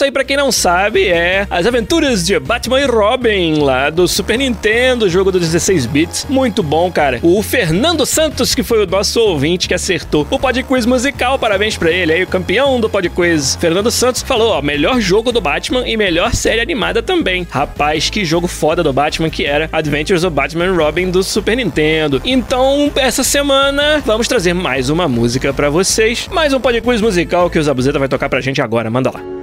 Isso 0.00 0.06
aí, 0.06 0.10
pra 0.10 0.24
quem 0.24 0.34
não 0.34 0.50
sabe, 0.50 1.08
é 1.08 1.46
As 1.50 1.66
Aventuras 1.66 2.24
de 2.24 2.40
Batman 2.40 2.80
e 2.80 2.86
Robin, 2.86 3.58
lá 3.58 3.90
do 3.90 4.08
Super 4.08 4.38
Nintendo, 4.38 5.10
jogo 5.10 5.30
dos 5.30 5.42
16 5.42 5.84
bits. 5.84 6.26
Muito 6.26 6.62
bom, 6.62 6.90
cara. 6.90 7.20
O 7.22 7.42
Fernando 7.42 8.06
Santos, 8.06 8.54
que 8.54 8.62
foi 8.62 8.82
o 8.82 8.86
nosso 8.86 9.20
ouvinte 9.20 9.68
que 9.68 9.74
acertou 9.74 10.26
o 10.30 10.38
Pod 10.38 10.62
Quiz 10.62 10.86
musical, 10.86 11.38
parabéns 11.38 11.76
pra 11.76 11.90
ele 11.90 12.14
aí, 12.14 12.22
o 12.22 12.26
campeão 12.26 12.80
do 12.80 12.88
Pod 12.88 13.10
Quiz. 13.10 13.56
Fernando 13.56 13.90
Santos 13.90 14.22
falou, 14.22 14.52
ó, 14.52 14.62
melhor 14.62 15.02
jogo 15.02 15.32
do 15.32 15.40
Batman 15.42 15.86
e 15.86 15.98
melhor 15.98 16.34
série 16.34 16.62
animada 16.62 17.02
também. 17.02 17.46
Rapaz, 17.50 18.08
que 18.08 18.24
jogo 18.24 18.46
foda 18.46 18.82
do 18.82 18.94
Batman 18.94 19.28
que 19.28 19.44
era 19.44 19.68
Adventures 19.70 20.24
of 20.24 20.34
Batman 20.34 20.68
and 20.68 20.76
Robin 20.76 21.10
do 21.10 21.22
Super 21.22 21.58
Nintendo. 21.58 22.22
Então, 22.24 22.90
essa 22.96 23.22
semana, 23.22 24.02
vamos 24.06 24.26
trazer 24.26 24.54
mais 24.54 24.88
uma 24.88 25.06
música 25.06 25.52
pra 25.52 25.68
vocês. 25.68 26.26
Mais 26.32 26.54
um 26.54 26.60
Pod 26.60 26.80
Quiz 26.80 27.02
musical 27.02 27.50
que 27.50 27.58
o 27.58 27.62
Zabuzeta 27.62 27.98
vai 27.98 28.08
tocar 28.08 28.30
pra 28.30 28.40
gente 28.40 28.62
agora. 28.62 28.88
Manda 28.88 29.10
lá. 29.10 29.39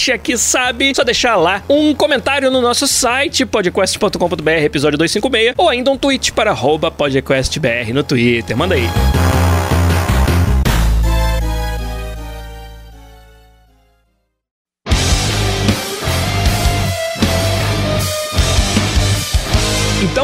Acha 0.00 0.16
que 0.16 0.38
sabe, 0.38 0.94
só 0.94 1.04
deixar 1.04 1.36
lá 1.36 1.62
um 1.68 1.94
comentário 1.94 2.50
no 2.50 2.62
nosso 2.62 2.86
site, 2.86 3.44
podcast.com.br, 3.44 4.50
episódio 4.50 4.96
256, 4.96 5.54
ou 5.58 5.68
ainda 5.68 5.90
um 5.90 5.98
tweet 5.98 6.32
para 6.32 6.52
podcastbr 6.90 7.92
no 7.92 8.02
Twitter. 8.02 8.56
Manda 8.56 8.74
aí. 8.74 9.19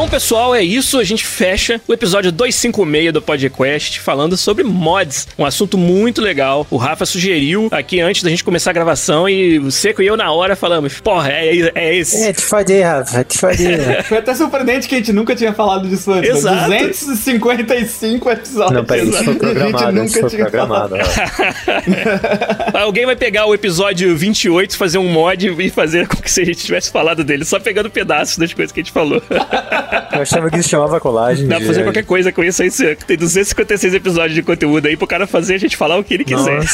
Então, 0.07 0.19
pessoal, 0.19 0.55
é 0.55 0.63
isso. 0.63 0.97
A 0.97 1.03
gente 1.03 1.25
fecha 1.25 1.81
o 1.85 1.91
episódio 1.91 2.31
256 2.31 3.11
do 3.11 3.21
podcast 3.21 3.99
falando 3.99 4.37
sobre 4.37 4.63
mods. 4.63 5.27
Um 5.37 5.45
assunto 5.45 5.77
muito 5.77 6.21
legal. 6.21 6.65
O 6.71 6.77
Rafa 6.77 7.05
sugeriu 7.05 7.67
aqui 7.71 7.99
antes 7.99 8.23
da 8.23 8.29
gente 8.29 8.41
começar 8.41 8.69
a 8.69 8.73
gravação 8.73 9.27
e 9.27 9.59
o 9.59 9.69
Seco 9.69 10.01
e 10.01 10.07
eu 10.07 10.15
na 10.15 10.31
hora 10.31 10.55
falamos: 10.55 10.97
porra, 11.01 11.29
é, 11.33 11.71
é 11.75 11.93
esse. 11.93 12.23
É, 12.23 12.31
te 12.31 12.41
fadei, 12.41 12.83
Rafa, 12.83 13.21
te 13.25 13.37
fadei. 13.37 13.77
Foi 14.07 14.19
até 14.19 14.33
surpreendente 14.33 14.87
que 14.87 14.95
a 14.95 14.97
gente 14.97 15.11
nunca 15.11 15.35
tinha 15.35 15.51
falado 15.51 15.89
disso 15.89 16.09
antes. 16.13 16.29
né? 16.29 16.37
Exato. 16.37 16.87
255 16.87 18.29
episódios. 18.29 18.77
Não, 18.77 18.85
peraí, 18.85 19.09
isso 19.09 19.11
foi 19.11 19.21
A 19.21 19.25
gente 19.25 19.39
programado, 19.39 19.91
nunca 19.91 20.05
isso 20.05 20.19
foi 20.21 20.29
tinha 20.29 20.45
programado. 20.45 20.95
Rafa. 20.95 22.79
Alguém 22.79 23.05
vai 23.05 23.17
pegar 23.17 23.45
o 23.45 23.53
episódio 23.53 24.15
28, 24.15 24.77
fazer 24.77 24.99
um 24.99 25.11
mod 25.11 25.53
e 25.59 25.69
fazer 25.69 26.07
como 26.07 26.25
se 26.25 26.41
a 26.41 26.45
gente 26.45 26.63
tivesse 26.63 26.89
falado 26.91 27.25
dele, 27.25 27.43
só 27.43 27.59
pegando 27.59 27.89
pedaços 27.89 28.37
das 28.37 28.53
coisas 28.53 28.71
que 28.71 28.79
a 28.79 28.83
gente 28.83 28.93
falou. 28.93 29.21
Eu 30.13 30.21
achava 30.21 30.49
que 30.49 30.57
isso 30.59 30.69
chamava 30.69 30.99
colagem. 30.99 31.47
Dá 31.47 31.57
pra 31.57 31.65
fazer 31.67 31.83
qualquer 31.83 32.05
coisa 32.05 32.31
com 32.31 32.43
isso 32.43 32.61
aí. 32.61 32.69
Tem 33.07 33.17
256 33.17 33.93
episódios 33.93 34.33
de 34.33 34.41
conteúdo 34.41 34.87
aí 34.87 34.95
pro 34.97 35.07
cara 35.07 35.27
fazer 35.27 35.55
a 35.55 35.57
gente 35.57 35.75
falar 35.77 35.97
o 35.97 36.03
que 36.03 36.13
ele 36.13 36.23
quiser. 36.25 36.57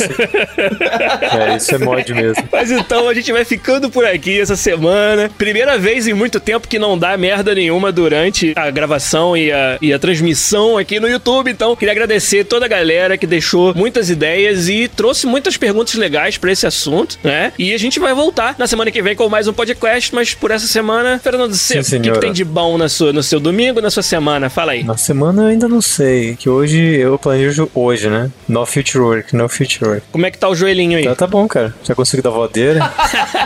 É, 1.33 1.57
isso 1.57 1.73
é 1.73 1.77
mod 1.77 2.13
mesmo. 2.13 2.43
Mas 2.51 2.71
então 2.71 3.07
a 3.07 3.13
gente 3.13 3.31
vai 3.31 3.43
ficando 3.43 3.89
por 3.89 4.05
aqui 4.05 4.39
essa 4.39 4.55
semana. 4.55 5.29
Primeira 5.37 5.77
vez 5.77 6.07
em 6.07 6.13
muito 6.13 6.39
tempo 6.39 6.67
que 6.67 6.77
não 6.77 6.97
dá 6.97 7.17
merda 7.17 7.55
nenhuma 7.55 7.91
durante 7.91 8.53
a 8.55 8.69
gravação 8.69 9.35
e 9.35 9.51
a, 9.51 9.77
e 9.81 9.93
a 9.93 9.99
transmissão 9.99 10.77
aqui 10.77 10.99
no 10.99 11.07
YouTube. 11.07 11.49
Então, 11.49 11.75
queria 11.75 11.91
agradecer 11.91 12.43
toda 12.43 12.65
a 12.65 12.69
galera 12.69 13.17
que 13.17 13.25
deixou 13.25 13.73
muitas 13.73 14.09
ideias 14.09 14.69
e 14.69 14.87
trouxe 14.87 15.25
muitas 15.25 15.57
perguntas 15.57 15.95
legais 15.95 16.37
pra 16.37 16.51
esse 16.51 16.65
assunto, 16.67 17.17
né? 17.23 17.53
E 17.57 17.73
a 17.73 17.77
gente 17.79 17.99
vai 17.99 18.13
voltar 18.13 18.55
na 18.57 18.67
semana 18.67 18.91
que 18.91 19.01
vem 19.01 19.15
com 19.15 19.27
mais 19.29 19.47
um 19.47 19.53
podcast, 19.53 20.13
mas 20.13 20.33
por 20.33 20.51
essa 20.51 20.67
semana, 20.67 21.19
Fernando 21.19 21.53
Seco, 21.55 21.81
o 21.81 22.01
que, 22.01 22.11
que 22.11 22.19
tem 22.19 22.33
de 22.33 22.43
bom 22.43 22.77
na 22.77 22.89
sua, 22.89 23.12
no 23.13 23.23
seu 23.23 23.39
domingo, 23.39 23.79
na 23.81 23.89
sua 23.89 24.03
semana? 24.03 24.49
Fala 24.49 24.73
aí. 24.73 24.83
Na 24.83 24.97
semana 24.97 25.43
eu 25.43 25.47
ainda 25.47 25.67
não 25.69 25.81
sei, 25.81 26.35
que 26.35 26.49
hoje 26.49 26.77
eu 26.97 27.17
planejo 27.17 27.69
hoje, 27.73 28.09
né? 28.09 28.29
No 28.47 28.65
future 28.65 28.99
work, 29.03 29.35
no 29.35 29.47
future 29.47 29.85
work. 29.89 30.03
Como 30.11 30.25
é 30.25 30.31
que 30.31 30.37
tá 30.37 30.49
o 30.49 30.55
joelhinho 30.55 30.97
aí? 30.97 31.05
Tá, 31.05 31.15
tá 31.15 31.27
bom, 31.27 31.47
cara. 31.47 31.73
Já 31.83 31.93
consegui 31.95 32.21
dar 32.21 32.31
voadeira. 32.31 32.79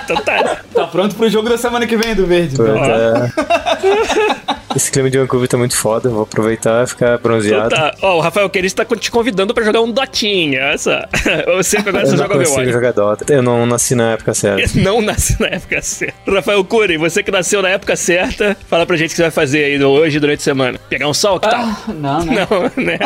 Então 0.07 0.15
tá. 0.23 0.61
Tá 0.73 0.87
pronto 0.87 1.15
pro 1.15 1.29
jogo 1.29 1.49
da 1.49 1.57
semana 1.57 1.85
que 1.85 1.97
vem 1.97 2.15
do 2.15 2.25
Verde. 2.25 2.55
Tô 2.55 2.63
então. 2.65 2.81
até- 2.81 4.57
Esse 4.77 4.91
clima 4.91 5.09
de 5.09 5.17
Vancouver 5.17 5.47
tá 5.49 5.57
muito 5.57 5.75
foda. 5.75 6.07
Vou 6.07 6.21
aproveitar 6.21 6.83
e 6.83 6.87
ficar 6.87 7.07
Então 7.15 7.19
bronzeado. 7.23 7.69
tá. 7.69 7.95
Ó, 7.99 8.17
o 8.17 8.19
Rafael 8.19 8.47
Queris 8.47 8.71
tá 8.73 8.85
te 8.85 9.09
convidando 9.09 9.51
pra 9.51 9.63
jogar 9.63 9.81
um 9.81 9.91
Dotinha, 9.91 10.67
olha 10.67 10.77
só. 10.77 10.99
O 11.57 11.63
Seco 11.63 11.89
agora 11.89 12.03
Eu 12.05 12.11
não 12.11 12.17
joga 12.17 12.35
Overwatch. 12.35 12.71
jogar 12.71 12.93
Dota. 12.93 13.33
Eu 13.33 13.41
não 13.41 13.65
nasci 13.65 13.95
na 13.95 14.11
época 14.13 14.35
certa. 14.35 14.67
Não 14.79 15.01
nasce 15.01 15.41
na 15.41 15.47
época 15.47 15.81
certa. 15.81 16.31
Rafael 16.31 16.63
Cury, 16.63 16.97
você 16.97 17.23
que 17.23 17.31
nasceu 17.31 17.63
na 17.63 17.69
época 17.69 17.95
certa, 17.95 18.55
fala 18.69 18.85
pra 18.85 18.95
gente 18.95 19.07
o 19.07 19.09
que 19.11 19.15
você 19.15 19.23
vai 19.23 19.31
fazer 19.31 19.63
aí 19.65 19.83
hoje 19.83 20.19
durante 20.19 20.39
a 20.41 20.43
semana. 20.43 20.79
Pegar 20.89 21.07
um 21.07 21.13
sol? 21.13 21.39
Que 21.39 21.49
tal? 21.49 21.59
Ah, 21.61 21.77
não, 21.87 22.23
né? 22.23 22.47
Não, 22.75 22.83
né? 22.83 22.99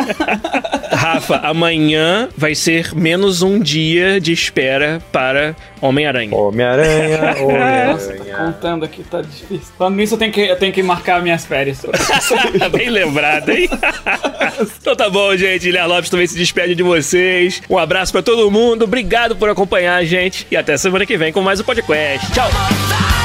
Rafa, 0.92 1.36
amanhã 1.38 2.28
vai 2.36 2.54
ser 2.54 2.94
menos 2.94 3.40
um 3.40 3.58
dia 3.58 4.20
de 4.20 4.30
espera 4.32 5.00
para 5.10 5.56
Homem-Aranha. 5.80 6.34
Homem-Aranha, 6.36 7.18
Nossa, 7.18 8.12
tô 8.12 8.22
Homem-Aranha. 8.22 8.52
contando 8.52 8.84
aqui, 8.84 9.02
tá 9.02 9.22
difícil. 9.22 9.72
Falando 9.78 9.96
nisso, 9.96 10.14
eu 10.14 10.18
tenho 10.18 10.32
que, 10.32 10.40
eu 10.42 10.56
tenho 10.56 10.72
que 10.72 10.82
marcar 10.82 11.22
minhas 11.22 11.44
férias. 11.46 11.61
Bem 12.72 12.90
lembrado, 12.90 13.50
hein? 13.50 13.68
então 14.80 14.96
tá 14.96 15.08
bom, 15.08 15.36
gente. 15.36 15.68
Ilha 15.68 15.86
Lopes 15.86 16.10
também 16.10 16.26
se 16.26 16.36
despede 16.36 16.74
de 16.74 16.82
vocês. 16.82 17.62
Um 17.68 17.78
abraço 17.78 18.12
pra 18.12 18.22
todo 18.22 18.50
mundo. 18.50 18.84
Obrigado 18.84 19.36
por 19.36 19.48
acompanhar 19.48 19.96
a 19.96 20.04
gente. 20.04 20.46
E 20.50 20.56
até 20.56 20.76
semana 20.76 21.06
que 21.06 21.16
vem 21.16 21.32
com 21.32 21.40
mais 21.40 21.60
um 21.60 21.64
podcast. 21.64 22.30
Tchau! 22.32 23.21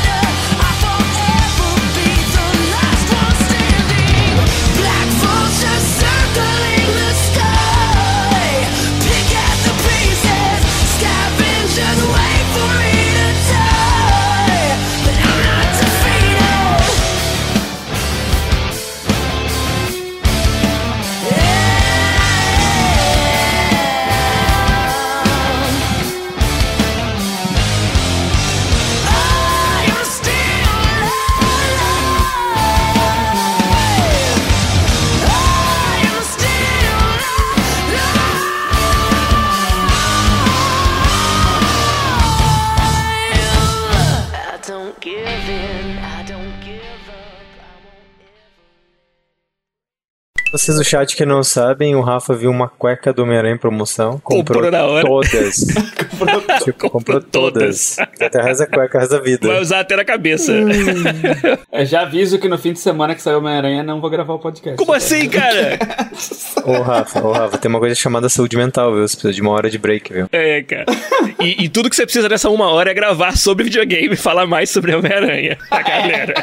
Vocês 50.58 50.76
do 50.76 50.84
chat 50.84 51.16
que 51.16 51.24
não 51.24 51.44
sabem, 51.44 51.96
o 51.96 52.02
Rafa 52.02 52.34
viu 52.34 52.50
uma 52.50 52.68
cueca 52.68 53.14
do 53.14 53.22
Homem-Aranha 53.22 53.54
em 53.54 53.58
promoção. 53.60 54.20
Comprou, 54.24 54.64
Comprou 54.64 54.72
na 54.72 54.86
hora. 54.86 55.06
todas. 55.06 55.56
tipo, 56.66 56.90
comprou 56.90 57.22
todas. 57.22 58.00
Até 58.20 58.42
reza 58.42 58.64
a 58.64 58.68
cueca, 58.68 59.00
reza 59.00 59.18
a 59.18 59.22
vida. 59.22 59.48
Vai 59.48 59.62
usar 59.62 59.82
até 59.82 59.96
na 59.96 60.04
cabeça. 60.04 60.52
Eu 61.72 61.86
já 61.86 62.02
aviso 62.02 62.40
que 62.40 62.48
no 62.48 62.58
fim 62.58 62.74
de 62.74 62.80
semana 62.80 63.14
que 63.14 63.22
saiu 63.22 63.38
Homem-Aranha 63.38 63.84
não 63.84 64.02
vou 64.02 64.10
gravar 64.10 64.34
o 64.34 64.40
podcast. 64.40 64.78
Como 64.78 64.94
assim, 64.94 65.30
cara? 65.30 65.78
Ô, 66.66 66.82
Rafa, 66.82 67.24
ô, 67.24 67.32
Rafa, 67.32 67.60
tem 67.60 67.70
uma 67.70 67.80
coisa 67.80 67.94
chamada 67.94 68.28
saúde 68.28 68.58
mental, 68.58 68.96
viu? 68.96 69.08
Você 69.08 69.16
precisa 69.16 69.34
de 69.34 69.42
uma 69.44 69.52
hora 69.52 69.70
de 69.70 69.78
break, 69.78 70.12
viu? 70.12 70.28
É, 70.32 70.64
cara. 70.64 70.86
E, 71.40 71.66
e 71.66 71.70
tudo 71.70 71.88
que 71.88 71.96
você 71.96 72.04
precisa 72.04 72.28
nessa 72.28 72.50
uma 72.50 72.72
hora 72.72 72.90
é 72.90 72.94
gravar 72.96 73.38
sobre 73.38 73.66
videogame 73.66 74.16
e 74.16 74.18
falar 74.18 74.48
mais 74.48 74.72
sobre 74.72 74.96
Homem-Aranha. 74.96 75.56
A 75.70 75.82
galera. 75.84 76.34